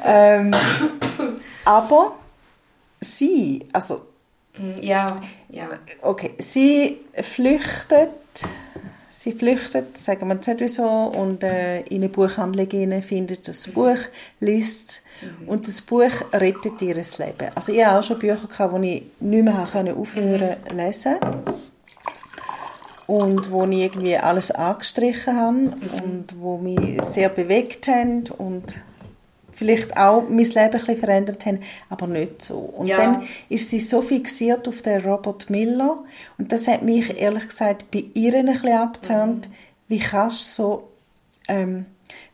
ähm, 0.05 0.51
aber 1.65 2.17
sie, 3.01 3.61
also 3.73 4.07
Mm, 4.59 4.83
Ja, 4.83 5.07
ja. 5.51 5.69
Okay, 6.03 6.33
sie 6.39 6.99
flüchtet, 7.15 8.11
sie 9.21 9.33
flüchtet, 9.33 9.99
sagen 9.99 10.29
wir 10.29 10.35
nicht 10.35 10.61
wieso, 10.61 10.89
und 10.89 11.45
äh, 11.45 11.81
in 11.83 11.97
eine 11.97 12.09
Buchhandlung 12.09 13.03
findet 13.03 13.47
das 13.49 13.69
Buch, 13.69 13.99
liest 14.41 15.03
es, 15.21 15.47
und 15.47 15.69
das 15.69 15.83
Buch 15.83 16.23
rettet 16.33 16.81
ihr 16.81 16.95
Leben. 16.95 17.51
Also 17.55 17.73
ich 17.73 17.85
habe 17.85 17.99
auch 17.99 18.03
schon 18.03 18.19
Bücher 18.19 18.49
gehabt, 18.49 18.83
die 18.83 18.95
ich 18.95 19.03
nicht 19.21 19.45
mehr 19.45 19.69
können 19.71 19.95
aufhören 19.95 20.57
zu 20.67 20.75
lesen 20.75 21.17
und 23.09 23.51
wo 23.51 23.67
ich 23.67 23.79
irgendwie 23.79 24.17
alles 24.17 24.53
angestrichen 24.53 25.37
habe 25.37 25.77
und 26.03 26.41
wo 26.41 26.57
mich 26.57 27.05
sehr 27.05 27.29
bewegt 27.29 27.89
haben 27.89 28.25
und 28.39 28.75
vielleicht 29.61 29.95
auch 29.95 30.23
mein 30.23 30.39
Leben 30.39 30.57
ein 30.59 30.71
bisschen 30.71 30.97
verändert 30.97 31.45
haben, 31.45 31.61
aber 31.91 32.07
nicht 32.07 32.41
so. 32.41 32.57
Und 32.59 32.87
Ja. 32.87 32.97
dann 32.97 33.23
ist 33.51 33.69
sie 33.69 33.79
so 33.79 34.01
fixiert 34.01 34.67
auf 34.67 34.81
den 34.81 35.03
Robert 35.03 35.51
Miller 35.51 36.03
und 36.39 36.51
das 36.51 36.67
hat 36.67 36.83
mich 36.83 37.21
ehrlich 37.21 37.47
gesagt 37.47 37.91
bei 37.91 38.05
ihr 38.15 38.33
ein 38.35 38.47
bisschen 38.47 38.73
abgetönt. 38.73 39.49
Wie 39.87 39.99
kannst 39.99 40.59
du 40.59 40.63
so 40.63 40.89
ähm, 41.47 41.85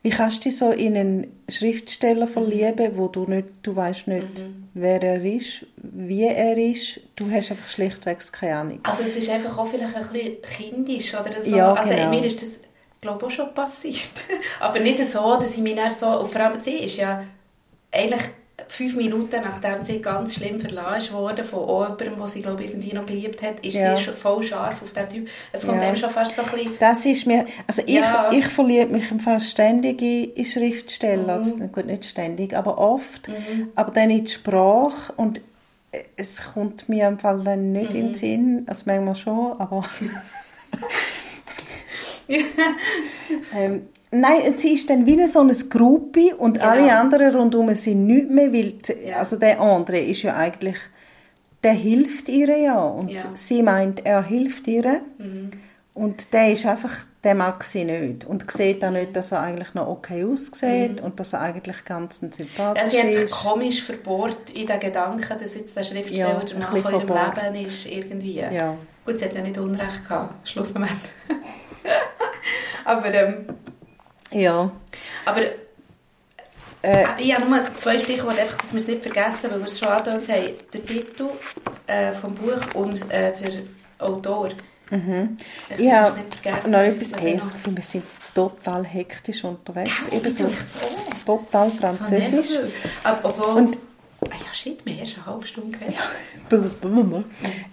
wie 0.03 0.11
kannst 0.11 0.45
du 0.45 0.49
dich 0.49 0.57
so 0.57 0.71
in 0.71 0.97
einen 0.97 1.27
Schriftsteller 1.49 2.29
verlieben, 2.29 2.93
wo 2.95 3.09
du 3.09 3.25
nicht, 3.25 3.49
du 3.63 3.75
weißt 3.75 4.07
nicht, 4.07 4.27
wer 4.75 5.03
er 5.03 5.25
ist, 5.25 5.67
wie 5.79 6.23
er 6.23 6.57
ist, 6.57 7.01
du 7.17 7.29
hast 7.29 7.51
einfach 7.51 7.67
schlichtweg 7.67 8.19
keine 8.31 8.57
Ahnung. 8.57 8.81
Also 8.85 9.03
es 9.03 9.17
ist 9.17 9.29
einfach 9.29 9.59
auch 9.59 9.67
vielleicht 9.67 9.97
ein 9.97 10.07
bisschen 10.13 10.37
kindisch 10.43 11.13
oder 11.13 11.43
so. 11.43 11.57
Ja, 11.57 11.73
also 11.73 11.89
genau. 11.93 12.11
mir 12.11 12.25
ist 12.25 12.41
das, 12.41 12.61
glaube 13.01 13.19
ich, 13.21 13.25
auch 13.27 13.31
schon 13.31 13.55
passiert. 13.55 14.11
Aber 14.61 14.79
nicht 14.81 14.99
so, 15.11 15.37
dass 15.37 15.53
ich 15.57 15.59
mich 15.63 15.77
dann 15.77 15.91
so... 15.91 16.07
Und 16.21 16.29
vor 16.29 16.41
allem, 16.41 16.59
sie 16.59 16.77
ist 16.77 16.97
ja 16.97 17.23
eigentlich 17.93 18.23
fünf 18.69 18.97
Minuten, 18.97 19.43
nachdem 19.43 19.79
sie 19.81 20.01
ganz 20.01 20.35
schlimm 20.37 20.59
verlassen 20.59 21.13
wurde 21.15 21.45
von 21.45 21.69
jemandem, 21.69 22.17
den 22.17 22.27
sie, 22.27 22.41
glaube 22.43 22.65
ich, 22.65 22.71
irgendwie 22.71 22.93
noch 22.95 23.05
geliebt 23.07 23.43
hat, 23.43 23.61
ist 23.61 23.75
Ja. 23.75 23.95
sie 23.97 24.03
schon 24.03 24.17
voll 24.17 24.43
scharf 24.43 24.83
auf 24.83 24.93
diesen 24.93 25.09
Typ. 25.11 25.29
Es 25.53 25.65
kommt 25.67 25.81
Ja. 25.83 25.89
einem 25.89 25.97
schon 25.97 26.11
fast 26.11 26.35
so 26.35 26.43
ein 26.43 26.49
bisschen... 26.51 26.73
Das 26.81 27.05
ist 27.05 27.27
mir, 27.27 27.45
also 27.67 27.83
ich, 27.85 27.95
Ja. 27.97 28.31
ich 28.33 28.47
verliebe 28.47 28.87
mich 28.93 29.11
im 29.11 29.21
Fall 29.21 29.41
ständig 29.41 30.01
in, 30.03 30.45
Schriftsteller, 30.45 31.23
Mhm. 31.23 31.29
also, 31.45 31.69
gut, 31.69 31.87
nicht 31.87 32.07
ständig, 32.07 32.57
aber 32.57 32.79
oft, 32.79 33.29
aber 33.75 33.93
dann 33.93 34.11
in 34.11 34.25
die 34.25 34.31
Sprache 34.31 35.13
und 35.17 35.43
es 36.17 36.43
kommt 36.55 36.89
mir 36.89 37.09
im 37.09 37.19
Fall 37.19 37.41
dann 37.45 37.73
nicht 37.73 37.93
in 37.93 38.01
den 38.01 38.09
Mhm. 38.09 38.15
Sinn, 38.15 38.67
also 38.69 38.85
manchmal 38.87 39.15
schon, 39.17 39.61
aber 39.61 39.83
ähm, 43.57 43.89
nein, 44.11 44.57
sie 44.57 44.75
ist 44.75 44.89
dann 44.91 45.07
wie 45.07 45.27
so 45.27 45.41
ein 45.41 45.53
Gruppi 45.71 46.33
und 46.33 46.55
Genau. 46.55 46.67
alle 46.71 46.93
anderen 46.99 47.35
rundherum 47.37 47.75
sind 47.75 48.07
nicht 48.07 48.31
mehr, 48.31 48.53
weil 48.53 48.73
die, 48.73 49.09
Ja. 49.09 49.17
also 49.19 49.37
der 49.37 49.61
andere 49.61 49.99
ist 49.99 50.23
ja 50.23 50.35
eigentlich, 50.35 50.77
der 51.65 51.73
hilft 51.73 52.29
ihr 52.29 52.57
ja 52.59 52.81
und 52.81 53.11
Ja. 53.11 53.21
sie 53.35 53.63
meint, 53.63 54.05
er 54.07 54.23
hilft 54.25 54.67
ihr 54.69 55.01
Mhm. 55.19 55.51
und 55.95 56.33
der 56.33 56.53
ist 56.53 56.67
einfach, 56.67 56.93
der 57.25 57.35
mag 57.35 57.65
sie 57.65 57.85
nicht 57.85 58.25
und 58.25 58.49
sieht 58.49 58.85
auch 58.85 58.91
nicht, 58.93 59.17
dass 59.17 59.33
er 59.33 59.41
eigentlich 59.41 59.75
noch 59.75 59.89
okay 59.89 60.25
aussieht 60.25 61.01
und 61.01 61.19
dass 61.19 61.33
er 61.33 61.41
eigentlich 61.41 61.85
ganz 61.85 62.23
ein 62.23 62.31
sympathisch 62.31 62.85
Ja, 62.85 62.89
sie 62.91 63.03
hat 63.03 63.11
sich 63.11 63.23
ist. 63.23 63.31
komisch 63.33 63.83
verbohrt 63.83 64.51
in 64.55 64.67
den 64.67 64.79
Gedanken, 64.79 65.37
dass 65.37 65.55
jetzt 65.57 65.77
der 65.77 65.83
Schriftsteller 65.83 66.35
Ja, 66.35 66.45
der 66.45 66.59
Mann 66.59 66.67
von 66.67 66.77
ihrem 66.95 67.07
verbohrt. 67.09 67.43
Leben 67.43 67.57
ist, 67.57 67.87
irgendwie. 67.87 68.35
Ja. 68.37 68.77
Gut, 69.05 69.19
sie 69.19 69.25
hat 69.25 69.35
ja 69.35 69.41
nicht 69.43 69.59
Unrecht 69.59 70.05
gehabt, 70.05 70.49
Schlussmoment. 70.49 70.93
aber, 72.85 73.15
ähm, 73.15 73.47
Ja. 74.31 74.71
aber 75.25 75.43
Äh, 76.83 77.05
ich 77.19 77.35
habe 77.35 77.47
nur 77.51 77.59
zwei 77.77 77.99
Stichworte, 77.99 78.43
einfach, 78.43 78.59
dass 78.59 78.73
wir 78.73 78.79
es 78.79 78.87
nicht 78.87 79.03
vergessen, 79.03 79.51
weil 79.51 79.59
wir 79.59 79.67
es 79.67 79.77
schon 79.79 79.89
angedeutet 79.89 80.29
haben. 80.29 80.55
Der 80.73 80.87
Titel 80.87 81.25
äh, 81.89 82.13
vom 82.13 82.33
Buch 82.35 82.75
und 82.75 83.11
äh, 83.11 83.33
der 83.33 83.63
Autor. 84.07 84.51
Mhm. 84.91 85.37
Es 85.69 85.81
nicht 86.15 86.35
vergessen. 86.41 86.71
noch 86.71 86.79
etwas, 86.79 87.13
Gefühl, 87.55 87.77
wir 87.77 87.83
sind 87.83 88.05
total 88.35 88.85
hektisch 88.85 89.43
unterwegs. 89.43 90.09
Eben 90.13 90.31
so 90.31 90.47
ich 90.49 91.25
total 91.25 91.71
französisch. 91.71 92.51
Und- 93.55 93.79
ah 94.21 94.29
ja, 94.31 94.55
shit, 94.55 94.85
wir 94.85 94.93
haben 94.93 95.01
erst 95.01 95.17
eine 95.17 95.27
halbe 95.27 95.47
Stunde 95.47 95.79
geredet. 95.79 95.97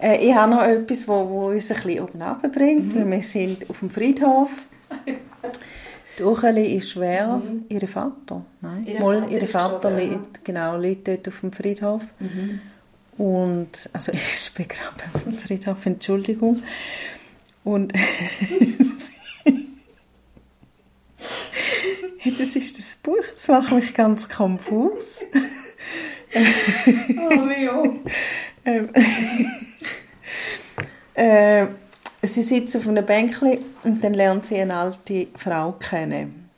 äh, 0.02 0.26
ich 0.26 0.34
habe 0.34 0.50
noch 0.50 0.62
etwas, 0.62 1.08
wo, 1.08 1.28
wo 1.28 1.48
uns 1.48 1.70
ein 1.70 1.82
bisschen 1.82 2.00
oben 2.00 2.22
runterbringt. 2.22 2.94
weil 2.94 3.10
Wir 3.10 3.22
sind 3.22 3.68
auf 3.70 3.80
dem 3.80 3.90
Friedhof. 3.90 4.50
Die 6.18 6.22
Ucheli 6.22 6.76
ist 6.76 6.92
schwer. 6.92 7.42
Ihr 7.68 7.88
Vater? 7.88 8.44
Nein, 8.60 8.86
Ihr 8.86 9.00
Mal, 9.00 9.22
Vater 9.22 9.32
ihr 9.32 9.48
Vater 9.48 9.90
liegt, 9.90 10.44
genau, 10.44 10.76
liegt 10.76 11.08
dort 11.08 11.26
auf 11.26 11.40
dem 11.40 11.52
Friedhof. 11.52 12.02
Und, 13.18 13.90
also 13.92 14.12
ist 14.12 14.54
begraben 14.54 15.02
auf 15.12 15.24
dem 15.24 15.34
Friedhof, 15.34 15.84
Entschuldigung. 15.86 16.62
Und 17.64 17.92
das 22.38 22.56
ist 22.56 22.78
das 22.78 22.94
Buch, 22.96 23.24
das 23.32 23.48
macht 23.48 23.72
mich 23.72 23.94
ganz 23.94 24.28
konfus. 24.28 25.24
Oh, 26.34 27.70
auch. 27.70 27.94
Ähm, 28.66 28.88
äh, 31.14 31.66
sie 32.22 32.42
sitzt 32.42 32.74
auf 32.76 32.88
einem 32.88 33.04
Bänkchen 33.04 33.58
und 33.82 34.02
dann 34.02 34.14
lernt 34.14 34.46
sie 34.46 34.56
eine 34.58 34.74
alte 34.74 35.26
Frau 35.36 35.72
kennen, 35.72 36.48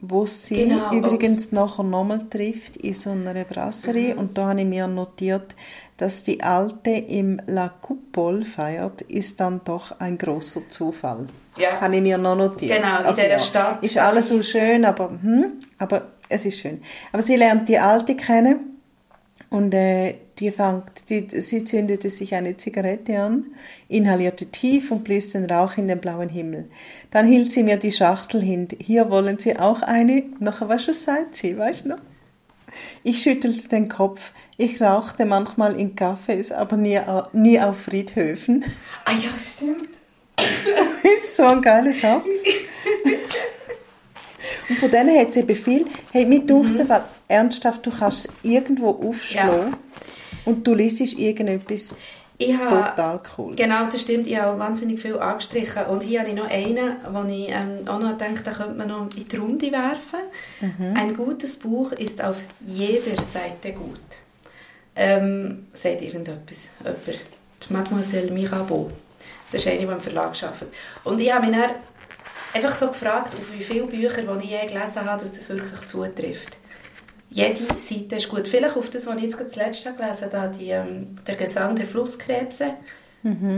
wo 0.00 0.24
sie 0.24 0.64
Genau. 0.68 0.90
übrigens 0.94 1.52
nachher 1.52 1.82
nochmal 1.82 2.26
trifft 2.30 2.78
in 2.78 2.94
so 2.94 3.10
einer 3.10 3.44
Brasserie. 3.44 4.16
Und 4.16 4.38
da 4.38 4.48
habe 4.48 4.60
ich 4.60 4.66
mir 4.66 4.86
notiert, 4.86 5.54
dass 5.98 6.24
die 6.24 6.42
Alte 6.42 6.90
im 6.90 7.40
La 7.46 7.68
Coupole 7.68 8.44
feiert, 8.44 9.02
ist 9.02 9.38
dann 9.38 9.60
doch 9.64 10.00
ein 10.00 10.16
großer 10.16 10.62
Zufall. 10.70 11.26
Ja. 11.58 11.80
Habe 11.80 11.94
ich 11.96 12.02
mir 12.02 12.16
noch 12.18 12.36
notiert. 12.36 12.76
Genau, 12.78 13.00
in 13.08 13.14
dieser 13.14 13.38
Stadt. 13.38 13.84
Ist 13.84 13.98
alles 13.98 14.28
so 14.28 14.42
schön, 14.42 14.84
aber, 14.84 15.10
hm, 15.10 15.60
aber 15.78 16.08
es 16.28 16.46
ist 16.46 16.58
schön. 16.58 16.80
Aber 17.12 17.22
sie 17.22 17.36
lernt 17.36 17.68
die 17.68 17.78
Alte 17.78 18.16
kennen 18.16 18.73
und 19.54 19.72
äh, 19.72 20.16
die 20.40 20.50
fängt, 20.50 21.08
die, 21.10 21.28
sie 21.40 21.62
zündete 21.62 22.10
sich 22.10 22.34
eine 22.34 22.56
Zigarette 22.56 23.20
an, 23.20 23.54
inhalierte 23.88 24.46
tief 24.46 24.90
und 24.90 25.04
blies 25.04 25.30
den 25.30 25.44
Rauch 25.44 25.76
in 25.76 25.86
den 25.86 26.00
blauen 26.00 26.28
Himmel. 26.28 26.68
Dann 27.12 27.24
hielt 27.24 27.52
sie 27.52 27.62
mir 27.62 27.76
die 27.76 27.92
Schachtel 27.92 28.42
hin. 28.42 28.66
Hier 28.80 29.10
wollen 29.10 29.38
Sie 29.38 29.56
auch 29.56 29.82
eine? 29.82 30.24
Nachher, 30.40 30.68
was 30.68 30.82
schon 30.82 30.94
sagt 30.94 31.36
sie, 31.36 31.56
weißt 31.56 31.84
du 31.84 31.90
noch? 31.90 32.00
Ich 33.04 33.22
schüttelte 33.22 33.68
den 33.68 33.88
Kopf. 33.88 34.32
Ich 34.56 34.82
rauchte 34.82 35.24
manchmal 35.24 35.78
in 35.78 35.94
Cafés, 35.94 36.52
aber 36.52 36.76
nie, 36.76 36.98
nie 37.32 37.60
auf 37.60 37.82
Friedhöfen. 37.82 38.64
Ah 39.04 39.12
ja, 39.12 39.38
stimmt. 39.38 39.88
Ist 41.16 41.36
so 41.36 41.44
ein 41.44 41.62
geiler 41.62 41.92
Satz. 41.92 42.24
Und 44.68 44.78
von 44.78 44.90
denen 44.90 45.18
hat 45.18 45.34
sie 45.34 45.40
eben 45.40 45.56
viel. 45.56 45.86
Hey, 46.12 46.24
mir 46.26 46.40
mhm. 46.40 46.66
es, 46.66 46.80
ernsthaft, 47.28 47.84
du 47.86 47.90
kannst 47.90 48.26
es 48.26 48.32
irgendwo 48.42 48.90
aufschlagen 48.90 49.72
Ja. 49.72 49.78
und 50.44 50.66
du 50.66 50.74
liest 50.74 51.00
irgendetwas 51.00 51.94
Ich 52.38 52.56
habe, 52.56 52.90
total 52.90 53.20
cool. 53.38 53.54
Genau, 53.54 53.86
das 53.90 54.02
stimmt. 54.02 54.26
Ich 54.26 54.40
habe 54.40 54.58
wahnsinnig 54.58 55.00
viel 55.00 55.18
angestrichen. 55.18 55.84
Und 55.86 56.02
hier 56.02 56.20
habe 56.20 56.30
ich 56.30 56.36
noch 56.36 56.50
einen, 56.50 56.96
wo 57.12 57.22
ich 57.28 57.48
ähm, 57.48 57.86
auch 57.86 58.00
noch 58.00 58.18
denke, 58.18 58.42
da 58.42 58.52
könnte 58.52 58.74
man 58.74 58.88
noch 58.88 59.08
in 59.16 59.28
die 59.28 59.36
Runde 59.36 59.70
werfen. 59.70 60.20
Mhm. 60.60 60.96
Ein 60.96 61.16
gutes 61.16 61.56
Buch 61.56 61.92
ist 61.92 62.22
auf 62.22 62.42
jeder 62.60 63.20
Seite 63.22 63.72
gut. 63.72 64.00
Ähm, 64.96 65.66
sagt 65.72 66.02
irgendetwas? 66.02 66.68
Jemand? 66.82 67.20
Die 67.68 67.72
Mademoiselle 67.72 68.30
Mirabeau. 68.30 68.90
Das 69.50 69.62
ist 69.62 69.68
eine, 69.68 69.78
die 69.78 69.84
im 69.84 70.00
Verlag 70.00 70.42
arbeitet. 70.42 70.68
Und 71.04 71.20
ich 71.20 71.32
habe 71.32 71.46
mich 71.46 71.56
dann 71.56 71.70
einfach 72.54 72.76
so 72.76 72.88
gefragt, 72.88 73.34
auf 73.34 73.52
wie 73.52 73.62
viele 73.62 73.86
Bücher, 73.86 74.22
die 74.22 74.44
ich 74.44 74.50
je 74.50 74.66
gelesen 74.66 75.04
habe, 75.04 75.20
dass 75.20 75.32
das 75.32 75.48
wirklich 75.48 75.86
zutrifft. 75.86 76.58
Jede 77.30 77.60
Seite 77.80 78.16
ist 78.16 78.28
gut. 78.28 78.46
Vielleicht 78.46 78.76
auf 78.76 78.90
das, 78.90 79.06
was 79.06 79.16
ich 79.16 79.22
jetzt 79.24 79.36
gerade 79.36 79.50
zuletzt 79.50 79.84
gelesen 79.84 80.32
habe, 80.32 80.56
die, 80.56 80.68
ähm, 80.70 81.16
der 81.26 81.34
Gesang 81.34 81.74
der 81.74 81.86
Flusskrebse. 81.86 82.74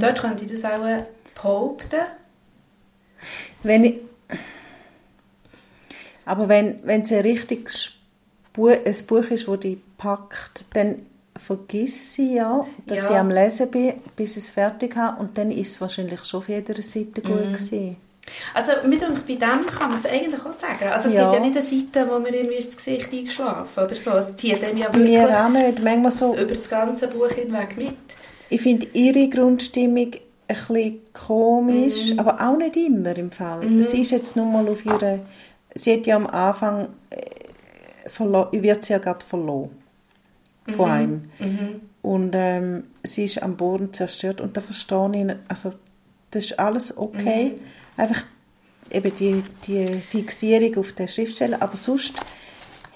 Dort 0.00 0.20
könnte 0.20 0.44
ich 0.44 0.52
das 0.52 0.64
auch 0.64 0.84
äh, 0.86 1.02
behaupten. 1.34 2.00
Wenn 3.64 3.84
ich, 3.84 3.98
aber 6.24 6.48
wenn, 6.48 6.78
wenn 6.84 7.02
es 7.02 7.12
ein 7.12 7.20
richtiges 7.20 7.92
Bu 8.52 8.68
ein 8.68 8.82
Buch 9.06 9.24
ist, 9.30 9.46
das 9.48 9.60
dich 9.60 9.78
packt, 9.98 10.66
dann 10.72 11.06
vergiss 11.36 12.14
sie 12.14 12.36
ja, 12.36 12.64
dass 12.86 13.02
Ja. 13.02 13.10
ich 13.10 13.16
am 13.16 13.30
Lesen 13.30 13.70
bin, 13.70 13.94
bis 14.16 14.32
ich 14.32 14.44
es 14.44 14.50
fertig 14.50 14.96
habe 14.96 15.20
und 15.20 15.36
dann 15.36 15.50
ist 15.50 15.74
es 15.74 15.80
wahrscheinlich 15.80 16.24
schon 16.24 16.38
auf 16.38 16.48
jeder 16.48 16.80
Seite 16.82 17.20
gut 17.20 17.32
Mhm. 17.46 17.52
gewesen. 17.52 17.96
Also 18.54 18.72
mir 18.86 18.98
denkt, 18.98 19.26
bei 19.26 19.34
dem 19.34 19.66
kann 19.66 19.90
man 19.90 19.98
es 19.98 20.06
eigentlich 20.06 20.40
auch 20.44 20.52
sagen. 20.52 20.88
Also 20.92 21.08
es 21.08 21.14
Ja. 21.14 21.22
gibt 21.22 21.34
ja 21.34 21.40
nicht 21.40 21.56
eine 21.56 21.64
Seite, 21.64 22.10
wo 22.10 22.18
mir 22.18 22.34
irgendwie 22.34 22.56
ins 22.56 22.76
Gesicht 22.76 23.12
eingeschlafen 23.12 23.84
oder 23.84 23.94
so. 23.96 24.10
Es 24.12 24.36
zieht 24.36 24.60
dem 24.62 24.76
ja 24.76 24.92
wirklich 24.92 25.12
Mir 25.18 25.44
auch 25.44 25.48
nicht. 25.48 25.82
Manchmal 25.82 26.10
so, 26.12 26.34
über 26.34 26.44
das 26.46 26.68
ganze 26.68 27.08
Buch 27.08 27.28
hinweg 27.30 27.76
mit. 27.76 27.94
ich 28.50 28.60
finde 28.60 28.86
ihre 28.92 29.28
Grundstimmung 29.28 30.12
ein 30.48 30.56
bisschen 30.56 31.00
komisch, 31.12 32.12
Mhm. 32.12 32.18
aber 32.20 32.40
auch 32.40 32.56
nicht 32.56 32.76
immer 32.76 33.16
im 33.16 33.30
Fall. 33.32 33.62
Sie 33.82 34.00
ist 34.02 34.10
jetzt 34.12 34.36
nur 34.36 34.46
mal 34.46 34.68
auf 34.68 34.84
ihre, 34.86 35.20
sie 35.74 35.94
hat 35.94 36.06
ja 36.06 36.16
am 36.16 36.26
Anfang, 36.26 36.88
äh, 37.10 38.52
wird 38.62 38.84
sie 38.84 38.92
ja 38.92 38.98
gerade 38.98 39.24
verloren 39.24 39.70
Mhm. 40.66 40.72
von 40.72 40.90
einem. 40.90 41.30
Und 42.02 42.30
ähm, 42.34 42.84
sie 43.02 43.24
ist 43.24 43.42
am 43.42 43.56
Boden 43.56 43.92
zerstört 43.92 44.40
und 44.40 44.56
da 44.56 44.60
verstehe 44.60 45.10
ich, 45.28 45.34
also 45.48 45.72
das 46.30 46.44
ist 46.44 46.58
alles 46.60 46.96
okay. 46.96 47.54
Mhm. 47.56 47.60
Einfach 47.96 48.22
eben 48.90 49.14
die, 49.16 49.42
die 49.66 50.00
Fixierung 50.00 50.76
auf 50.78 50.92
den 50.92 51.08
Schriftsteller, 51.08 51.60
aber 51.60 51.76
sonst 51.76 52.12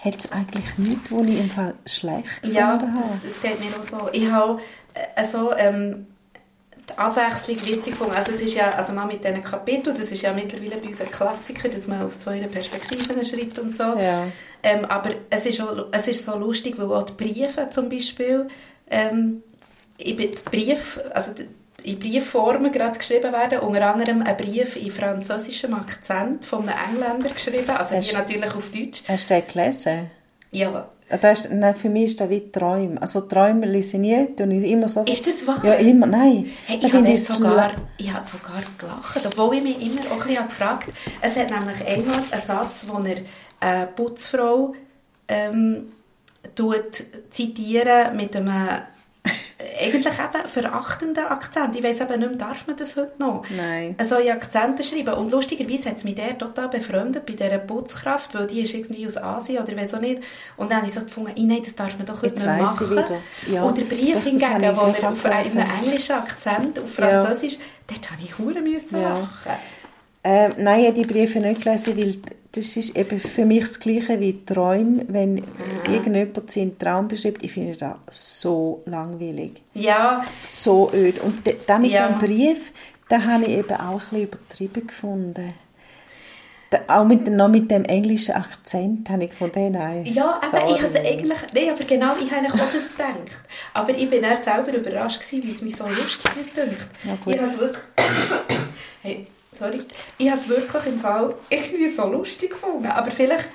hat 0.05 0.19
es 0.19 0.33
eigentlich 0.33 0.79
nichts, 0.79 1.11
wo 1.11 1.23
ich 1.25 1.39
im 1.39 1.51
Fall 1.51 1.75
schlecht 1.87 2.27
Ja, 2.45 2.77
gefunden 2.77 2.99
habe. 2.99 3.21
das 3.23 3.41
geht 3.41 3.61
mir 3.61 3.67
auch 3.79 3.83
so. 3.83 4.09
Ich 4.13 4.31
habe 4.31 4.61
äh, 5.15 5.25
so, 5.25 5.53
ähm, 5.57 6.07
die 6.89 6.97
Abwechslung 6.99 7.57
witzig 7.67 7.93
gefunden. 7.93 8.15
Also 8.15 8.33
es 8.33 8.41
ist 8.41 8.55
ja, 8.55 8.71
also 8.71 8.93
mal 8.93 9.07
mit 9.07 9.23
diesen 9.25 9.43
Kapiteln, 9.45 9.97
das 9.97 10.11
ist 10.11 10.23
ja 10.23 10.33
mittlerweile 10.33 10.77
bei 10.79 10.87
uns 10.89 11.01
ein 11.01 11.11
Klassiker, 11.11 11.69
dass 11.69 11.87
man 11.87 12.03
aus 12.03 12.21
zwei 12.21 12.39
Perspektiven 12.41 13.25
schreibt 13.25 13.59
und 13.59 13.77
so. 13.77 13.83
Ja. 13.83 14.27
Ähm, 14.63 14.85
aber 14.87 15.11
es 15.29 15.47
ist, 15.47 15.61
auch, 15.61 15.87
es 15.93 16.09
ist 16.09 16.25
so 16.25 16.37
lustig, 16.37 16.79
weil 16.79 16.91
auch 16.93 17.03
die 17.05 17.13
Briefe 17.13 17.69
zum 17.71 17.89
Beispiel, 17.89 18.49
ähm, 18.91 19.43
ich 19.99 20.17
bin 20.17 20.31
die 20.31 20.39
Brief, 20.51 20.99
also 21.15 21.33
die- 21.33 21.47
in 21.85 21.99
Briefformen 21.99 22.71
gerade 22.73 22.99
geschrieben 22.99 23.33
werden, 23.33 23.61
unter 23.61 23.93
anderem 23.95 24.23
ein 24.23 24.37
Brief 24.37 24.77
in 24.77 24.91
französischem 24.91 25.75
Akzent 25.75 26.45
von 26.45 26.69
einem 26.69 26.79
Engländer 27.03 27.31
geschrieben, 27.31 27.71
also 27.71 27.95
Hast- 27.97 28.09
hier 28.09 28.19
natürlich 28.19 28.55
auf 28.55 28.71
Deutsch. 28.71 29.03
Hast 29.09 29.31
du 29.31 29.35
den 29.35 29.47
gelesen? 29.47 30.11
Ja, 30.53 30.89
Das 31.21 31.45
ist, 31.45 31.53
nein, 31.53 31.75
für 31.77 31.89
mich 31.89 32.07
ist 32.07 32.21
das 32.21 32.29
wie 32.29 32.51
Träume. 32.51 33.01
Also 33.01 33.21
Träume 33.23 33.67
lese 33.67 33.97
ich 33.97 34.01
nie, 34.01 34.35
tue 34.35 34.53
ich 34.53 34.71
immer 34.71 34.89
so. 34.89 35.03
Ist 35.05 35.27
das 35.27 35.47
wahr? 35.47 35.61
Ja, 35.65 35.75
immer, 35.75 36.07
nein. 36.07 36.51
Hey, 36.67 36.79
ich 36.83 36.93
habe 36.93 37.17
sogar, 37.17 37.73
ich 37.97 38.13
habe 38.13 38.25
sogar 38.25 38.63
gelacht, 38.79 39.21
obwohl 39.27 39.57
ich 39.57 39.63
mich 39.63 39.81
immer 39.81 40.13
auch 40.13 40.21
ein 40.23 40.27
bisschen 40.29 40.49
gefragt 40.49 40.89
habe. 40.89 40.93
Es 41.23 41.37
hat 41.37 41.51
nämlich 41.51 41.87
einmal 41.87 42.17
einen 42.31 42.43
Satz, 42.43 42.85
wo 42.89 42.99
er 43.01 43.17
eine 43.61 43.87
Putzfrau 43.89 44.75
ähm, 45.29 45.93
tut 46.57 47.05
zitieren 47.31 48.17
mit 48.17 48.35
einem 48.37 48.49
äh, 48.49 48.81
eigentlich 49.81 50.15
eben 50.15 50.49
verachtenden 50.49 51.25
Akzent. 51.27 51.77
Ich 51.77 51.83
weiss 51.83 52.01
eben 52.01 52.19
nicht 52.21 52.29
mehr, 52.29 52.39
darf 52.39 52.67
man 52.67 52.77
das 52.77 52.97
heute 52.97 53.13
noch? 53.19 53.45
Nein. 53.57 53.97
So 54.03 54.17
in 54.17 54.31
Akzente 54.31 54.83
schreiben. 54.83 55.15
Und 55.15 55.31
lustigerweise 55.31 55.91
hat 55.91 55.97
es 55.97 56.05
mich 56.05 56.15
der 56.15 56.37
total 56.39 56.69
befreundet 56.69 57.25
bei 57.27 57.33
dieser 57.35 57.59
Putzkraft, 57.59 58.35
weil 58.35 58.47
die 58.47 58.61
ist 58.63 58.75
irgendwie 58.75 59.07
aus 59.07 59.17
Asien 59.17 59.63
oder 59.63 59.77
weiss 59.77 59.95
auch 59.95 60.01
nicht. 60.01 60.23
Und 60.57 60.71
dann 60.71 60.79
habe 60.79 60.87
ich 60.87 60.95
so 60.95 61.01
gefunden, 61.01 61.33
«Ih, 61.37 61.45
nein, 61.45 61.61
das 61.63 61.75
darf 61.75 61.97
man 61.97 62.07
doch 62.07 62.23
heute 62.23 62.35
Jetzt 62.35 62.47
nicht 62.47 62.59
machen. 62.61 63.15
Ja. 63.53 63.63
Und 63.65 63.79
der 63.79 63.85
Brief 63.85 64.15
das 64.15 64.23
hingegen, 64.25 64.77
wo 64.77 64.81
er 64.93 65.09
auf 65.13 65.25
einem 65.25 65.67
englischen 65.85 66.17
Akzent, 66.17 66.79
auf 66.79 66.99
Ja. 66.99 67.25
Französisch, 67.25 67.59
dort 67.87 68.11
habe 68.11 68.23
ich 68.23 68.39
hure 68.39 68.61
müssen 68.61 69.01
Ja. 69.01 69.19
lachen. 69.21 69.53
Ähm, 70.23 70.53
nein, 70.59 70.81
ich 70.81 70.87
habe 70.89 70.99
die 71.01 71.07
Briefe 71.07 71.41
nicht 71.41 71.63
gelesen, 71.63 71.97
weil 71.97 72.15
das 72.53 72.77
ist 72.77 72.97
eben 72.97 73.21
für 73.21 73.45
mich 73.45 73.61
das 73.61 73.79
Gleiche 73.79 74.19
wie 74.21 74.45
Träume. 74.45 75.05
Wenn 75.09 75.35
Mhm. 75.35 75.43
irgendjemand 75.89 76.51
seinen 76.51 76.79
Traum 76.79 77.07
beschreibt, 77.09 77.45
ich 77.45 77.53
finde 77.53 77.77
das 77.77 77.97
so 78.11 78.83
langweilig. 78.87 79.63
Ja, 79.75 80.25
So 80.45 80.91
öd. 80.93 81.21
Und 81.21 81.47
de- 81.47 81.57
da 81.67 81.79
mit 81.79 81.93
Ja. 81.93 82.09
dem 82.09 82.19
Brief, 82.19 82.73
da 83.09 83.23
habe 83.23 83.45
ich 83.45 83.51
eben 83.59 83.73
auch 83.75 83.95
ein 83.95 83.99
bisschen 83.99 84.23
übertrieben 84.25 84.87
gefunden. 84.87 85.55
Da, 86.71 86.79
auch 86.87 87.05
mit, 87.05 87.27
noch 87.29 87.49
mit 87.49 87.69
dem 87.69 87.85
englischen 87.85 88.33
Akzent 88.37 89.11
habe 89.11 89.25
ich 89.25 89.33
von 89.33 89.51
denen 89.51 89.73
nein, 89.73 90.05
Ja, 90.07 90.39
aber 90.53 90.71
ich 90.73 90.81
habe 90.81 91.01
eigentlich, 91.01 91.39
nein, 91.53 91.71
aber 91.75 91.83
genau, 91.85 92.13
ich 92.17 92.31
habe 92.31 92.47
auch 92.47 92.73
das 92.73 92.93
gedacht. 92.93 93.17
Aber 93.75 93.91
ich 93.93 94.09
bin 94.09 94.23
dann 94.23 94.37
selber 94.37 94.73
überrascht 94.75 95.21
gewesen, 95.21 95.43
wie 95.49 95.53
es 95.53 95.63
mich 95.63 95.75
so 95.75 95.85
lustig 95.85 96.25
hat 96.31 96.55
gedacht. 96.55 96.87
Ja, 97.03 97.17
gut. 97.25 97.35
ich 97.35 97.41
habe 97.41 97.59
wirklich, 97.59 97.83
hey, 99.03 99.25
sorry, 99.61 99.79
ich 100.19 100.31
habe 100.31 100.41
es 100.41 100.49
wirklich 100.49 100.87
im 100.87 100.99
Fall 100.99 101.35
irgendwie 101.51 101.89
so 101.89 102.07
lustig 102.07 102.51
gefunden. 102.51 102.87
Aber 102.87 103.11
vielleicht, 103.11 103.49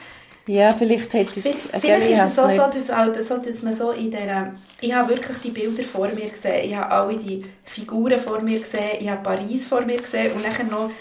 Ja, 0.48 0.74
vielleicht 0.74 1.12
hätte 1.14 1.40
es... 1.40 1.68
vielleicht 1.80 2.12
ist 2.12 2.24
es 2.24 2.36
so, 2.36 2.48
so, 2.48 2.68
dass, 2.68 2.92
auch, 2.92 3.14
so, 3.20 3.38
dass 3.38 3.62
man 3.64 3.74
so 3.74 3.92
in 3.92 4.12
der, 4.12 4.54
ich 4.80 4.94
habe 4.94 5.10
wirklich 5.10 5.38
die 5.40 5.50
Bilder 5.50 5.84
vor 5.84 6.08
mir 6.10 6.30
gesehen. 6.30 6.70
Ich 6.70 6.76
habe 6.76 6.92
alle 6.92 7.18
die 7.18 7.44
Figuren 7.64 8.20
vor 8.20 8.42
mir 8.42 8.60
gesehen. 8.60 8.98
Ich 9.00 9.10
habe 9.10 9.24
Paris 9.24 9.66
vor 9.66 9.82
mir 9.82 9.98
gesehen. 9.98 10.32
Und 10.34 10.44
nachher 10.44 10.66
noch 10.66 10.92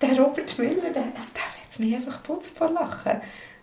der 0.00 0.18
Robert 0.18 0.58
Müller, 0.58 0.90
der, 0.92 0.92
der 0.92 1.04
hat 1.04 1.78
mich 1.78 1.94
einfach 1.94 2.22
putz 2.24 2.48
vor 2.48 2.70
Lachen. 2.70 3.20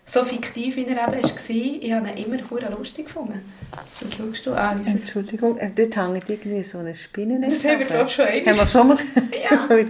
So 0.09 0.23
fiktiv, 0.23 0.75
wie 0.75 0.85
er 0.85 1.07
eben 1.07 1.23
war, 1.23 1.29
ich 1.49 1.91
habe 1.93 2.09
ihn 2.09 2.25
immer 2.25 2.49
hure 2.49 2.69
lustig 2.75 3.05
gefunden. 3.05 3.41
Das 3.71 4.15
schaust 4.17 4.45
du 4.45 4.53
an. 4.53 4.79
Unser 4.79 4.91
Entschuldigung, 4.91 5.57
äh, 5.57 5.69
dort 5.75 5.95
hängt 5.95 6.29
irgendwie 6.29 6.63
so 6.63 6.79
eine 6.79 6.95
Spinne. 6.95 7.39
Das 7.41 7.63
haben 7.63 7.63
wir 7.63 7.71
aber- 7.75 7.85
gerade 7.85 8.09
schon 8.09 8.25
einmal. 8.25 8.53
Haben 8.53 8.59
wir 8.59 8.67
schon 8.67 8.87
mal? 8.87 8.97
Ja. 9.49 9.85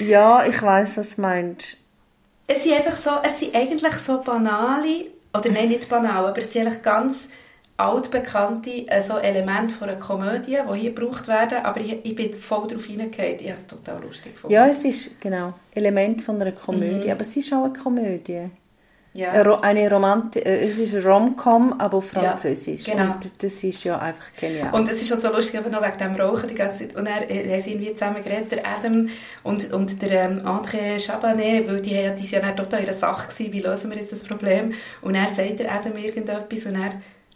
Ja, 0.00 0.44
ich 0.46 0.60
weiß 0.60 0.96
was 0.96 1.16
du 1.16 1.22
meinst. 1.22 1.78
Es 2.48 2.64
sind 2.64 2.74
einfach 2.74 2.96
so, 2.96 3.10
es 3.22 3.38
sind 3.38 3.54
eigentlich 3.54 3.94
so 3.94 4.20
banale, 4.20 5.06
oder 5.32 5.50
nein, 5.50 5.68
nicht 5.68 5.88
banal, 5.88 6.26
aber 6.26 6.38
es 6.38 6.52
sind 6.52 6.66
eigentlich 6.66 6.82
ganz 6.82 7.28
altbekannte 7.76 8.88
äh, 8.88 9.02
so 9.02 9.18
Elemente 9.18 9.74
von 9.74 9.88
einer 9.88 9.98
Komödie, 9.98 10.58
die 10.72 10.78
hier 10.78 10.92
gebraucht 10.92 11.28
werden, 11.28 11.58
aber 11.64 11.80
ich, 11.80 11.96
ich 12.04 12.14
bin 12.14 12.32
voll 12.32 12.66
darauf 12.66 12.84
hineingegangen. 12.84 13.36
Ich 13.38 13.42
habe 13.46 13.54
es 13.54 13.66
total 13.66 14.02
lustig 14.02 14.34
gefunden. 14.34 14.54
Ja, 14.54 14.66
es 14.66 14.84
ist 14.84 15.20
genau 15.20 15.54
Element 15.74 16.22
von 16.22 16.40
einer 16.40 16.52
Komödie, 16.52 17.10
aber 17.10 17.22
es 17.22 17.36
ist 17.36 17.52
auch 17.52 17.64
eine 17.64 17.72
Komödie. 17.72 18.50
Ja. 19.14 19.32
Eine, 19.32 19.44
Ro- 19.46 19.60
eine 19.60 19.90
Romanti 19.90 20.38
äh, 20.38 20.66
es 20.66 20.78
ist 20.78 21.04
Rom-Com, 21.04 21.74
aber 21.78 21.98
auf 21.98 22.14
Ja, 22.14 22.20
Französisch. 22.20 22.84
genau. 22.84 23.12
Und 23.12 23.42
das 23.42 23.62
ist 23.62 23.84
ja 23.84 23.98
einfach 23.98 24.24
genial. 24.40 24.72
Und 24.72 24.88
es 24.88 25.02
ist 25.02 25.12
auch 25.12 25.18
so 25.18 25.30
lustig, 25.30 25.58
einfach 25.58 25.70
noch 25.70 25.82
wegen 25.86 25.98
dem 25.98 26.14
Rauchen 26.14 26.48
die 26.48 26.54
ganze 26.54 26.88
Zeit. 26.88 26.96
Und 26.96 27.06
er 27.06 27.16
haben 27.20 27.60
sie 27.60 27.72
irgendwie 27.72 27.92
zusammen 27.92 28.24
geredet, 28.24 28.52
der 28.52 28.60
Adam 28.66 29.08
und, 29.42 29.70
und 29.72 30.00
der 30.00 30.10
ähm, 30.12 30.38
André 30.46 30.98
Chabanet, 30.98 31.68
weil 31.68 31.80
die, 31.82 31.94
haben- 31.96 32.16
die 32.16 32.24
sind 32.24 32.42
ja 32.42 32.52
total 32.52 32.80
in 32.80 32.86
der 32.86 32.94
Sache 32.94 33.28
gewesen, 33.28 33.52
wie 33.52 33.60
lösen 33.60 33.90
wir 33.90 33.98
jetzt 33.98 34.12
das 34.12 34.24
Problem. 34.24 34.72
Und 35.02 35.14
er 35.14 35.28
sagt 35.28 35.58
der 35.60 35.70
Adam 35.72 35.94
irgendetwas 35.96 36.64
und 36.64 36.76
er 36.76 36.92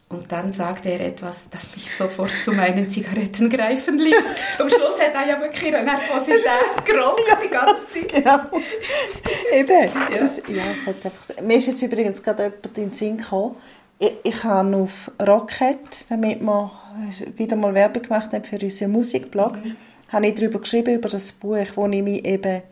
und 0.08 0.30
dann 0.30 0.52
sagt 0.52 0.86
er 0.86 1.00
etwas, 1.00 1.50
das 1.50 1.74
mich 1.74 1.92
sofort 1.92 2.30
zu 2.30 2.52
meinen 2.52 2.88
Zigaretten 2.88 3.50
greifen 3.50 3.98
ließ. 3.98 4.14
Am 4.60 4.68
Schluss 4.68 5.00
hat 5.00 5.14
er 5.14 5.28
ja 5.28 5.40
wirklich 5.40 5.74
eine 5.74 5.84
Nervosität 5.84 6.44
gerollt 6.84 7.26
die 7.44 7.48
ganze 7.48 7.86
Zeit. 7.88 8.12
genau. 8.12 8.38
Eben. 9.52 9.90
Das, 10.16 10.40
ja, 10.46 10.62
es 10.72 10.86
hat 10.86 11.04
einfach, 11.04 11.42
mir 11.42 11.56
ist 11.56 11.66
jetzt 11.66 11.82
übrigens 11.82 12.22
gerade 12.22 12.44
jemand 12.44 12.66
in 12.66 12.72
den 12.84 12.90
Sinn 12.92 13.16
gekommen. 13.16 13.56
Ich, 13.98 14.12
ich 14.22 14.44
habe 14.44 14.76
auf 14.76 15.10
Rocket, 15.20 16.08
damit 16.08 16.40
wir 16.40 16.70
wieder 17.36 17.56
mal 17.56 17.74
Werbung 17.74 18.04
gemacht 18.04 18.32
haben 18.32 18.44
für 18.44 18.60
unseren 18.60 18.92
Musikblog, 18.92 19.58
habe 20.08 20.26
ich 20.28 20.34
darüber 20.34 20.60
geschrieben, 20.60 20.94
über 20.94 21.08
das 21.08 21.32
Buch, 21.32 21.66
wo 21.74 21.88
ich 21.88 22.02
mich 22.02 22.24
eben 22.24 22.62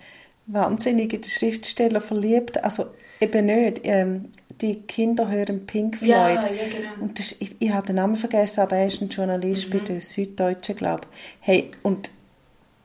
wahnsinnig 0.47 1.12
in 1.12 1.22
den 1.22 1.30
Schriftsteller 1.30 2.01
verliebt 2.01 2.62
Also 2.62 2.87
eben 3.20 3.47
nicht. 3.47 3.80
Ähm, 3.85 4.26
die 4.64 4.80
Kinder 4.82 5.28
hören 5.28 5.66
Pink 5.66 5.96
Floyd. 5.96 6.08
Ja, 6.10 6.30
ja, 6.30 6.68
genau. 6.70 7.02
Und 7.02 7.18
das, 7.18 7.36
ich, 7.38 7.56
ich 7.58 7.70
habe 7.70 7.86
den 7.86 7.96
Namen 7.96 8.16
vergessen, 8.16 8.60
aber 8.60 8.76
er 8.76 8.86
ist 8.86 9.02
ein 9.02 9.10
Journalist 9.10 9.70
bei 9.70 9.78
der 9.78 10.00
Süddeutschen, 10.00 10.76
glaube 10.76 11.02
ich. 11.02 11.18
Hey, 11.40 11.70
und 11.82 12.10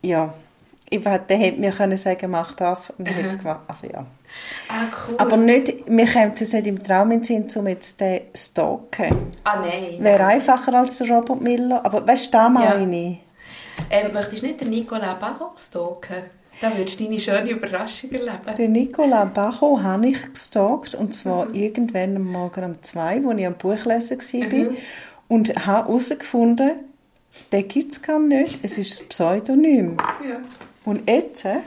ja, 0.01 0.33
ich, 0.89 1.01
der 1.01 1.37
hätte 1.37 1.59
mir 1.59 1.71
können 1.71 1.97
sagen, 1.97 2.31
mach 2.31 2.53
das. 2.55 2.89
Und 2.91 3.07
ich 3.07 3.15
hätte 3.15 3.27
es 3.29 3.37
gemacht. 3.37 3.61
Also 3.67 3.87
ja. 3.87 4.05
Ah, 4.67 4.85
cool. 5.07 5.15
Aber 5.19 5.37
nicht, 5.37 5.87
mir 5.87 6.05
kommt 6.05 6.41
es 6.41 6.51
nicht 6.53 6.67
im 6.67 6.83
Traum 6.83 7.11
in 7.11 7.21
den 7.21 7.49
Sinn, 7.49 7.61
um 7.61 7.67
jetzt 7.67 8.01
den 8.01 8.21
stalken. 8.35 9.33
ah, 9.43 9.59
nein. 9.61 9.97
Wäre 9.99 10.25
einfacher 10.25 10.73
als 10.73 10.97
der 10.97 11.09
Robert 11.09 11.41
Miller. 11.41 11.85
Aber 11.85 12.05
weißt 12.05 12.27
du, 12.27 12.31
da 12.31 12.49
meine 12.49 13.09
ich. 13.11 13.17
Ähm, 13.89 14.11
möchtest 14.13 14.41
du 14.41 14.47
nicht 14.47 14.61
den 14.61 14.69
Nicolas 14.71 15.17
Barros 15.17 15.67
stalken? 15.67 16.23
Dann 16.61 16.77
würdest 16.77 16.99
du 16.99 17.05
deine 17.05 17.19
schöne 17.19 17.51
Überraschung 17.51 18.11
erleben. 18.11 18.55
Den 18.57 18.71
Nicolas 18.73 19.33
Bacho 19.33 19.81
habe 19.81 20.07
ich 20.07 20.33
gestalkt, 20.33 20.95
und 20.95 21.13
zwar 21.13 21.53
irgendwann 21.53 22.17
am 22.17 22.31
Morgen 22.31 22.63
um 22.63 22.83
zwei, 22.83 23.21
als 23.25 23.37
ich 23.37 23.47
am 23.47 23.53
Buchlesen 23.55 24.19
war. 24.19 24.75
Und 25.29 25.49
habe 25.65 25.87
herausgefunden, 25.87 26.71
den 27.51 27.67
gibt 27.67 27.91
es 27.91 28.01
gar 28.01 28.19
nicht. 28.19 28.59
Es 28.63 28.77
ist 28.77 29.01
ein 29.01 29.07
Pseudonym. 29.09 29.97
Ja. 30.27 30.39
Und 30.85 31.09
jetzt 31.09 31.45
äh, 31.45 31.59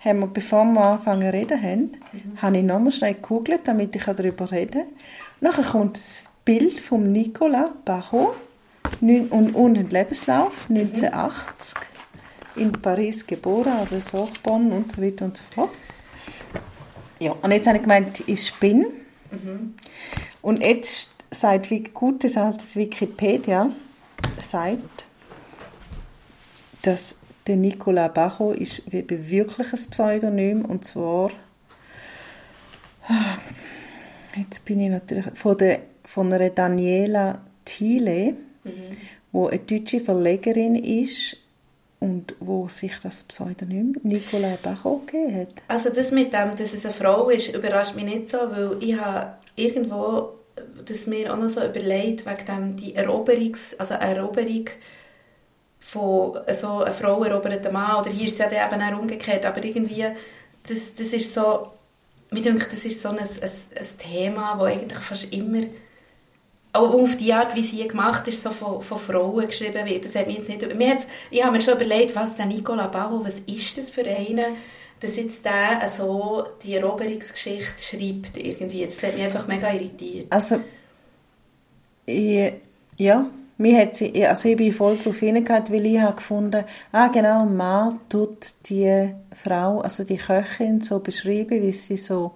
haben 0.00 0.20
wir, 0.20 0.26
bevor 0.26 0.64
wir 0.64 0.80
anfangen 0.80 1.22
zu 1.22 1.32
reden 1.32 1.62
haben, 1.62 1.90
habe 2.42 2.58
ich 2.58 2.64
nochmal 2.64 2.92
schnell 2.92 3.14
gegoogelt, 3.14 3.62
damit 3.64 3.94
ich 3.96 4.04
darüber 4.04 4.50
reden 4.50 4.82
kann. 4.82 4.88
Nachher 5.40 5.64
kommt 5.64 5.96
das 5.96 6.24
Bild 6.44 6.80
von 6.80 7.12
Nicolas 7.12 7.70
Bacho 7.84 8.34
und, 9.00 9.54
und 9.54 9.78
ein 9.78 9.90
Lebenslauf, 9.90 10.66
1980, 10.68 11.78
in 12.58 12.72
Paris 12.72 13.26
geboren, 13.26 13.72
an 13.72 13.88
der 13.90 14.02
Sorbonne 14.02 14.74
und 14.74 14.92
so 14.92 15.02
weiter 15.02 15.24
und 15.24 15.36
so 15.36 15.44
fort. 15.54 15.70
Ja, 17.20 17.32
und 17.32 17.50
jetzt 17.50 17.66
habe 17.66 17.78
ich 17.78 17.82
gemeint, 17.82 18.22
ich 18.26 18.46
spinne. 18.46 18.86
Und 20.40 20.64
jetzt 20.64 21.14
sagt 21.30 21.94
gutes 21.94 22.36
altes 22.36 22.76
Wikipedia, 22.76 23.70
sagt, 24.40 25.04
dass 26.82 27.16
der 27.46 27.56
Nicolas 27.56 28.12
Bacho 28.12 28.52
ist 28.52 28.82
wirklich 28.90 29.72
ein 29.72 29.90
Pseudonym 29.90 30.64
und 30.64 30.84
zwar 30.84 31.30
jetzt 34.36 34.64
bin 34.64 34.80
ich 34.80 34.90
natürlich 34.90 35.26
von 35.34 35.56
der 35.56 35.80
von 36.04 36.32
einer 36.32 36.50
Daniela 36.50 37.42
Thiele, 37.64 38.34
wo 39.32 39.48
eine 39.48 39.58
deutsche 39.58 40.00
Verlegerin 40.00 40.74
ist 40.74 41.36
und 42.00 42.34
wo 42.40 42.68
sich 42.68 42.92
das 43.02 43.24
Pseudonym 43.24 43.96
Nicolas 44.02 44.58
Bacho 44.58 45.02
gegeben 45.06 45.40
hat. 45.40 45.48
Also 45.68 45.90
das 45.90 46.12
mit 46.12 46.32
dem, 46.32 46.56
dass 46.56 46.72
es 46.72 46.84
eine 46.84 46.94
Frau 46.94 47.28
ist, 47.28 47.54
überrascht 47.54 47.96
mich 47.96 48.04
nicht 48.04 48.28
so, 48.28 48.38
weil 48.38 48.76
ich 48.80 48.96
habe 48.98 49.34
irgendwo 49.56 50.38
das 50.84 51.06
mir 51.06 51.32
auch 51.32 51.38
noch 51.38 51.48
so 51.48 51.64
überlegt, 51.64 52.26
wegen 52.26 52.44
dem, 52.46 52.76
die 52.76 52.94
Eroberungs, 52.94 53.74
also 53.78 53.94
Eroberung 53.94 54.66
von 55.80 56.40
so 56.52 56.78
einer 56.78 56.92
Frau 56.92 57.22
erobert 57.24 57.66
einen 57.66 57.72
Mann, 57.72 58.00
oder 58.00 58.10
hier 58.10 58.26
ist 58.26 58.34
es 58.34 58.38
ja 58.38 58.48
dann 58.48 58.80
eben 58.80 58.94
auch 58.94 59.00
umgekehrt, 59.00 59.46
aber 59.46 59.62
irgendwie, 59.64 60.04
das, 60.68 60.94
das 60.96 61.08
ist 61.08 61.32
so, 61.32 61.68
mir 62.30 62.42
denke, 62.42 62.66
das 62.70 62.84
ist 62.84 63.00
so 63.00 63.10
ein, 63.10 63.18
ein, 63.18 63.26
ein 63.40 63.98
Thema, 63.98 64.56
das 64.58 64.66
eigentlich 64.66 64.98
fast 64.98 65.32
immer 65.32 65.62
auch 66.72 66.94
auf 66.94 67.16
die 67.16 67.32
Art, 67.32 67.54
wie 67.54 67.60
es 67.60 67.68
hier 67.68 67.88
gemacht 67.88 68.28
ist, 68.28 68.42
so 68.42 68.50
von, 68.50 68.82
von 68.82 68.98
Frauen 68.98 69.46
geschrieben 69.46 69.86
wird. 69.86 70.04
Das 70.04 70.14
hat 70.14 70.26
mich 70.26 70.38
jetzt 70.38 70.48
nicht, 70.48 70.76
mir 70.76 70.96
ich 71.30 71.42
habe 71.42 71.56
mir 71.56 71.62
schon 71.62 71.74
überlegt, 71.74 72.14
was 72.14 72.36
der 72.36 72.46
Nicola 72.46 72.86
Bajo, 72.88 73.24
was 73.24 73.40
ist 73.40 73.78
das 73.78 73.90
für 73.90 74.04
einen, 74.04 74.56
dass 75.00 75.16
jetzt 75.16 75.44
der 75.44 75.88
so 75.88 76.44
die 76.62 76.74
Eroberungsgeschichte 76.74 77.80
schreibt 77.80 78.36
irgendwie. 78.36 78.84
Das 78.84 79.02
hat 79.02 79.14
mich 79.14 79.24
einfach 79.24 79.46
mega 79.46 79.72
irritiert. 79.72 80.26
Also, 80.30 80.60
ich, 82.04 82.52
ja, 82.96 83.26
mir 83.58 83.78
hat 83.78 83.96
sie, 83.96 84.26
also 84.26 84.48
ich 84.48 84.56
bin 84.56 84.72
voll 84.72 84.96
darauf 84.96 85.18
hingegangen, 85.18 85.68
weil 85.70 85.86
ich 85.86 86.00
habe 86.00 86.16
gefunden, 86.16 86.64
ah 86.92 87.08
genau, 87.08 87.44
Mann 87.44 88.00
tut 88.08 88.68
die 88.68 89.14
Frau, 89.34 89.80
also 89.80 90.04
die 90.04 90.16
Köchin 90.16 90.80
so 90.80 91.00
beschreiben, 91.00 91.62
wie 91.62 91.72
sie 91.72 91.96
so 91.96 92.34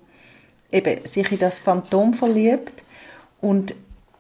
eben 0.71 1.05
sich 1.05 1.31
in 1.31 1.39
das 1.39 1.61
Phantom 1.61 2.15
verliebt 2.15 2.83
und 3.41 3.75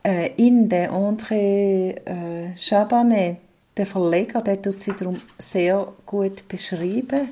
äh, 0.05 0.30
in 0.36 0.68
den 0.68 0.90
André 0.90 1.94
äh, 2.05 2.57
Chabanet, 2.57 3.36
der 3.76 3.86
Verleger, 3.86 4.42
der 4.42 4.61
tut 4.61 4.82
sie 4.82 4.94
darum 4.94 5.20
sehr 5.38 5.92
gut 6.05 6.46
beschreiben. 6.48 7.28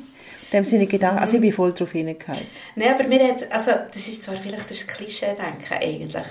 Dem 0.52 0.64
Sinne 0.64 0.86
gedacht, 0.86 1.20
also 1.20 1.36
ich 1.36 1.42
bin 1.42 1.52
voll 1.52 1.72
darauf 1.72 1.92
hingegangen. 1.92 2.46
Nein, 2.74 2.94
aber 2.94 3.06
mir 3.06 3.20
hat 3.28 3.50
also 3.52 3.70
das 3.92 4.08
ist 4.08 4.22
zwar 4.22 4.36
vielleicht 4.36 4.68
das 4.68 4.86
Klischee-Denken 4.86 5.78
eigentlich. 5.80 6.26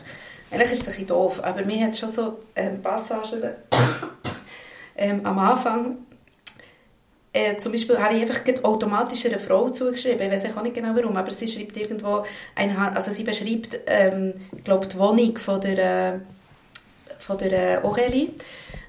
Eigentlich 0.51 0.71
ist 0.71 0.81
es 0.81 0.87
ein 0.87 0.91
bisschen 0.93 1.07
doof, 1.07 1.41
aber 1.43 1.63
mir 1.63 1.85
hat 1.85 1.95
schon 1.95 2.09
so 2.09 2.39
ähm, 2.55 2.81
Passagen 2.81 3.51
ähm, 4.97 5.25
am 5.25 5.39
Anfang 5.39 5.97
äh, 7.31 7.57
zum 7.57 7.71
Beispiel 7.71 7.99
habe 7.99 8.15
ich 8.15 8.21
einfach 8.21 8.41
automatisch 8.63 9.25
einer 9.25 9.39
Frau 9.39 9.69
zugeschrieben. 9.69 10.31
Ich 10.31 10.43
weiß 10.43 10.57
auch 10.57 10.63
nicht 10.63 10.75
genau 10.75 10.95
warum, 10.95 11.15
aber 11.15 11.31
sie 11.31 11.47
schreibt 11.47 11.77
irgendwo, 11.77 12.23
ein, 12.55 12.75
also 12.75 13.11
sie 13.11 13.23
beschreibt, 13.23 13.79
ähm, 13.85 14.33
glaube, 14.63 14.87
die 14.87 14.97
Wohnung 14.97 15.37
von 15.37 15.61
der, 15.61 16.15
äh, 16.15 16.19
von 17.19 17.37
der 17.37 17.83
äh, 17.83 18.27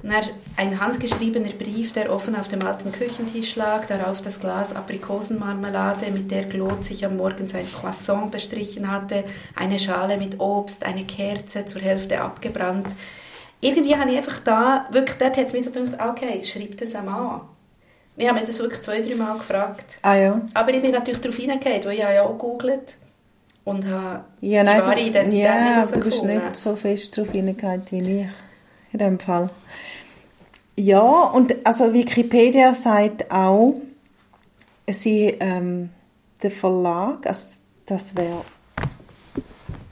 dann 0.02 0.24
ein 0.56 0.80
handgeschriebener 0.80 1.50
Brief, 1.50 1.92
der 1.92 2.10
offen 2.10 2.34
auf 2.34 2.48
dem 2.48 2.64
alten 2.64 2.92
Küchentisch 2.92 3.56
lag, 3.56 3.84
darauf 3.84 4.22
das 4.22 4.40
Glas 4.40 4.74
Aprikosenmarmelade, 4.74 6.10
mit 6.10 6.30
der 6.30 6.48
Claude 6.48 6.82
sich 6.82 7.04
am 7.04 7.18
Morgen 7.18 7.46
sein 7.46 7.66
Croissant 7.70 8.30
bestrichen 8.30 8.90
hatte, 8.90 9.24
eine 9.54 9.78
Schale 9.78 10.16
mit 10.16 10.40
Obst, 10.40 10.84
eine 10.84 11.04
Kerze 11.04 11.66
zur 11.66 11.82
Hälfte 11.82 12.22
abgebrannt. 12.22 12.88
Irgendwie 13.60 13.94
habe 13.94 14.10
ich 14.10 14.16
einfach 14.16 14.38
da, 14.38 14.86
wirklich 14.90 15.18
dort 15.18 15.36
hat 15.36 15.46
es 15.46 15.52
mir 15.52 15.62
so 15.62 15.70
gedacht, 15.70 15.98
okay, 16.00 16.42
schreib 16.44 16.78
das 16.78 16.94
einmal 16.94 17.20
an. 17.20 17.40
Ich 18.20 18.28
habe 18.28 18.38
mir 18.38 18.46
das 18.46 18.58
wirklich 18.58 18.82
zwei, 18.82 19.00
drei 19.00 19.14
Mal 19.14 19.38
gefragt. 19.38 19.98
Ah 20.02 20.14
ja. 20.14 20.40
Aber 20.52 20.74
ich 20.74 20.82
bin 20.82 20.90
natürlich 20.90 21.20
darauf 21.20 21.36
hineingegangen, 21.36 21.84
weil 21.84 21.92
ich 21.94 21.98
ja 22.00 22.22
auch 22.22 22.32
gegoogelt 22.32 22.98
und 23.64 23.86
habe 23.86 24.24
Ja, 24.42 24.62
die 24.62 24.68
nein, 24.68 24.82
wahre 24.82 24.94
du, 24.96 25.00
Identität 25.00 25.42
ja, 25.42 25.80
nicht 25.80 25.96
du 25.96 26.00
bist 26.00 26.24
nicht 26.24 26.56
so 26.56 26.76
fest 26.76 27.16
drauf 27.16 27.30
hineingegangen 27.30 27.82
wie 27.90 28.20
ich. 28.20 28.26
In 28.92 28.98
dem 28.98 29.18
Fall. 29.18 29.48
Ja, 30.76 31.00
und 31.00 31.54
also 31.64 31.94
Wikipedia 31.94 32.74
sagt 32.74 33.30
auch, 33.30 33.74
sie, 34.90 35.36
ähm, 35.40 35.90
der 36.42 36.50
Verlag, 36.50 37.26
also 37.26 37.46
das 37.86 38.16
wäre 38.16 38.44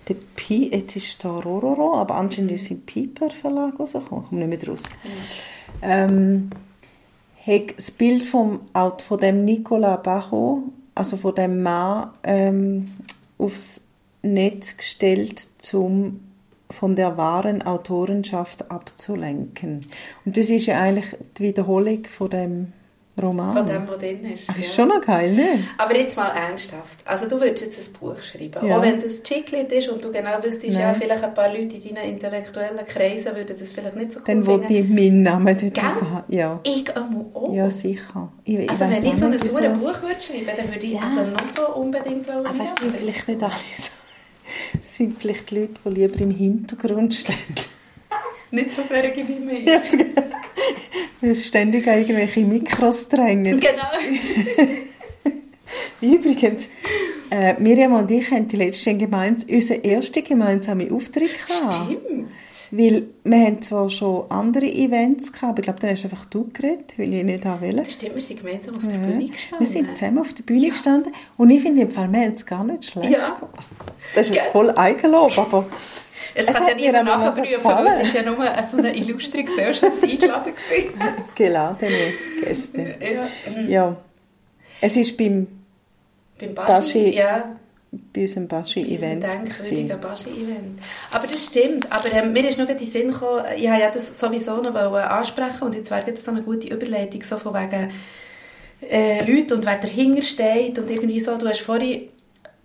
der 0.09 0.17
Pi, 0.37 0.71
jetzt 0.71 0.97
ist 0.97 1.25
da 1.25 1.31
Rororo, 1.31 1.97
aber 1.97 2.17
anscheinend 2.17 2.53
ist 2.53 2.71
ein 2.71 2.85
Piper 2.85 3.31
Verlag 3.31 3.79
rausgekommen, 3.79 4.25
ich 4.25 4.29
komme 4.31 4.47
nicht 4.47 4.63
mehr 4.63 4.71
raus. 4.71 4.85
Ähm, 5.83 6.51
hat 7.49 7.77
das 7.77 7.91
Bild 7.91 8.27
vom, 8.27 8.61
von 8.75 9.19
dem 9.19 9.45
Nicolas 9.45 10.03
Bajo, 10.03 10.65
also 10.95 11.17
von 11.17 11.35
dem 11.35 11.63
Mann, 11.63 12.11
ähm, 12.23 12.91
aufs 13.39 13.87
Netz 14.23 14.77
gestellt, 14.77 15.49
um 15.73 16.21
von 16.71 16.97
der 16.97 17.17
wahren 17.17 17.63
Autorenschaft 17.63 18.71
abzulenken. 18.71 19.87
Und 20.25 20.37
das 20.37 20.51
ist 20.51 20.67
ja 20.67 20.79
eigentlich 20.79 21.17
die 21.39 21.45
Wiederholung 21.45 22.05
von 22.05 22.29
dem 22.29 22.73
Roman. 23.23 23.57
Von 23.57 23.67
dem, 23.67 23.89
was 23.89 23.99
drin 23.99 24.25
ist. 24.25 24.45
Ach, 24.49 24.57
ist 24.59 24.77
ja. 24.77 24.83
schon 24.83 24.89
noch 24.89 25.01
geil, 25.05 25.33
ne? 25.33 25.65
Aber 25.79 25.97
jetzt 25.97 26.17
mal 26.17 26.31
ernsthaft. 26.31 27.01
Also 27.05 27.27
du 27.29 27.41
würdest 27.41 27.65
jetzt 27.65 27.89
ein 27.89 27.93
Buch 27.95 28.21
schreiben. 28.23 28.67
Ja. 28.67 28.79
Auch 28.79 28.83
wenn 28.83 28.99
das 29.01 29.23
Chicklit 29.23 29.71
ist 29.73 29.89
und 29.89 30.05
du 30.05 30.13
genau 30.13 30.43
wüsstest, 30.43 30.79
ja, 30.79 30.93
vielleicht 30.95 31.23
ein 31.25 31.35
paar 31.35 31.49
Leute 31.49 31.77
in 31.77 31.95
deinen 31.95 32.11
intellektuellen 32.13 32.85
Kreisen 32.87 33.35
würden 33.35 33.57
das 33.59 33.73
vielleicht 33.73 33.97
nicht 33.97 34.13
so 34.13 34.21
cool 34.21 34.25
Dann, 34.27 34.45
finden. 34.45 34.67
die 34.69 34.83
meinen 34.83 35.23
Namen 35.23 35.57
dort 35.57 35.83
haben. 35.83 36.23
Ja. 36.29 36.61
Ich 36.65 36.85
auch. 36.97 37.55
ja, 37.55 37.71
sicher. 37.71 38.33
Ich, 38.45 38.59
ich 38.59 38.71
also 38.71 38.81
wenn 38.85 38.93
ich 38.93 39.01
so 39.01 39.25
ein 39.27 39.33
sauer 39.39 39.61
wieso. 39.63 39.71
Buch 39.81 40.03
würde 40.03 40.21
schreiben, 40.21 40.57
dann 40.57 40.69
würde 40.69 40.87
ich 40.87 40.93
Ja. 40.93 41.01
also 41.03 41.31
noch 41.31 41.47
so 41.55 41.75
unbedingt 41.81 42.29
wollen. 42.29 42.47
Aber 42.47 42.65
es 42.65 42.75
sind 42.75 42.97
vielleicht 42.97 43.29
nicht 43.29 43.43
alle 43.43 43.53
so. 43.77 43.91
Es 44.81 44.97
sind 44.97 45.21
vielleicht 45.21 45.51
die 45.51 45.59
Leute, 45.61 45.75
die 45.85 45.89
lieber 45.91 46.21
im 46.21 46.31
Hintergrund 46.31 47.15
stehen. 47.15 47.37
Nicht 48.51 48.73
so 48.73 48.83
sehr 48.83 49.05
wie 49.15 49.23
mir. 49.23 49.83
Weil 51.21 51.31
es 51.31 51.47
ständig 51.47 51.87
irgendwelche 51.87 52.41
Mikros 52.41 53.09
drängen. 53.09 53.61
Genau. 53.61 53.93
Übrigens, 56.01 56.69
äh, 57.31 57.55
Miriam 57.61 57.93
und 57.93 58.11
ich 58.11 58.31
haben 58.31 58.49
die 58.49 58.57
letzte 58.57 58.97
gemeins 58.97 59.45
unseren 59.45 59.83
ersten 59.85 60.25
gemeinsamen 60.25 60.91
Auftritt 60.93 61.31
gehabt. 61.47 61.75
Stimmt. 61.87 62.29
Weil 62.71 63.07
wir 63.25 63.39
haben 63.47 63.63
zwar 63.63 63.89
schon 63.89 64.31
andere 64.31 64.67
Events 64.67 65.33
gehabt, 65.33 65.51
aber 65.53 65.59
ich 65.61 65.65
glaube, 65.65 65.81
dann 65.81 65.91
hast 65.91 66.05
einfach 66.05 66.27
du 66.27 66.51
geredet, 66.53 66.93
weil 66.99 67.15
ich 67.15 67.25
nicht 67.25 67.47
auch 67.47 67.61
wollte. 67.63 67.85
Stimmt, 67.87 68.15
wir 68.15 68.21
sind 68.23 68.45
gemeinsam 68.45 68.77
auf 68.77 68.83
der 68.83 68.93
Ja. 69.01 69.07
Bühne 69.07 69.27
gestanden. 69.27 69.59
Wir 69.59 69.67
sind 69.67 69.97
zusammen 69.99 70.19
auf 70.19 70.35
der 70.35 70.43
Bühne 70.43 70.69
gestanden 70.71 71.13
und 71.39 71.51
ich 71.51 71.63
finde 71.63 71.83
im 71.83 71.91
Fall, 71.91 72.13
wir 72.13 72.21
haben 72.21 72.33
es 72.35 72.45
gar 72.47 72.65
nicht 72.65 72.85
schlecht 72.85 73.11
Ja. 73.11 73.37
Also, 73.57 73.75
Das 74.15 74.29
ist 74.29 74.35
jetzt 74.35 74.49
voll 74.49 74.71
Eigenlob, 74.71 75.37
aber 75.39 75.67
Es 76.35 76.49
Es 76.49 76.55
hat 76.59 76.69
ja 76.69 76.75
mir 76.75 76.93
niemand 76.93 77.07
nachprüfen, 77.07 77.65
weil 77.65 77.87
es 78.01 78.09
ist 78.09 78.15
ja 78.15 78.23
nur 78.23 78.41
eine- 78.41 78.67
so 78.67 78.77
eine 78.77 78.97
illustre 78.97 79.43
Gesellschaft 79.45 80.03
eingeladen 80.03 80.53
gewesen. 80.55 80.93
geladene 81.35 82.13
Gäste. 82.45 82.97
ja. 83.01 83.61
Ja, 83.69 83.97
es 84.81 84.97
ist 84.97 85.17
beim, 85.17 85.47
Beim 86.39 86.55
Baschi. 86.55 86.71
Baschi, 86.73 87.17
ja, 87.17 87.57
bei 87.91 88.21
unserem 88.21 88.47
bei 88.49 88.59
Baschi-Event. 88.59 89.23
denkwürdigen 89.25 89.89
gewesen. 89.89 90.01
Baschi-Event. 90.01 90.79
Aber 91.11 91.27
das 91.27 91.45
stimmt. 91.47 91.91
Aber 91.93 92.13
ähm, 92.13 92.33
mir 92.33 92.49
ist 92.49 92.59
noch 92.59 92.69
in 92.69 92.77
den 92.77 92.87
Sinn 92.87 93.09
gekommen, 93.11 93.45
ich 93.57 93.65
wollte 93.69 93.81
ja 93.83 93.91
das 93.91 94.19
sowieso 94.19 94.57
noch 94.63 94.75
ansprechen 94.75 95.63
und 95.65 95.75
jetzt 95.75 95.91
wäre 95.91 96.15
so 96.17 96.31
eine 96.31 96.43
gute 96.43 96.69
Überleitung 96.69 97.23
so 97.23 97.39
von 97.39 97.55
wegen 97.55 97.91
äh, 98.89 99.25
Leute 99.25 99.55
und 99.57 99.65
wer 99.67 99.77
dahinter 99.79 100.23
steht 100.23 100.79
und 100.79 100.89
irgendwie 100.91 101.19
so. 101.21 101.37
Du 101.37 101.49
hast 101.49 101.61
vorhin 101.61 102.09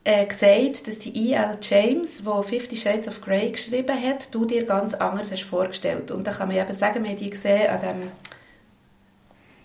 äh, 0.06 0.26
gesagt, 0.26 0.88
dass 0.88 1.00
die 1.00 1.32
E.L. 1.32 1.58
James, 1.62 2.22
die 2.24 2.44
Fifty 2.44 2.76
Shades 2.76 3.08
of 3.08 3.22
Grey 3.22 3.52
geschrieben 3.52 3.96
hat, 4.02 4.34
du 4.34 4.46
dir 4.46 4.66
ganz 4.66 4.94
anders 4.94 5.32
hast 5.32 5.44
vorgestellt. 5.44 6.12
Und 6.12 6.28
da 6.28 6.32
kann 6.32 6.50
man 6.50 6.58
eben 6.58 6.76
sagen, 6.76 7.04
wir 7.04 7.12
haben 7.12 7.18
die 7.20 7.30
gesehen 7.30 7.70
an 7.70 7.80
dem 7.80 8.12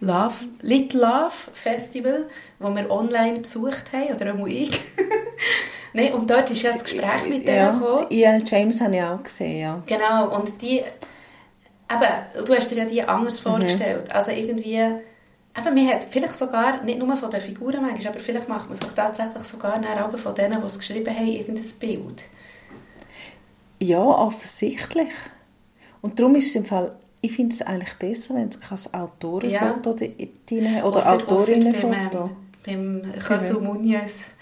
Love, 0.00 0.34
Little 0.62 1.00
Love 1.00 1.32
Festival, 1.54 2.26
das 2.60 2.74
wir 2.76 2.90
online 2.90 3.40
besucht 3.40 3.92
haben, 3.92 4.14
oder 4.14 4.32
auch 4.34 4.46
ich. 4.46 4.70
Nein, 5.92 6.12
und 6.12 6.30
dort 6.30 6.50
ist 6.50 6.62
ja 6.62 6.70
das 6.70 6.84
Gespräch 6.84 7.28
mit 7.28 7.46
denen 7.48 7.56
ja, 7.56 7.70
gekommen. 7.72 8.06
die 8.08 8.20
E.L. 8.20 8.44
James 8.46 8.80
habe 8.80 8.94
ich 8.96 9.02
auch 9.02 9.22
gesehen, 9.22 9.60
ja. 9.60 9.82
Genau, 9.86 10.36
und 10.36 10.62
die, 10.62 10.78
eben, 10.78 12.44
du 12.46 12.54
hast 12.54 12.70
dir 12.70 12.78
ja 12.78 12.84
die 12.84 13.02
anders 13.02 13.40
Mhm. 13.44 13.50
vorgestellt. 13.50 14.12
Also 14.14 14.30
irgendwie, 14.30 14.80
eben, 15.58 15.74
man 15.74 15.88
hat 15.88 16.06
vielleicht 16.10 16.36
sogar, 16.36 16.82
nicht 16.82 16.98
nur 16.98 17.16
von 17.16 17.30
den 17.30 17.40
Figuren 17.40 17.82
manchmal, 17.82 18.12
aber 18.12 18.20
vielleicht 18.20 18.48
macht 18.48 18.68
man 18.68 18.76
sich 18.76 18.88
tatsächlich 18.88 19.44
sogar 19.44 19.84
aber 19.84 20.18
von 20.18 20.34
denen, 20.34 20.60
die 20.60 20.66
es 20.66 20.78
geschrieben 20.78 21.14
haben, 21.14 21.26
irgendein 21.26 21.70
Bild. 21.80 22.24
Ja, 23.80 24.00
offensichtlich. 24.00 25.08
Und 26.00 26.18
darum 26.18 26.34
ist 26.36 26.48
es 26.48 26.56
im 26.56 26.64
Fall, 26.64 26.96
ich 27.20 27.32
finde 27.32 27.54
es 27.54 27.62
eigentlich 27.62 27.94
besser, 27.94 28.34
wenn 28.34 28.48
es 28.48 28.60
kein 28.60 28.78
Autorenfoto 29.00 29.94
drin 30.46 30.74
hat, 30.74 30.84
oder 30.84 31.12
Autorinnenfoto. 31.12 32.30
Beim, 32.64 33.02
beim 33.02 33.18
Casu 33.18 33.60
Muniz. 33.60 34.32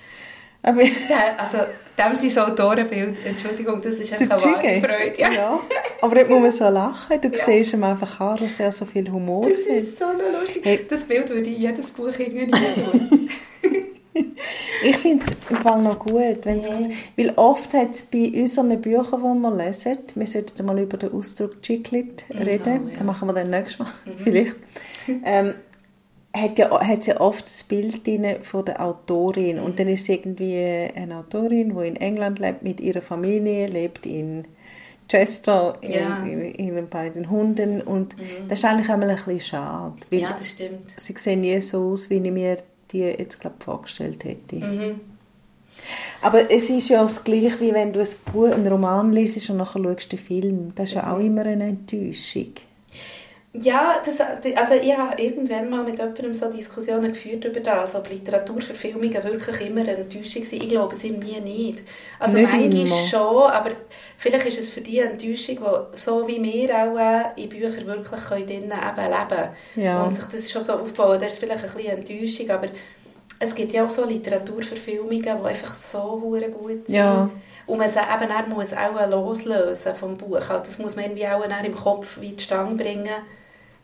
Aber 0.63 0.81
also, 0.81 1.59
dem 1.99 2.31
sein 2.31 2.45
Autorenbild, 2.45 3.25
Entschuldigung, 3.25 3.81
das 3.81 3.97
ist 3.97 4.13
einfach 4.13 4.45
eine 4.45 4.55
wahre. 4.55 4.81
Freude. 4.81 5.21
Ja. 5.21 5.33
Ja. 5.33 5.61
Aber 6.03 6.15
dort 6.15 6.29
muss 6.29 6.41
man 6.43 6.51
so 6.51 6.69
lachen. 6.69 7.21
Du 7.21 7.31
siehst 7.35 7.73
ihm 7.73 7.85
einfach 7.85 8.19
an, 8.21 8.39
dass 8.39 8.59
er 8.61 8.73
so 8.73 8.85
viel 8.85 9.11
Humor 9.11 9.49
Das 9.49 9.59
hat. 9.61 9.77
ist 9.77 9.99
so 9.99 10.05
lustig. 10.41 10.65
Hey. 10.65 10.87
Das 10.89 11.05
Bild 11.05 11.29
würde 11.31 11.49
ich 11.49 11.59
jedes 11.59 11.91
Buch 11.91 12.13
irgendwie. 12.19 12.51
Ich 14.83 14.97
finde 14.99 15.25
es 15.25 15.51
im 15.51 15.57
Fall 15.57 15.83
noch 15.83 15.99
gut, 15.99 16.39
wenn's, 16.45 16.69
weil 17.17 17.33
oft 17.37 17.73
hat 17.75 17.91
es 17.91 18.03
bei 18.03 18.31
unseren 18.35 18.81
Büchern, 18.81 19.21
die 19.21 19.41
wir 19.41 19.57
lesen, 19.65 19.99
wir 20.15 20.27
sollten 20.27 20.67
mal 20.67 20.79
über 20.79 20.97
den 20.97 21.13
Ausdruck 21.13 21.61
Chiclet 21.63 22.25
reden, 22.31 22.63
oh, 22.65 22.69
ja. 22.71 22.79
Mhm. 22.79 22.91
dann 22.97 23.07
machen 23.07 23.29
wir 23.29 23.35
dann 23.35 23.51
nächstes 23.51 23.79
Mal, 23.79 23.89
vielleicht, 24.17 24.57
ähm, 25.25 25.55
hat 26.37 26.59
ja, 26.59 26.81
hat 26.81 27.07
ja 27.07 27.21
oft 27.21 27.45
das 27.47 27.65
Bild 27.65 28.07
drin 28.07 28.27
von 28.43 28.65
der 28.65 28.81
Autorin 28.85 29.59
und 29.59 29.79
dann 29.79 29.89
ist 29.89 30.03
es 30.03 30.09
irgendwie 30.11 30.91
eine 30.95 31.17
Autorin, 31.19 31.77
die 31.77 31.89
in 31.89 31.97
England 31.97 32.39
lebt 32.39 32.63
mit 32.63 32.81
ihrer 32.81 33.03
Familie, 33.03 33.67
lebt 33.67 34.07
in 34.07 34.47
Chester 35.09 35.79
Ja. 35.83 36.19
in, 36.25 36.41
in, 36.55 36.89
bei 36.89 37.09
den 37.11 37.31
Hunden 37.31 37.81
und 37.81 38.17
das 38.49 38.59
ist 38.59 38.65
eigentlich 38.65 38.91
einmal 38.91 39.11
ein 39.11 39.17
bisschen 39.17 39.41
schade, 39.41 39.95
weil 40.11 40.21
ja, 40.21 40.35
das 40.37 40.51
stimmt. 40.51 40.81
sie 40.97 41.15
sehen 41.17 41.41
nie 41.43 41.61
so 41.61 41.93
aus, 41.93 42.11
wie 42.11 42.17
ich 42.17 42.31
mir 42.33 42.59
die 42.91 43.01
jetzt 43.01 43.41
glaub, 43.41 43.63
vorgestellt 43.63 44.25
hätte. 44.25 44.57
Mhm. 44.57 45.01
Aber 46.23 46.51
es 46.51 46.71
ist 46.71 46.89
ja 46.89 47.03
das 47.03 47.23
Gleiche, 47.23 47.61
wie 47.61 47.73
wenn 47.73 47.93
du 47.93 48.01
ein 48.01 48.09
Buch, 48.33 48.51
einen 48.51 48.67
Roman 48.67 49.13
liest 49.13 49.49
und 49.51 49.59
nachher 49.59 49.83
schaust 49.83 50.11
den 50.11 50.19
Film. 50.19 50.73
Das 50.75 50.89
ist 50.89 50.95
ja 50.95 51.13
auch 51.13 51.21
immer 51.21 51.43
eine 51.43 51.65
Enttäuschung. 51.65 52.53
Ja, 53.63 54.03
das, 54.05 54.21
also 54.21 54.75
ich 54.75 54.97
habe 54.97 55.21
irgendwann 55.21 55.71
mal 55.71 55.85
mit 55.85 55.99
jemandem 55.99 56.35
so 56.35 56.51
Diskussionen 56.51 57.13
geführt 57.13 57.45
über 57.45 57.61
das, 57.61 57.95
ob 57.95 58.09
Literaturverfilmungen 58.09 59.25
wirklich 59.25 59.61
immer 59.69 59.83
eine 59.83 59.97
Enttäuschung 59.97 60.45
sind. 60.45 60.63
Ich 60.63 60.69
glaube 60.69 60.95
es 60.95 61.05
irgendwie 61.05 61.41
nicht. 61.41 61.83
Also 62.19 62.39
Nicht 62.39 62.53
manchmal 62.53 62.87
schon, 63.09 63.51
aber 63.51 63.71
vielleicht 64.19 64.47
ist 64.47 64.59
es 64.59 64.71
für 64.71 64.81
die 64.81 65.01
eine 65.01 65.13
Enttäuschung, 65.13 65.57
die 65.57 65.99
so 65.99 66.27
wie 66.27 66.43
wir 66.43 66.75
auch 66.75 66.99
äh, 66.99 67.43
in 67.43 67.49
Büchern 67.49 67.87
wirklich 67.87 68.23
können 68.29 68.47
drinnen 68.47 68.73
eben 68.73 69.11
leben 69.11 69.51
Ja. 69.77 70.03
Und 70.03 70.17
sich 70.17 70.27
das 70.27 70.51
schon 70.51 70.63
so 70.63 70.75
aufbauen, 70.75 71.19
das 71.21 71.35
ist 71.35 71.39
vielleicht 71.39 71.65
ein 71.65 71.71
bisschen 71.73 71.91
eine 71.91 71.99
Enttäuschung, 71.99 72.51
aber 72.51 72.69
es 73.39 73.55
gibt 73.55 73.73
ja 73.73 73.85
auch 73.85 73.89
so 73.89 74.05
Literaturverfilmungen, 74.05 75.23
die 75.23 75.29
einfach 75.29 75.75
so 75.75 76.19
gut 76.19 76.87
sind. 76.87 76.89
Ja. 76.89 77.31
Und 77.67 77.79
man 77.79 77.89
sie 77.89 77.99
eben 77.99 78.55
muss 78.55 78.73
auch 78.73 79.11
loslösen 79.11 79.95
vom 79.95 80.17
Buch. 80.17 80.37
Also 80.37 80.59
das 80.59 80.79
muss 80.79 80.95
man 80.95 81.07
irgendwie 81.07 81.27
auch 81.27 81.43
im 81.45 81.75
Kopf 81.75 82.21
wie 82.21 82.37
zustande 82.37 82.83
bringen, 82.83 83.09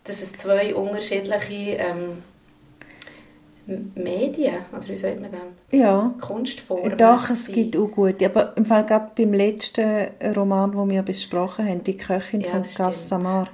dass 0.04 0.20
es 0.22 0.32
zwei 0.34 0.74
unterschiedliche 0.74 1.76
ähm, 1.76 2.22
Medien, 3.94 4.56
oder 4.76 4.88
wie 4.88 4.96
sagt 4.96 5.20
man 5.20 5.30
das? 5.30 5.78
Ja. 5.80 6.12
Kunstformen. 6.20 6.98
Doch, 6.98 7.30
es 7.30 7.46
sind. 7.46 7.54
gibt 7.54 7.76
auch 7.76 7.86
gute. 7.86 8.26
Aber 8.26 8.56
im 8.56 8.64
Fall 8.66 8.84
gerade 8.84 9.12
beim 9.16 9.32
letzten 9.32 10.08
Roman, 10.34 10.72
den 10.72 10.90
wir 10.90 11.02
besprochen 11.02 11.68
haben, 11.68 11.84
«Die 11.84 11.96
Köchin 11.96 12.40
ja, 12.40 12.48
von. 12.48 12.62
Gassamar», 12.76 13.48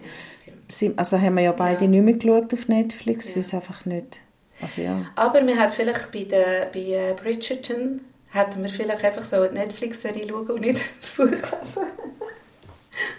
Ja, 0.80 0.90
also 0.96 1.20
haben 1.20 1.36
wir 1.36 1.42
ja 1.42 1.52
beide 1.52 1.84
Ja. 1.84 1.90
nicht 1.90 2.02
mehr 2.02 2.14
geschaut 2.14 2.52
auf 2.54 2.68
Netflix, 2.68 3.28
Ja. 3.30 3.36
weil 3.36 3.40
es 3.42 3.54
einfach 3.54 3.84
nicht... 3.84 4.20
Also 4.60 4.82
ja. 4.82 5.02
Aber 5.14 5.46
wir 5.46 5.56
hat 5.56 5.72
vielleicht 5.72 6.10
bei, 6.10 6.24
der, 6.24 6.70
bei 6.72 6.80
äh, 6.80 7.14
Bridgerton 7.14 8.00
hätten 8.30 8.62
wir 8.62 8.68
vielleicht 8.70 9.04
einfach 9.04 9.24
so 9.24 9.36
eine 9.36 9.52
Netflix-Serie 9.52 10.26
schauen 10.28 10.50
und 10.50 10.60
nicht 10.62 10.80
das 11.00 11.10
Buch 11.10 11.26
lesen. 11.26 11.42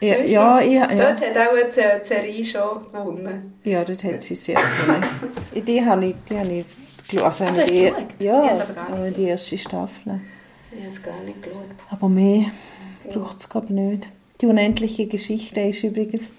Ja, 0.02 0.16
Weißt 0.18 0.28
du? 0.30 0.34
ja, 0.34 0.62
ja, 0.62 0.92
ja. 0.92 1.12
Dort 1.14 1.22
hat 1.22 1.38
auch 1.38 1.54
eine 1.54 1.72
Se- 1.72 2.00
Serie 2.02 2.44
schon 2.46 2.86
gewonnen. 2.92 3.60
ja, 3.64 3.84
dort 3.84 4.04
hat 4.04 4.24
sie 4.24 4.36
sehr 4.36 4.56
gewonnen. 4.56 5.04
die 5.68 5.86
habe 5.86 6.06
ich, 6.08 6.16
die 6.30 6.38
habe 6.38 6.52
ich. 6.52 6.66
Also 7.24 7.46
hast 7.46 7.70
die, 7.70 7.82
geschaut? 7.82 8.06
Ich 8.20 8.26
ja, 8.26 8.46
es 8.46 8.62
aber 8.62 8.74
gar 8.74 8.90
nicht 8.90 8.98
aber 9.00 9.12
die 9.12 9.24
erste 9.24 9.58
Staffel. 9.58 10.20
Ich 10.72 10.80
habe 10.80 10.88
es 10.92 11.02
gar 11.02 11.20
nicht 11.26 11.42
geschaut. 11.42 11.64
Aber 11.90 12.08
mehr 12.10 12.46
braucht 13.12 13.38
es, 13.40 13.50
glaube 13.50 13.68
ich, 13.68 13.74
nicht. 13.74 14.08
Die 14.42 14.46
unendliche 14.46 15.08
Geschichte 15.08 15.60
ist 15.62 15.84
übrigens... 15.84 16.32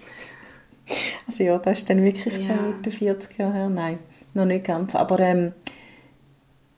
Also 1.26 1.45
ja, 1.45 1.59
das 1.59 1.78
ist 1.78 1.91
dann 1.91 2.03
wirklich 2.03 2.34
Ja. 2.49 2.55
etwa 2.80 2.91
40 2.91 3.38
Jahre 3.38 3.53
her. 3.55 3.68
Nein, 3.68 3.99
noch 4.34 4.45
nicht 4.45 4.64
ganz. 4.64 4.95
Aber 4.95 5.18
ähm, 5.20 5.53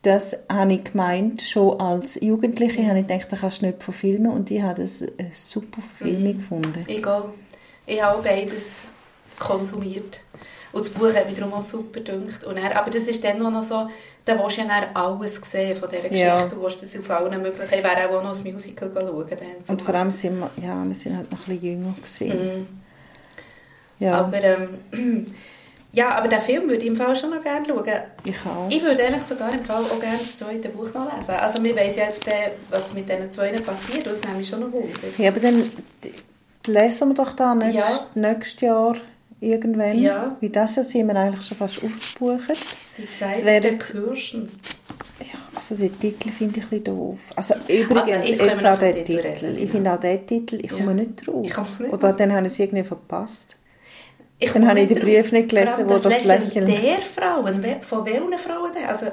das 0.03 0.37
habe 0.51 0.73
ich 0.73 0.83
gemeint, 0.83 1.41
schon 1.41 1.79
als 1.79 2.21
Jugendliche 2.21 2.85
habe 2.87 2.99
ich 2.99 3.07
gedacht, 3.07 3.31
da 3.31 3.37
kannst 3.37 3.61
du 3.61 3.67
nicht 3.67 3.81
verfilmen 3.81 4.31
und 4.31 4.51
ich 4.51 4.61
habe 4.61 4.81
das 4.81 5.01
eine 5.01 5.31
super 5.33 5.81
Verfilmung 5.81 6.37
gefunden. 6.37 6.83
Ich 6.87 7.05
auch. 7.07 7.29
Ich 7.85 8.01
habe 8.01 8.21
beides 8.21 8.81
konsumiert. 9.39 10.21
Und 10.73 10.81
das 10.81 10.89
Buch 10.89 11.13
hat 11.13 11.27
mich 11.27 11.35
darum 11.35 11.53
auch 11.53 11.61
super 11.61 12.01
gedacht. 12.01 12.43
Und 12.43 12.57
er, 12.57 12.77
aber 12.77 12.89
das 12.89 13.03
ist 13.03 13.23
dann 13.23 13.37
noch 13.37 13.63
so, 13.63 13.87
da 14.25 14.39
willst 14.39 14.57
du 14.57 14.61
ja 14.61 14.67
dann 14.67 14.95
alles 14.95 15.39
sehen 15.43 15.75
von 15.77 15.87
dieser 15.87 16.09
Geschichte. 16.09 16.25
Ja. 16.25 16.45
Du 16.47 16.61
willst 16.61 16.81
das 16.81 16.97
auf 16.97 17.09
allen 17.09 17.41
möglichen... 17.41 17.73
Ich 17.73 17.83
wäre 17.83 18.09
auch 18.09 18.23
noch 18.23 18.45
ein 18.45 18.53
Musical 18.53 18.91
schauen. 18.93 19.25
Dann 19.29 19.47
Und 19.69 19.81
vor 19.81 19.95
allem 19.95 20.11
sind 20.11 20.39
wir, 20.39 20.49
ja, 20.61 20.83
wir 20.83 20.95
sind 20.95 21.15
halt 21.15 21.31
noch 21.31 21.47
ein 21.47 21.59
bisschen 21.59 21.63
jünger 21.63 21.93
gewesen. 21.95 22.27
Mhm. 22.27 22.67
Ja, 23.99 24.19
Aber, 24.19 24.41
ähm, 24.41 24.69
ja, 25.93 26.15
aber 26.15 26.27
den 26.27 26.41
Film 26.41 26.63
würde 26.69 26.81
ich 26.81 26.87
im 26.87 26.95
Fall 26.95 27.15
schon 27.15 27.29
noch 27.29 27.41
gerne 27.43 27.65
schauen. 27.67 27.83
ich 28.25 28.35
auch. 28.45 28.67
Ich 28.69 28.81
würde 28.81 29.03
eigentlich 29.05 29.23
sogar 29.23 29.53
im 29.53 29.63
Fall 29.63 29.83
auch 29.83 29.99
gerne 29.99 30.17
das 30.17 30.37
zweite 30.37 30.69
Buch 30.69 30.93
noch 30.93 31.15
lesen. 31.15 31.31
Also 31.31 31.63
wir 31.63 31.75
wissen 31.75 31.97
jetzt, 31.99 32.27
äh, 32.27 32.51
was 32.69 32.93
mit 32.93 33.07
diesen 33.07 33.31
zwei 33.31 33.51
passiert. 33.59 34.05
Das 34.07 34.21
nehme 34.23 34.41
ich 34.41 34.47
schon 34.49 34.61
noch 34.61 34.71
Wunder. 34.71 34.89
Ja, 35.17 35.29
aber 35.29 35.39
dann 35.39 35.71
lesen 36.65 37.09
wir 37.09 37.15
doch 37.15 37.33
da 37.33 37.53
nächst, 37.55 37.75
Ja. 37.75 38.07
nächstes 38.15 38.61
Jahr 38.61 38.95
irgendwann. 39.39 39.99
Ja. 39.99 40.35
Wie 40.39 40.49
das 40.49 40.75
Jahr 40.77 40.85
sind 40.85 41.07
wir 41.07 41.15
eigentlich 41.15 41.45
schon 41.45 41.57
fast 41.57 41.83
ausgebucht. 41.83 42.57
Die 42.97 43.13
Zeit 43.15 43.45
der 43.45 43.61
jetzt- 43.61 43.91
Kirschen. 43.91 44.49
Ja, 45.19 45.39
also 45.55 45.75
den 45.75 45.99
Titel 45.99 46.29
finde 46.31 46.59
ich 46.59 46.65
ein 46.65 46.69
bisschen 46.69 46.83
doof. 46.85 47.19
Also 47.35 47.53
übrigens, 47.67 48.07
jetzt 48.07 48.29
jetzt, 48.29 48.63
wir 48.63 48.73
auch 48.73 48.79
den 48.79 48.93
Titel 48.93 49.21
Titel. 49.21 49.55
Ich 49.57 49.63
ja. 49.65 49.67
finde 49.69 49.93
auch 49.93 49.99
den 49.99 50.27
Titel, 50.27 50.55
ich 50.61 50.69
komme 50.69 50.85
Ja. 50.87 50.93
nicht 50.93 51.27
raus. 51.27 51.45
Ich 51.75 51.79
nicht 51.81 51.93
Oder 51.93 52.13
dann 52.13 52.33
habe 52.33 52.47
ich 52.47 52.53
es 52.53 52.59
irgendwie 52.59 52.83
verpasst. 52.83 53.55
Ich 54.43 54.51
Dann 54.51 54.67
habe 54.67 54.79
ich 54.81 54.87
den 54.87 54.97
nicht 54.97 55.05
Brief 55.05 55.31
nicht 55.31 55.49
gelesen, 55.49 55.89
wo 55.89 55.97
das 55.97 56.23
Lächeln- 56.23 56.65
Der 56.65 56.99
Frauen, 56.99 57.63
von 57.81 58.05
welchen 58.05 58.37
Frauen 58.37 58.71
denn? 58.73 58.85
Also, 58.87 59.07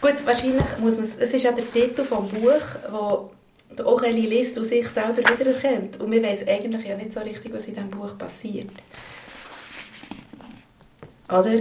gut, 0.00 0.14
wahrscheinlich 0.24 0.78
muss 0.80 0.96
man 0.96 1.06
es, 1.06 1.32
ist 1.32 1.44
ja 1.44 1.52
der 1.52 1.70
Titel 1.70 2.02
vom 2.02 2.28
Buch, 2.28 2.60
wo 2.90 3.30
der 3.76 3.86
Aurelie 3.86 4.28
liest 4.28 4.58
und 4.58 4.64
sich 4.64 4.88
selber 4.88 5.18
wiedererkennt. 5.18 6.00
Und 6.00 6.10
wir 6.10 6.22
wissen 6.22 6.48
eigentlich 6.48 6.86
ja 6.86 6.96
nicht 6.96 7.12
so 7.12 7.20
richtig, 7.20 7.52
was 7.52 7.66
in 7.66 7.74
diesem 7.74 7.90
Buch 7.90 8.18
passiert. 8.18 8.70
Oder? 11.28 11.60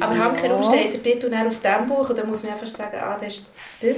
Aber 0.00 0.14
Ja. 0.14 0.24
Hankerum 0.24 0.62
steht 0.62 0.94
der 0.94 1.02
Titel 1.02 1.30
dann 1.30 1.48
auf 1.48 1.60
diesem 1.60 1.86
Buch 1.86 2.08
und 2.08 2.18
dann 2.18 2.28
muss 2.28 2.42
man 2.42 2.52
einfach 2.52 2.66
sagen, 2.66 2.96
ah, 3.00 3.16
das 3.18 3.28
ist 3.38 3.46
das. 3.80 3.96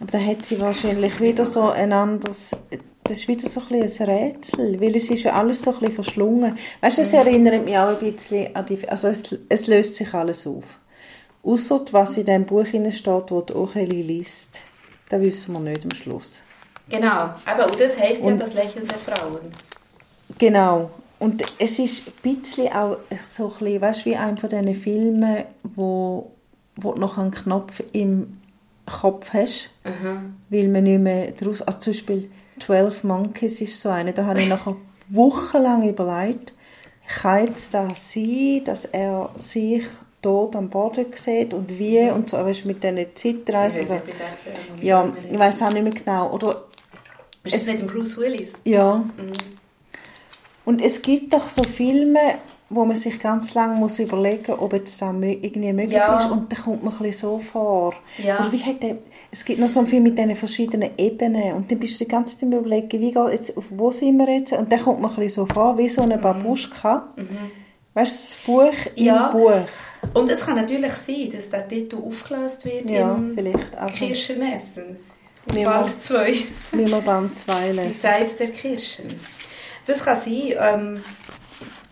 Aber 0.00 0.10
da 0.12 0.18
hat 0.18 0.44
sie 0.46 0.58
wahrscheinlich 0.60 1.20
wieder 1.20 1.44
so 1.46 1.68
ein 1.68 1.92
anderes... 1.92 2.56
Das 3.04 3.20
ist 3.20 3.28
wieder 3.28 3.48
so 3.48 3.60
ein, 3.60 3.80
bisschen 3.80 4.08
ein 4.08 4.14
Rätsel, 4.14 4.80
weil 4.80 4.94
es 4.94 5.10
ist 5.10 5.22
ja 5.22 5.32
alles 5.32 5.62
so 5.62 5.72
ein 5.72 5.78
bisschen 5.78 5.94
verschlungen. 5.94 6.58
Weißt 6.80 6.98
du, 6.98 7.02
es 7.02 7.12
erinnert 7.12 7.64
mich 7.64 7.76
auch 7.76 7.88
ein 7.88 7.98
bisschen 7.98 8.54
an 8.54 8.66
die... 8.66 8.88
Also 8.88 9.08
es, 9.08 9.22
es 9.48 9.66
löst 9.66 9.94
sich 9.94 10.12
alles 10.14 10.46
auf. 10.46 10.64
Ausser 11.42 11.84
was 11.92 12.18
in 12.18 12.26
dem 12.26 12.44
Buch 12.44 12.66
steht, 12.66 13.30
wo 13.30 13.40
die 13.40 13.54
Aurelie 13.54 14.02
liest. 14.02 14.60
Das 15.08 15.20
wissen 15.20 15.54
wir 15.54 15.60
nicht 15.60 15.84
am 15.84 15.92
Schluss. 15.92 16.42
Genau, 16.88 17.30
aber 17.46 17.70
und 17.70 17.80
das 17.80 17.98
heisst 17.98 18.22
ja 18.24 18.34
das 18.34 18.52
Lächeln 18.52 18.86
der 18.86 18.98
Frauen. 18.98 19.40
Genau. 20.38 20.90
Und 21.18 21.42
es 21.58 21.78
ist 21.78 22.08
ein 22.08 22.32
bisschen 22.34 22.72
auch 22.72 22.98
so 23.28 23.46
ein 23.52 23.58
bisschen, 23.58 23.80
weißt, 23.80 24.06
wie 24.06 24.16
einer 24.16 24.36
von 24.36 24.48
diesen 24.48 24.74
Filmen, 24.74 25.44
wo, 25.62 26.30
wo 26.76 26.92
du 26.92 27.00
noch 27.00 27.18
einen 27.18 27.30
Knopf 27.30 27.82
im 27.92 28.38
Kopf 28.86 29.32
hast, 29.32 29.70
Mhm. 29.84 30.34
weil 30.50 30.68
man 30.68 30.84
nicht 30.84 31.00
mehr 31.00 31.32
daraus... 31.32 31.62
Also 31.62 31.78
zum 31.78 31.92
Beispiel 31.92 32.30
12 32.60 33.04
Monkeys 33.04 33.60
ist 33.60 33.80
so 33.80 33.88
eine, 33.88 34.12
da 34.12 34.24
habe 34.26 34.40
ich 34.40 34.48
nachher 34.48 34.76
wochenlang 35.08 35.88
überlegt, 35.88 36.52
kann 37.20 37.46
jetzt 37.46 37.74
das 37.74 38.12
sein, 38.12 38.62
dass 38.64 38.84
er 38.84 39.30
sich 39.38 39.82
dort 40.22 40.54
am 40.54 40.68
Boden 40.68 41.06
sieht 41.14 41.54
und 41.54 41.78
wie 41.78 42.08
und 42.10 42.28
so, 42.30 42.36
weißt, 42.36 42.64
du, 42.64 42.68
mit 42.68 42.82
diesen 42.84 43.06
Zeitreisen. 43.14 43.80
Also, 43.80 44.00
ja, 44.80 45.10
ich 45.30 45.38
weiß 45.38 45.62
auch 45.62 45.72
nicht 45.72 45.82
mehr 45.82 45.92
genau. 45.92 46.30
Oder 46.32 46.64
Ist 47.42 47.56
das 47.56 47.66
mit 47.66 47.80
dem 47.80 47.86
Bruce 47.88 48.16
Willis? 48.18 48.52
Ja. 48.64 48.96
Mhm. 48.96 49.32
Und 50.64 50.82
es 50.82 51.02
gibt 51.02 51.32
doch 51.32 51.48
so 51.48 51.62
Filme, 51.64 52.20
wo 52.68 52.84
man 52.84 52.94
sich 52.96 53.18
ganz 53.18 53.54
lange 53.54 53.74
muss 53.74 53.98
überlegen 53.98 54.52
muss, 54.52 54.60
ob 54.60 54.72
jetzt 54.74 55.00
das 55.02 55.10
irgendwie 55.10 55.72
möglich 55.72 55.94
Ja. 55.94 56.18
ist. 56.18 56.30
Und 56.30 56.52
dann 56.52 56.62
kommt 56.62 56.84
man 56.84 56.92
ein 56.92 56.98
bisschen 56.98 57.28
so 57.30 57.38
vor. 57.40 57.94
Ja. 58.18 58.38
Oder 58.38 58.52
wie 58.52 58.62
hat 58.62 58.82
der, 58.82 58.98
es 59.32 59.44
gibt 59.44 59.60
noch 59.60 59.68
so 59.68 59.84
Film 59.86 60.02
mit 60.04 60.18
diesen 60.18 60.34
verschiedenen 60.34 60.90
Ebenen. 60.98 61.52
Und 61.54 61.70
dann 61.70 61.78
bist 61.78 62.00
du 62.00 62.04
die 62.04 62.10
ganze 62.10 62.36
Zeit 62.38 62.48
überlegen, 62.52 63.00
wie 63.00 63.12
geht 63.12 63.32
jetzt, 63.32 63.56
auf 63.56 63.64
wo 63.70 63.92
sind 63.92 64.18
wir 64.18 64.28
jetzt? 64.28 64.52
Und 64.52 64.70
dann 64.72 64.80
kommt 64.82 65.00
man 65.00 65.10
ein 65.10 65.16
bisschen 65.16 65.46
so 65.46 65.52
vor, 65.54 65.78
wie 65.78 65.88
so 65.88 66.02
eine 66.02 66.18
Babuschka. 66.18 67.14
Weißt 67.94 68.46
du, 68.46 68.64
das 68.64 68.72
Buch 68.74 68.86
im 68.96 69.02
Mhm. 69.02 69.06
Ja. 69.06 69.28
Buch. 69.30 70.14
Und 70.14 70.30
es 70.30 70.40
kann 70.40 70.56
natürlich 70.56 70.92
sein, 70.92 71.28
dass 71.32 71.50
der 71.50 71.66
Titel 71.68 71.96
aufgelöst 71.96 72.64
wird 72.64 72.88
Ja, 72.90 73.14
im 73.14 73.34
vielleicht. 73.34 73.76
Also, 73.76 74.04
Kirschenessen. 74.06 74.96
Band 75.46 76.00
2. 76.00 76.32
wie 76.72 76.86
wir 76.90 77.00
Band 77.00 77.34
2 77.34 77.70
Die 77.70 77.76
lesen. 77.76 77.92
Seite 77.92 78.34
der 78.38 78.48
Kirschen. 78.50 79.18
Das 79.86 80.04
kann 80.04 80.16
sein. 80.16 80.52
Ähm, 80.58 81.00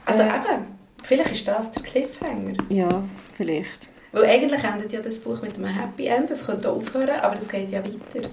also 0.05 0.23
Äh. 0.23 0.27
eben, 0.27 0.65
vielleicht 1.03 1.33
ist 1.33 1.49
das 1.49 1.71
der 1.73 1.83
Cliffhanger. 1.83 2.55
Ja, 2.69 3.03
vielleicht. 3.37 3.89
Weil 4.21 4.31
eigentlich 4.31 4.65
endet 4.65 4.93
ja 4.93 5.01
das 5.01 5.19
Buch 5.21 5.41
mit 5.43 5.57
einem 5.57 5.67
Happy 5.67 6.07
End. 6.07 6.31
Es 6.31 6.47
könnte 6.47 6.71
aufhören, 6.71 7.21
aber 7.23 7.37
es 7.37 7.49
geht 7.49 7.71
ja 7.71 7.83
weiter. 7.85 8.29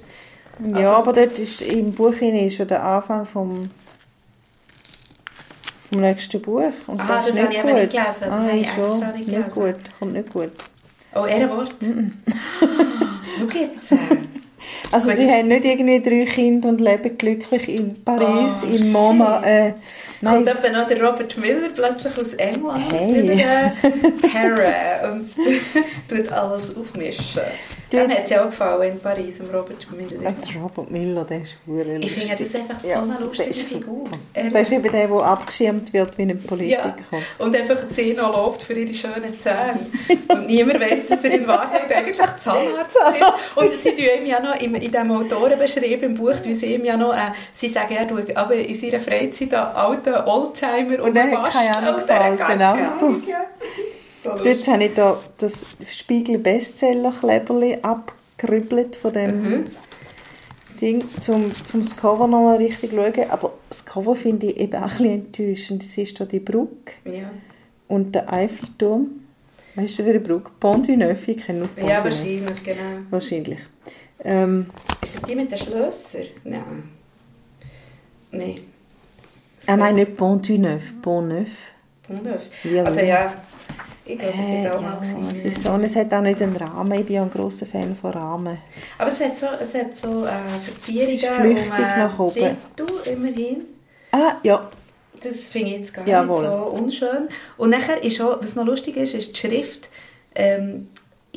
Ja, 0.65 0.75
Also- 0.77 0.89
aber 0.89 1.13
dort 1.13 1.37
ist, 1.39 1.61
im 1.61 1.91
Buch 1.91 2.13
hinein 2.13 2.47
ist 2.47 2.57
ja 2.57 2.65
der 2.65 2.83
Anfang 2.83 3.25
vom, 3.25 3.69
vom 5.91 6.01
nächsten 6.01 6.41
Buch. 6.41 6.71
Und 6.87 6.99
Aha, 6.99 7.19
ist 7.19 7.29
das 7.29 7.39
habe 7.39 7.53
ich 7.53 7.59
eben 7.59 7.73
nicht 7.73 7.91
gelesen. 7.91 8.13
Das 8.19 8.29
ah, 8.29 8.39
habe 8.39 8.51
ich 8.51 8.61
ist 8.61 8.67
extra 8.69 8.83
schon 8.85 8.99
nicht 8.99 9.17
nicht 9.17 9.29
gelesen. 9.29 9.53
gut. 9.53 9.75
Kommt 9.99 10.13
nicht 10.13 10.33
gut. 10.33 10.51
Oh, 11.15 11.25
Ehrenwort. 11.25 11.75
Schau 13.39 13.57
jetzt. 13.59 13.91
äh. 13.91 13.97
Also 14.91 15.07
Gut, 15.07 15.17
sie 15.17 15.25
das- 15.25 15.35
haben 15.35 15.47
nicht 15.47 15.65
irgendwie 15.65 16.01
drei 16.01 16.25
Kinder 16.31 16.69
und 16.69 16.79
leben 16.81 17.17
glücklich 17.17 17.69
in 17.69 18.03
Paris, 18.03 18.63
Oh, 18.63 18.73
in 18.75 18.91
MoMA. 18.91 19.41
shit. 19.43 19.75
Äh, 20.21 20.25
Kommt 20.25 20.45
nein, 20.45 20.55
etwa 20.57 20.69
noch 20.79 20.87
der 20.87 21.01
Robert 21.03 21.37
Miller 21.37 21.69
plötzlich 21.73 22.17
aus 22.17 22.33
England 22.35 22.91
Hey. 22.91 23.29
äh, 23.41 23.69
Herren 24.31 25.11
und 25.13 25.27
tut 26.09 26.31
alles 26.31 26.75
aufmischen. 26.75 27.41
Dem 27.91 28.09
hat 28.11 28.17
es 28.23 28.29
ja 28.29 28.41
auch 28.41 28.45
gefallen 28.47 28.93
in 28.93 28.99
Paris, 28.99 29.37
dem 29.37 29.47
Robert 29.47 29.85
Miller. 29.91 30.31
der 30.31 30.61
Robert 30.61 30.89
Miller, 30.91 31.23
der 31.23 31.41
ist 31.41 31.55
verdammt 31.65 32.03
Ich 32.03 32.11
finde 32.11 32.43
das 32.43 32.55
einfach 32.55 32.79
so 32.79 32.87
Ja, 32.87 33.01
eine 33.03 33.17
lustige 33.19 33.53
Figur. 33.53 34.05
Das 34.33 34.61
ist 34.63 34.71
eben 34.71 34.91
der, 34.91 35.07
der 35.07 35.11
abgeschirmt 35.21 35.93
wird 35.93 36.17
wie 36.17 36.23
ein 36.23 36.41
Politiker. 36.41 36.95
Ja, 37.11 37.17
und 37.45 37.55
einfach 37.55 37.77
sie 37.87 38.13
noch 38.13 38.35
lobt 38.35 38.63
für 38.63 38.73
ihre 38.73 38.93
schönen 38.93 39.37
Zähne. 39.37 39.85
Und 40.27 40.47
niemand 40.47 40.81
weiss, 40.81 41.05
dass 41.05 41.23
er 41.23 41.31
in 41.31 41.47
Wahrheit 41.47 41.91
eigentlich 41.93 42.17
Zahnarzt 42.17 42.97
ist. 42.97 43.57
Und 43.57 43.73
sie 43.75 43.91
tun 43.91 44.05
ihm 44.19 44.25
ja 44.25 44.39
noch 44.39 44.55
im- 44.59 44.75
in 44.75 44.81
diesem 44.91 45.11
Autorenbeschrieb 45.11 46.01
im 46.01 46.15
Buch, 46.15 46.33
wie 46.43 46.55
sie 46.55 46.73
ihm 46.73 46.83
ja 46.85 46.97
noch, 46.97 47.13
äh, 47.13 47.31
sie 47.53 47.69
sagen, 47.69 47.95
er 47.95 48.07
tut 48.07 48.35
aber 48.35 48.55
in 48.55 48.73
seiner 48.73 48.99
Freizeit 48.99 49.53
einen 49.53 49.75
alten 50.13 50.29
Oldtimer 50.29 51.03
Und 51.03 51.17
hat 51.17 51.31
wascht. 51.31 51.57
keine 51.57 51.77
Ahnung. 51.77 52.09
Ahnung, 52.09 53.23
ja. 53.27 53.45
So 54.23 54.29
Dort 54.43 54.67
habe 54.67 54.83
ich 54.85 54.93
da 54.95 55.17
das 55.37 55.65
Spiegel 55.87 56.39
Bestseller 56.39 57.11
Kleberli 57.19 57.77
abgerübelt 57.81 58.95
von 58.95 59.13
dem 59.13 59.41
Mhm. 59.43 59.65
Ding, 60.81 61.03
zum, 61.21 61.51
zum 61.65 61.81
das 61.83 61.95
Cover 61.95 62.27
noch 62.27 62.43
mal 62.43 62.57
richtig 62.57 62.91
schauen. 62.91 63.29
Aber 63.29 63.53
das 63.69 63.85
Cover 63.85 64.15
finde 64.15 64.47
ich 64.47 64.57
eben 64.57 64.75
auch 64.75 64.81
ein 64.83 64.89
bisschen 64.89 65.11
enttäuschend. 65.11 65.83
Es 65.83 65.97
ist 65.97 66.19
da 66.19 66.25
die 66.25 66.39
Brücke 66.39 66.93
Ja. 67.05 67.29
und 67.87 68.13
der 68.13 68.31
Eiffelturm. 68.33 69.21
Weißt 69.75 69.99
du, 69.99 70.05
wie 70.05 70.13
die 70.13 70.19
Brücke? 70.19 70.51
Pont 70.59 70.87
du 70.87 70.97
Neuf, 70.97 71.27
ich 71.27 71.37
kenne 71.37 71.59
nur 71.59 71.67
Pont 71.69 71.87
ja, 71.87 72.03
wahrscheinlich, 72.03 72.63
genau. 72.63 72.81
Wahrscheinlich. 73.09 73.59
Ähm, 74.23 74.67
Ist 75.03 75.15
das 75.15 75.23
die 75.23 75.35
mit 75.35 75.51
den 75.51 75.57
Schlössern? 75.57 76.23
Nein. 76.43 76.61
Nein. 78.31 78.59
Ah 79.67 79.75
nein, 79.77 79.95
nicht 79.95 80.17
Pont 80.17 80.47
du 80.47 80.57
Neuf, 80.57 80.93
Pont 81.01 81.29
Neuf. 81.29 81.71
Pont-Neuf. 82.07 82.41
Ja, 82.63 82.83
also 82.83 82.99
ja. 82.99 83.33
ich 84.05 84.19
glaube, 84.19 84.31
ich 84.33 84.39
Äh, 84.39 84.51
bin 84.53 84.63
da 84.63 84.75
auch 84.77 84.81
ja, 84.81 84.89
mal 84.89 84.95
gewesen. 84.99 85.27
es 85.31 85.45
ist 85.45 85.61
so, 85.63 85.75
es 85.75 85.95
hat 85.95 86.13
auch 86.13 86.21
nicht 86.21 86.41
einen 86.41 86.55
Rahmen. 86.55 86.91
Ich 86.99 87.05
bin 87.07 87.15
ja 87.15 87.23
ein 87.23 87.31
grosser 87.31 87.65
Fan 87.65 87.95
von 87.95 88.11
Rahmen. 88.11 88.57
Aber 88.99 89.11
es 89.11 89.19
hat 89.21 89.35
so, 89.35 89.47
es 89.59 89.73
hat 89.73 89.95
so 89.97 90.25
äh, 90.25 90.29
Verzierungen 90.63 91.15
Es 91.15 91.23
ist 91.23 91.29
flüchtig 91.31 91.69
um, 91.71 91.75
äh, 91.83 91.97
nach 91.97 92.19
oben. 92.19 92.57
Titel, 92.75 93.09
immerhin. 93.09 93.61
Ah, 94.11 94.35
ja, 94.43 94.69
Das 95.23 95.35
finde 95.49 95.71
ich 95.71 95.77
jetzt 95.79 95.93
gar 95.95 96.07
Jawohl. 96.07 96.41
nicht 96.41 96.49
so 96.51 96.55
unschön. 96.83 97.29
Und 97.57 97.71
nachher 97.71 98.03
ist 98.03 98.21
auch, 98.21 98.37
was 98.41 98.55
noch 98.55 98.65
lustig 98.65 98.97
ist, 98.97 99.15
ist 99.15 99.31
die 99.35 99.39
Schrift 99.47 99.89
ähm, 100.35 100.89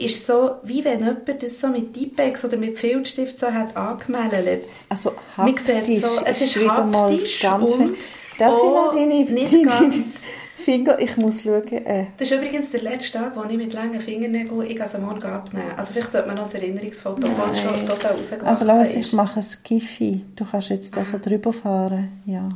ist 0.05 0.27
so, 0.27 0.57
wie 0.63 0.85
wenn 0.85 1.01
jemand 1.01 1.43
das 1.43 1.61
so 1.61 1.69
mit 1.69 1.93
Tipex 1.95 2.45
oder 2.45 2.57
mit 2.57 2.79
Filzstift 2.79 3.39
so 3.39 3.53
hat 3.53 3.77
angemeldet. 3.77 4.65
Also 4.89 5.13
haptisch 5.37 6.03
so, 6.03 6.21
es 6.25 6.41
ist 6.41 6.59
wieder 6.61 6.85
mal 6.85 7.11
haptisch 7.13 7.41
ganz 7.41 7.71
und 7.73 7.97
Darf 8.39 8.53
ich 8.53 8.71
noch 8.71 8.95
deine, 8.95 9.25
nicht 9.25 9.53
deine 9.53 9.65
ganz. 9.65 10.15
Finger? 10.55 10.99
Ich 11.01 11.17
muss 11.17 11.43
schauen. 11.43 11.67
Äh, 11.73 12.07
Das 12.17 12.31
ist 12.31 12.37
übrigens 12.37 12.71
der 12.71 12.83
letzte 12.83 13.19
Tag, 13.19 13.37
wo 13.37 13.43
ich 13.45 13.57
mit 13.57 13.73
langen 13.73 14.01
Fingernägeln 14.01 14.63
ich 14.63 14.77
gehe 14.77 14.95
am 14.95 15.03
Morgen 15.03 15.23
abnehmen. 15.25 15.73
Also 15.77 15.93
vielleicht 15.93 16.11
sollte 16.11 16.29
man 16.29 16.37
noch 16.37 16.47
ein 16.49 16.55
Erinnerungsfoto, 16.55 17.27
wo 17.37 17.45
es 17.47 17.61
schon 17.61 17.73
Nein. 17.73 17.87
total 17.87 18.13
rausgewachsen 18.13 18.47
also 18.47 18.65
lass, 18.65 18.91
ist. 18.91 18.97
ich 18.97 19.13
mache 19.13 19.41
ein 19.41 19.43
Skiffy. 19.43 20.25
Du 20.37 20.45
kannst 20.45 20.69
jetzt 20.69 20.97
da 20.97 21.05
so 21.05 21.19
drüber 21.19 21.53
fahren. 21.53 22.21
Ja. 22.27 22.49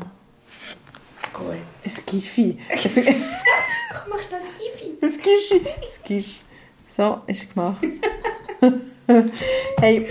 Gut. 1.32 1.46
Ein 1.84 1.90
Skiffy. 1.90 2.56
Komm, 2.70 4.10
mach 4.10 4.22
schnell 4.22 4.40
ein 4.40 4.46
Skifi. 4.46 4.92
Das 5.00 5.12
Gift. 5.12 5.66
Das 5.82 6.02
Gift. 6.04 6.30
So, 6.94 7.20
ist 7.26 7.48
gemacht. 7.54 7.78
hey, 9.80 10.06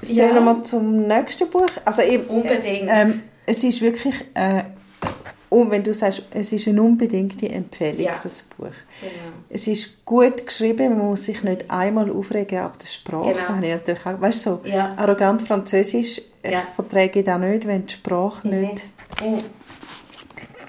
sollen 0.00 0.34
Ja. 0.36 0.40
wir 0.40 0.62
zum 0.62 1.06
nächsten 1.06 1.50
Buch? 1.50 1.66
Also 1.84 2.00
eben, 2.00 2.24
Unbedingt. 2.28 2.88
Ähm, 2.90 3.20
es 3.44 3.62
ist 3.62 3.82
wirklich, 3.82 4.14
äh, 4.32 4.62
und 5.50 5.70
wenn 5.70 5.84
du 5.84 5.92
sagst, 5.92 6.22
es 6.30 6.50
ist 6.50 6.66
eine 6.66 6.82
unbedingte 6.82 7.46
Empfehlung, 7.50 8.00
Ja. 8.00 8.14
das 8.22 8.40
Buch. 8.40 8.68
Genau. 9.00 9.12
Es 9.50 9.66
ist 9.66 10.02
gut 10.06 10.46
geschrieben, 10.46 10.96
man 10.96 11.08
muss 11.08 11.24
sich 11.24 11.42
nicht 11.42 11.70
einmal 11.70 12.10
aufregen 12.10 12.60
ab 12.60 12.78
der 12.78 12.86
Sprache. 12.86 13.34
Genau. 13.34 13.46
Da 13.46 13.48
habe 13.56 13.66
ich 13.66 13.72
natürlich 13.72 14.06
auch, 14.06 14.18
weißt 14.22 14.46
du, 14.46 14.50
so 14.50 14.60
Ja. 14.64 14.94
arrogant 14.96 15.42
Französisch, 15.42 16.22
ich 16.42 16.50
Ja. 16.52 16.62
verträge 16.74 17.18
ich 17.20 17.26
das 17.26 17.38
nicht, 17.38 17.66
wenn 17.66 17.84
die 17.86 17.92
Sprache 17.92 18.48
nicht 18.48 18.84
Mhm. 19.20 19.40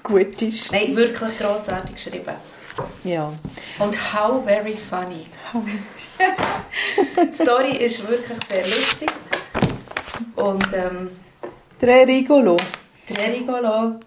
gut 0.02 0.42
ist. 0.42 0.70
Nein, 0.70 0.94
wirklich 0.94 1.38
grossartig 1.38 1.94
geschrieben. 1.96 2.34
Ja. 3.04 3.32
Und 3.78 4.14
how 4.14 4.44
very 4.44 4.76
funny. 4.76 5.26
Die 5.54 7.32
Story 7.42 7.76
ist 7.76 8.06
wirklich 8.06 8.38
sehr 8.48 8.64
lustig. 8.66 9.10
Und 10.36 10.66
ähm, 10.74 11.10
Très 11.80 12.06
rigolo. 12.06 12.56
très 13.08 13.32
rigolo. 13.32 14.00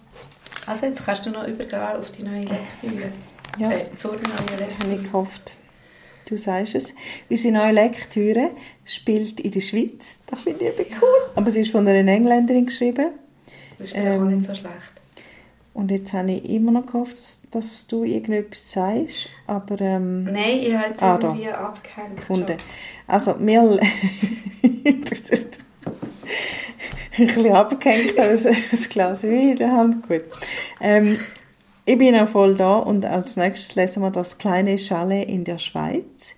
Also 0.68 0.86
jetzt 0.88 1.04
kannst 1.06 1.26
du 1.26 1.30
noch 1.32 1.48
übergehen 1.48 1.82
auf 1.98 2.12
die 2.12 2.24
neue 2.24 2.42
Lektüre. 2.44 3.12
Ja. 3.58 3.72
Äh, 3.72 3.96
zur 3.96 4.12
neuen 4.14 4.24
Das 4.58 4.74
habe 4.76 4.86
Lektüre. 4.90 4.96
ich 4.96 5.04
gehofft. 5.04 5.56
Du 6.28 6.38
sagst 6.38 6.76
es. 6.76 6.94
Unsere 7.30 7.54
neue 7.54 7.72
Lektüre 7.72 8.52
spielt 8.86 9.40
in 9.40 9.52
der 9.52 9.62
Schweiz. 9.62 10.20
Das 10.28 10.42
finde 10.42 10.66
ich 10.66 10.80
eben 10.80 10.92
cool. 11.02 11.32
Aber 11.36 11.50
sie 11.50 11.62
ist 11.62 11.72
von 11.72 11.88
einer 11.88 12.12
Engländerin 12.12 12.68
geschrieben. 12.68 13.12
Das 13.80 13.88
ist 13.88 13.94
vielleicht 13.94 14.08
auch 14.20 14.22
Ähm, 14.22 14.28
nicht 14.28 14.46
so 14.48 14.54
schlecht. 14.54 14.92
Und 15.80 15.92
jetzt 15.92 16.12
habe 16.12 16.30
ich 16.34 16.50
immer 16.50 16.72
noch 16.74 16.86
gehofft, 16.88 17.18
dass, 17.18 17.42
dass 17.52 17.88
du 17.88 18.04
irgendetwas 18.04 18.72
sagst. 18.74 19.30
Aber 19.48 19.80
ähm, 19.80 20.26
Nein, 20.26 20.60
ich 20.62 20.76
habe 20.76 20.90
jetzt 20.90 21.02
Ah, 21.02 21.18
da. 21.18 21.30
irgendwie 21.30 21.50
abgehängt. 21.50 22.18
gefunden. 22.18 22.58
Also, 23.08 23.36
wir... 23.40 23.62
ein 24.64 25.02
bisschen 25.02 25.46
abgehängt, 27.54 28.20
aber 28.20 28.30
ein 28.32 28.90
Glas 28.90 29.24
Wein 29.24 29.52
in 29.52 29.56
der 29.56 29.72
Hand. 29.72 30.06
Gut. 30.08 30.24
Ähm, 30.82 31.18
ich 31.86 31.98
bin 31.98 32.14
auch 32.16 32.28
voll 32.28 32.56
da 32.56 32.76
und 32.78 33.06
als 33.06 33.38
nächstes 33.38 33.76
lesen 33.76 34.04
wir 34.04 34.12
das 34.12 34.38
kleine 34.38 34.78
Chalet 34.78 35.30
in 35.30 35.46
der 35.46 35.60
Schweiz. 35.60 36.36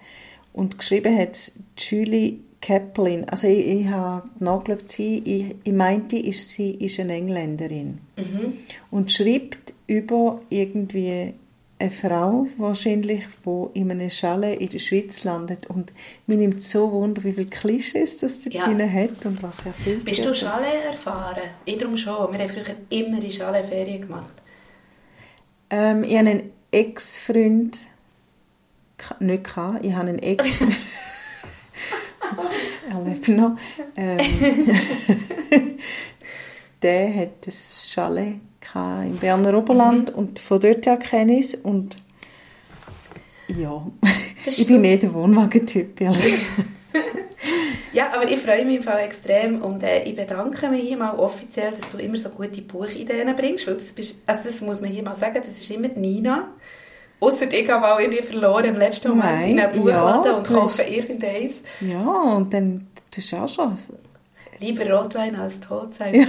Und 0.53 0.77
geschrieben 0.77 1.17
hat 1.17 1.51
Julie 1.77 2.39
Kaplan. 2.62 3.26
Also 3.26 3.47
ich, 3.47 3.66
ich 3.66 3.88
habe 3.88 4.30
nachgeschaut, 4.39 4.89
sie, 4.91 5.18
ich, 5.26 5.55
ich 5.64 5.74
meinte, 5.74 6.18
ist, 6.18 6.49
sie 6.51 6.72
ist 6.76 6.99
eine 6.99 7.16
Engländerin. 7.16 7.99
Mhm. 8.18 8.53
Und 8.91 9.12
schreibt 9.12 9.74
über 9.88 10.41
irgendwie 10.49 11.34
eine 11.80 11.89
Frau 11.91 12.45
wahrscheinlich, 12.57 13.24
die 13.43 13.80
in 13.80 13.89
einem 13.89 14.12
Chalet 14.12 14.59
in 14.62 14.70
der 14.70 14.78
Schweiz 14.78 15.24
landet. 15.24 15.66
Und 15.68 15.91
mir 16.28 16.38
nimmt 16.38 16.62
so 16.62 16.91
Wunder, 16.91 17.24
wie 17.24 17.34
viele 17.34 17.47
Klischees 17.47 18.20
das 18.20 18.43
da 18.43 18.51
Ja. 18.51 18.66
drin 18.68 18.93
hat 18.93 19.26
und 19.26 19.41
was 19.41 19.66
erfüllt 19.66 20.05
Bist 20.05 20.20
du 20.20 20.26
wird. 20.26 20.38
Chalet 20.38 20.86
erfahren? 20.91 21.41
Ich 21.66 21.80
darum 21.80 21.97
schon. 21.97 22.32
Wir 22.32 22.39
haben 22.39 22.49
früher 22.49 22.76
immer 22.89 23.24
in 23.24 23.32
Chalet 23.32 23.66
Ferien 23.66 24.01
gemacht. 24.01 24.34
Ähm, 25.72 26.03
ich 26.03 26.16
habe 26.18 26.30
einen 26.30 26.51
Ex-Freund, 26.70 27.80
nicht 29.20 29.43
gehabt, 29.43 29.84
ich 29.84 29.93
habe 29.93 30.09
einen 30.09 30.20
Ex-Freund, 30.20 30.76
er 32.89 33.01
lebt 33.03 33.28
noch, 33.28 33.57
ähm, 33.95 34.18
der 36.82 37.16
hat 37.16 37.45
das 37.45 37.91
Chalet 37.93 38.39
im 39.05 39.18
Berner 39.18 39.57
Oberland 39.57 40.12
und 40.12 40.39
von 40.39 40.59
dort 40.59 40.86
her 40.86 40.97
kenne 40.97 41.39
ich 41.39 41.45
es 41.45 41.55
und 41.55 41.97
ja, 43.47 43.86
ich 44.45 44.66
bin 44.66 44.80
mehr 44.80 44.97
der 44.97 45.14
Wohnwagentyp, 45.14 45.99
ehrlich 45.99 46.24
gesagt. 46.32 46.68
Ja, 47.93 48.14
aber 48.14 48.30
ich 48.30 48.39
freue 48.39 48.66
mich 48.66 48.78
im 48.78 48.84
Fall 48.84 49.03
extrem 49.03 49.62
und 49.62 49.84
äh, 49.84 50.03
ich 50.03 50.16
bedanke 50.16 50.70
mich 50.70 50.84
hier 50.84 50.97
mal 50.97 51.18
offiziell, 51.18 51.72
dass 51.72 51.89
du 51.89 51.97
immer 51.97 52.16
so 52.16 52.30
gute 52.30 52.62
Buchideen 52.62 53.36
bringst, 53.36 53.68
weil 53.68 53.74
das, 53.76 53.91
bist, 53.91 54.22
also 54.26 54.47
das 54.47 54.62
muss 54.62 54.80
man 54.80 54.89
hier 54.89 55.03
mal 55.03 55.16
sagen, 55.16 55.41
das 55.45 55.59
ist 55.59 55.70
immer 55.70 55.89
die 55.89 55.99
Nina. 55.99 56.53
Ausser 57.22 57.53
ich 57.53 57.69
habe 57.69 57.93
auch 57.93 57.99
irgendwie 57.99 58.22
verloren 58.22 58.65
im 58.65 58.78
letzten 58.78 59.09
Moment 59.09 59.26
Nein, 59.26 59.49
in 59.51 59.59
einen 59.59 59.80
Buchladen 59.80 60.26
ja, 60.26 60.38
und 60.38 60.49
du 60.49 60.53
kaufe 60.53 60.82
irgendeins. 60.82 61.61
Ja, 61.80 62.01
und 62.01 62.51
dann, 62.51 62.88
das 63.11 63.26
ist 63.26 63.34
auch 63.36 63.47
schon, 63.47 63.78
Lieber 64.59 64.91
Rotwein 64.91 65.36
als 65.36 65.59
tot 65.59 65.93
sein. 65.93 66.13
Ja. 66.13 66.28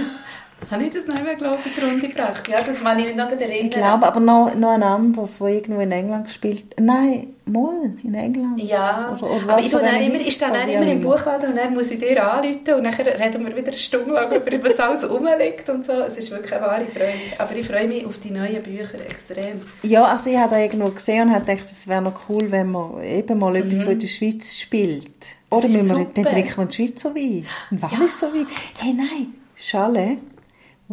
Habe 0.71 0.83
ich 0.83 0.93
das 0.93 1.05
noch 1.07 1.15
einmal, 1.17 1.35
glaube 1.35 1.57
ich, 1.65 1.77
in 1.77 1.83
die 1.83 1.89
Runde 1.91 2.07
gebracht? 2.07 2.47
Ja, 2.47 2.57
das 2.65 2.83
kann 2.83 2.99
ich 2.99 3.15
noch 3.15 3.29
erinnern. 3.29 3.51
ich 3.65 3.71
glaube 3.71 4.05
aber 4.07 4.19
noch, 4.19 4.53
noch 4.55 4.71
ein 4.71 4.83
anderes, 4.83 5.37
das 5.37 5.47
irgendwo 5.47 5.81
in 5.81 5.91
England 5.91 6.25
gespielt 6.25 6.65
Nein, 6.79 7.27
mal 7.45 7.93
in 8.03 8.13
England. 8.13 8.61
Ja, 8.61 9.17
Oder- 9.19 9.31
oder 9.31 9.49
aber 9.53 9.59
ich, 9.59 9.69
dann 9.69 9.83
immer, 10.01 10.19
ich 10.19 10.33
stehe 10.33 10.51
dann 10.51 10.69
immer 10.69 10.87
im. 10.87 11.01
Buchladen 11.01 11.49
und 11.51 11.57
dann 11.57 11.73
muss 11.73 11.91
ich 11.91 11.99
dir 11.99 12.23
anrufen 12.31 12.73
und 12.77 12.83
dann 12.83 12.93
reden 12.93 13.45
wir 13.45 13.55
wieder 13.55 13.67
eine 13.67 13.77
Stunde 13.77 14.11
lang 14.13 14.31
über 14.31 14.63
was 14.69 14.79
alles 14.79 15.09
rumliegt 15.09 15.69
und 15.69 15.83
so. 15.85 15.93
Es 15.93 16.17
ist 16.17 16.31
wirklich 16.31 16.53
eine 16.53 16.65
wahre 16.65 16.85
Freude. 16.87 17.13
Aber 17.37 17.55
ich 17.55 17.67
freue 17.67 17.87
mich 17.87 18.05
auf 18.05 18.17
die 18.19 18.31
neuen 18.31 18.61
Bücher 18.63 18.95
extrem. 19.05 19.61
Ja, 19.83 20.05
also 20.05 20.29
ich 20.29 20.37
habe 20.37 20.51
da 20.55 20.59
irgendwo 20.59 20.89
gesehen 20.89 21.27
und 21.29 21.35
habe 21.35 21.45
gedacht, 21.45 21.65
es 21.69 21.87
wäre 21.87 22.01
noch 22.01 22.29
cool, 22.29 22.49
wenn 22.51 22.71
man 22.71 23.03
eben 23.03 23.37
mal 23.39 23.55
etwas, 23.55 23.79
das 23.79 23.87
in 23.89 23.99
der 23.99 24.07
Schweiz 24.07 24.55
spielt. 24.57 25.07
Oder 25.49 25.67
Mhm. 25.67 25.73
müssen 25.77 25.97
wir, 25.99 26.05
dann 26.05 26.25
trinken 26.25 26.51
wir 26.55 26.61
einen 26.61 26.71
Schweizer 26.71 27.13
Wein. 27.13 27.45
Einen 27.69 27.81
Walliser 27.81 28.33
Wein. 28.33 28.47
Hey, 28.79 28.93
nein, 28.93 29.33
Chalet, 29.55 30.17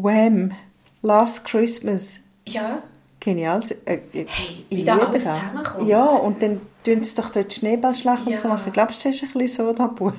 Wham, 0.02 0.52
Last 1.02 1.44
Christmas, 1.44 2.20
Ja, 2.46 2.82
genial. 3.20 3.62
Äh, 3.86 3.94
äh, 4.12 4.26
Hey, 4.28 4.64
wie 4.70 4.84
da 4.84 4.98
alles 4.98 5.24
das. 5.24 5.38
zusammenkommt. 5.38 5.88
Ja, 5.88 6.04
und 6.06 6.42
dann 6.42 6.60
tun 6.84 7.02
sie 7.04 7.14
doch 7.14 7.30
dort 7.30 7.52
Schneeballschlacht 7.52 8.26
und 8.26 8.38
so 8.38 8.48
Ja. 8.48 8.54
machen. 8.54 8.72
Glaubst 8.72 9.04
du, 9.04 9.08
das 9.08 9.16
ist 9.16 9.22
ein 9.24 9.32
bisschen 9.38 9.66
so, 9.66 9.72
das 9.72 9.94
Buch? 9.94 10.12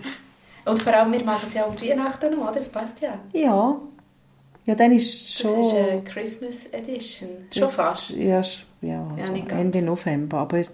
und 0.66 0.80
vor 0.80 0.94
allem, 0.94 1.12
wir 1.12 1.24
machen 1.24 1.46
es 1.48 1.54
ja 1.54 1.64
um 1.66 1.80
Weihnachten 1.80 2.32
noch, 2.36 2.44
oder? 2.44 2.54
Das 2.54 2.70
passt 2.70 3.00
ja. 3.02 3.18
Ja. 3.34 3.78
Ja, 4.66 4.76
dann 4.76 4.92
ist 4.92 5.14
es 5.14 5.38
Das 5.38 5.42
schon... 5.52 5.60
ist 5.62 5.74
eine 5.74 6.04
Christmas 6.04 6.56
Edition. 6.72 7.30
Schon 7.56 7.70
fast. 7.70 8.12
Ja, 8.12 8.42
ja, 8.82 9.08
also 9.18 9.34
ganz. 9.34 9.52
Ende 9.54 9.82
November, 9.82 10.38
aber 10.40 10.60
ist 10.60 10.72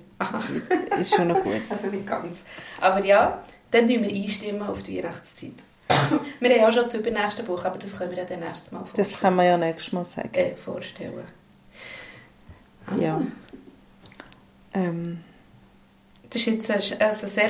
schon 1.16 1.30
noch 1.30 1.41
gut. 1.41 1.53
Also 1.70 1.88
nicht 1.88 2.05
ganz. 2.05 2.39
Aber 2.82 3.03
ja, 3.05 3.41
dann 3.72 3.88
tun 3.88 4.03
wir 4.03 4.10
einstimmen 4.10 4.62
auf 4.64 4.84
die 4.84 4.97
Weihnachtszeit. 4.97 5.51
wir 6.40 6.50
haben 6.50 6.60
ja 6.60 6.68
auch 6.68 6.72
schon 6.74 6.84
das 6.84 6.94
übernächste 6.94 7.44
Buch, 7.44 7.64
aber 7.66 7.78
das 7.78 7.98
können 7.98 8.12
wir 8.12 8.18
ja 8.20 8.26
dann 8.26 8.40
nächstes 8.40 8.72
Mal 8.72 8.80
vorstellen. 8.80 9.08
Das 9.10 9.20
kann 9.20 9.36
man 9.36 9.46
ja 9.46 9.58
nächstes 9.58 9.94
Mal 9.94 10.06
sagen. 10.06 10.30
äh, 10.34 10.56
vorstellen. 10.56 11.24
Also, 12.88 13.02
Ja. 13.04 13.22
Ähm, 14.74 15.20
Das 16.30 16.46
war 16.46 16.54
jetzt 16.54 17.02
also 17.02 17.28
sehr 17.28 17.50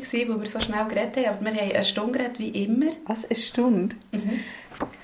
gewesen, 0.00 0.28
weil 0.28 0.40
wir 0.40 0.46
so 0.46 0.60
schnell 0.60 0.84
geredet 0.86 1.16
haben. 1.26 1.36
Aber 1.36 1.44
wir 1.46 1.52
haben 1.60 1.70
eine 1.74 1.84
Stunde 1.84 2.12
geredet, 2.18 2.38
wie 2.38 2.48
immer. 2.64 2.90
was, 3.06 3.24
eine 3.24 3.36
Stunde? 3.36 3.96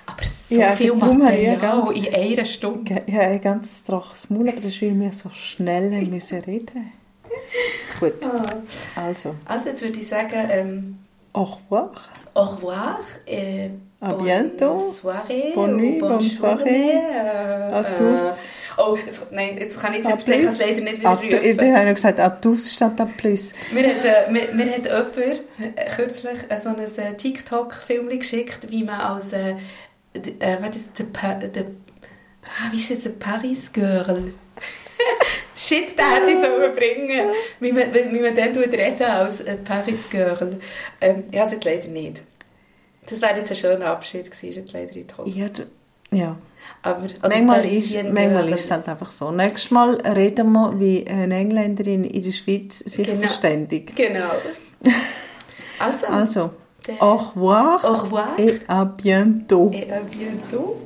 Aber 0.06 0.24
so 0.24 0.54
Ja, 0.54 0.72
viel 0.72 0.94
Material 0.94 1.56
ganz- 1.58 1.92
in 1.94 2.14
einer 2.14 2.44
Stunde. 2.44 3.02
Ja, 3.06 3.20
ein 3.20 3.40
ganz 3.40 3.82
trockenes 3.84 4.30
Maul, 4.30 4.48
aber 4.48 4.56
das 4.58 4.66
ist, 4.66 4.82
weil 4.82 4.98
wir 5.00 5.12
so 5.12 5.30
schnell 5.30 5.90
müssen 6.06 6.40
reden 6.40 6.92
Gut, 8.00 8.14
also, 8.96 9.34
Also 9.44 9.68
jetzt 9.70 9.82
würde 9.82 9.98
ich 10.00 10.06
sagen, 10.08 10.48
ähm, 10.50 10.98
au 11.32 11.42
revoir. 11.44 11.92
Au 12.38 12.44
revoir. 12.44 13.00
Äh, 13.26 13.70
À 14.00 14.10
bonne 14.12 14.24
bientôt. 14.24 14.92
Soirée. 14.92 15.52
Bonne 15.54 15.76
nuit, 15.76 15.98
bonne 15.98 16.18
bonne 16.18 16.30
soirée. 16.30 16.94
À 17.72 17.82
tous. 17.96 18.44
Äh, 18.44 18.80
oh, 18.80 18.96
jetzt, 18.96 19.32
nein, 19.32 19.56
jetzt 19.58 19.76
kann 19.80 19.92
ich 19.92 20.02
kann 20.04 20.18
es 20.18 20.58
leider 20.60 20.80
nicht 20.82 20.98
wieder 21.00 21.20
tu- 21.20 21.26
Ich 21.26 21.54
rufen. 21.60 21.76
habe 21.76 21.94
gesagt, 21.94 22.20
à 22.20 22.30
tous 22.30 22.72
statt 22.72 23.00
à 23.00 23.06
plus. 23.06 23.52
Mir 23.72 23.88
hat, 23.88 24.04
äh, 24.04 24.30
mir, 24.30 24.42
mir 24.54 24.70
hat 24.72 24.84
jemand 24.84 25.16
äh, 25.76 25.90
kürzlich 25.96 26.38
äh, 26.48 26.58
so 26.58 26.68
ein 26.68 26.78
äh, 26.78 27.14
TikTok-Film 27.16 28.08
geschickt, 28.20 28.70
wie 28.70 28.84
man 28.84 29.00
als 29.00 29.32
äh, 29.32 29.56
äh, 30.14 30.56
was 30.60 30.76
ist 30.76 30.96
der, 30.98 31.06
ah, 32.44 32.70
wie 32.72 32.78
ist 32.80 32.90
das, 32.92 33.00
der 33.00 33.10
Paris 33.10 33.72
Girl 33.72 34.32
Shit, 35.56 35.98
den 35.98 36.04
hätte 36.08 36.30
ich 36.30 36.38
sollen 36.40 36.72
bringen 36.72 37.30
wie 37.58 37.72
man, 37.72 37.92
wie 37.92 38.20
man 38.20 38.34
dann 38.36 38.52
tut 38.52 38.72
reden 38.72 39.02
als 39.02 39.40
äh, 39.40 39.56
Paris 39.56 40.08
Girl. 40.08 40.56
Ähm, 41.00 41.24
ja, 41.32 41.46
es 41.46 41.64
leider 41.64 41.88
nicht. 41.88 42.22
Das 43.08 43.22
wäre 43.22 43.36
jetzt 43.36 43.50
ein 43.50 43.56
schöner 43.56 43.86
Abschied 43.86 44.30
gewesen, 44.30 44.64
ist 44.64 44.72
leider 44.72 44.94
in 44.94 45.06
die 45.06 45.14
Hose. 45.16 45.38
Ja, 45.38 45.48
ja. 46.10 46.36
Aber, 46.82 47.02
manchmal 47.22 47.64
ist, 47.64 47.94
manchmal 47.94 48.48
ist 48.50 48.64
es 48.64 48.70
halt 48.70 48.88
einfach 48.88 49.10
so. 49.10 49.30
Nächstes 49.30 49.70
Mal 49.70 49.94
reden 49.96 50.52
wir, 50.52 50.78
wie 50.78 51.06
eine 51.06 51.36
Engländerin 51.36 52.04
in 52.04 52.22
der 52.22 52.30
Schweiz 52.30 52.78
sich 52.78 53.06
genau. 53.06 53.20
verständigt. 53.20 53.96
Genau. 53.96 54.30
also, 55.78 56.06
also 56.06 56.50
au 57.00 57.16
revoir, 57.16 57.84
au 57.84 57.94
revoir 57.94 58.28
et 58.38 58.60
à 58.68 58.84
bientôt. 58.84 59.70
Et 59.72 59.90
à 59.90 60.00
bientôt. 60.00 60.76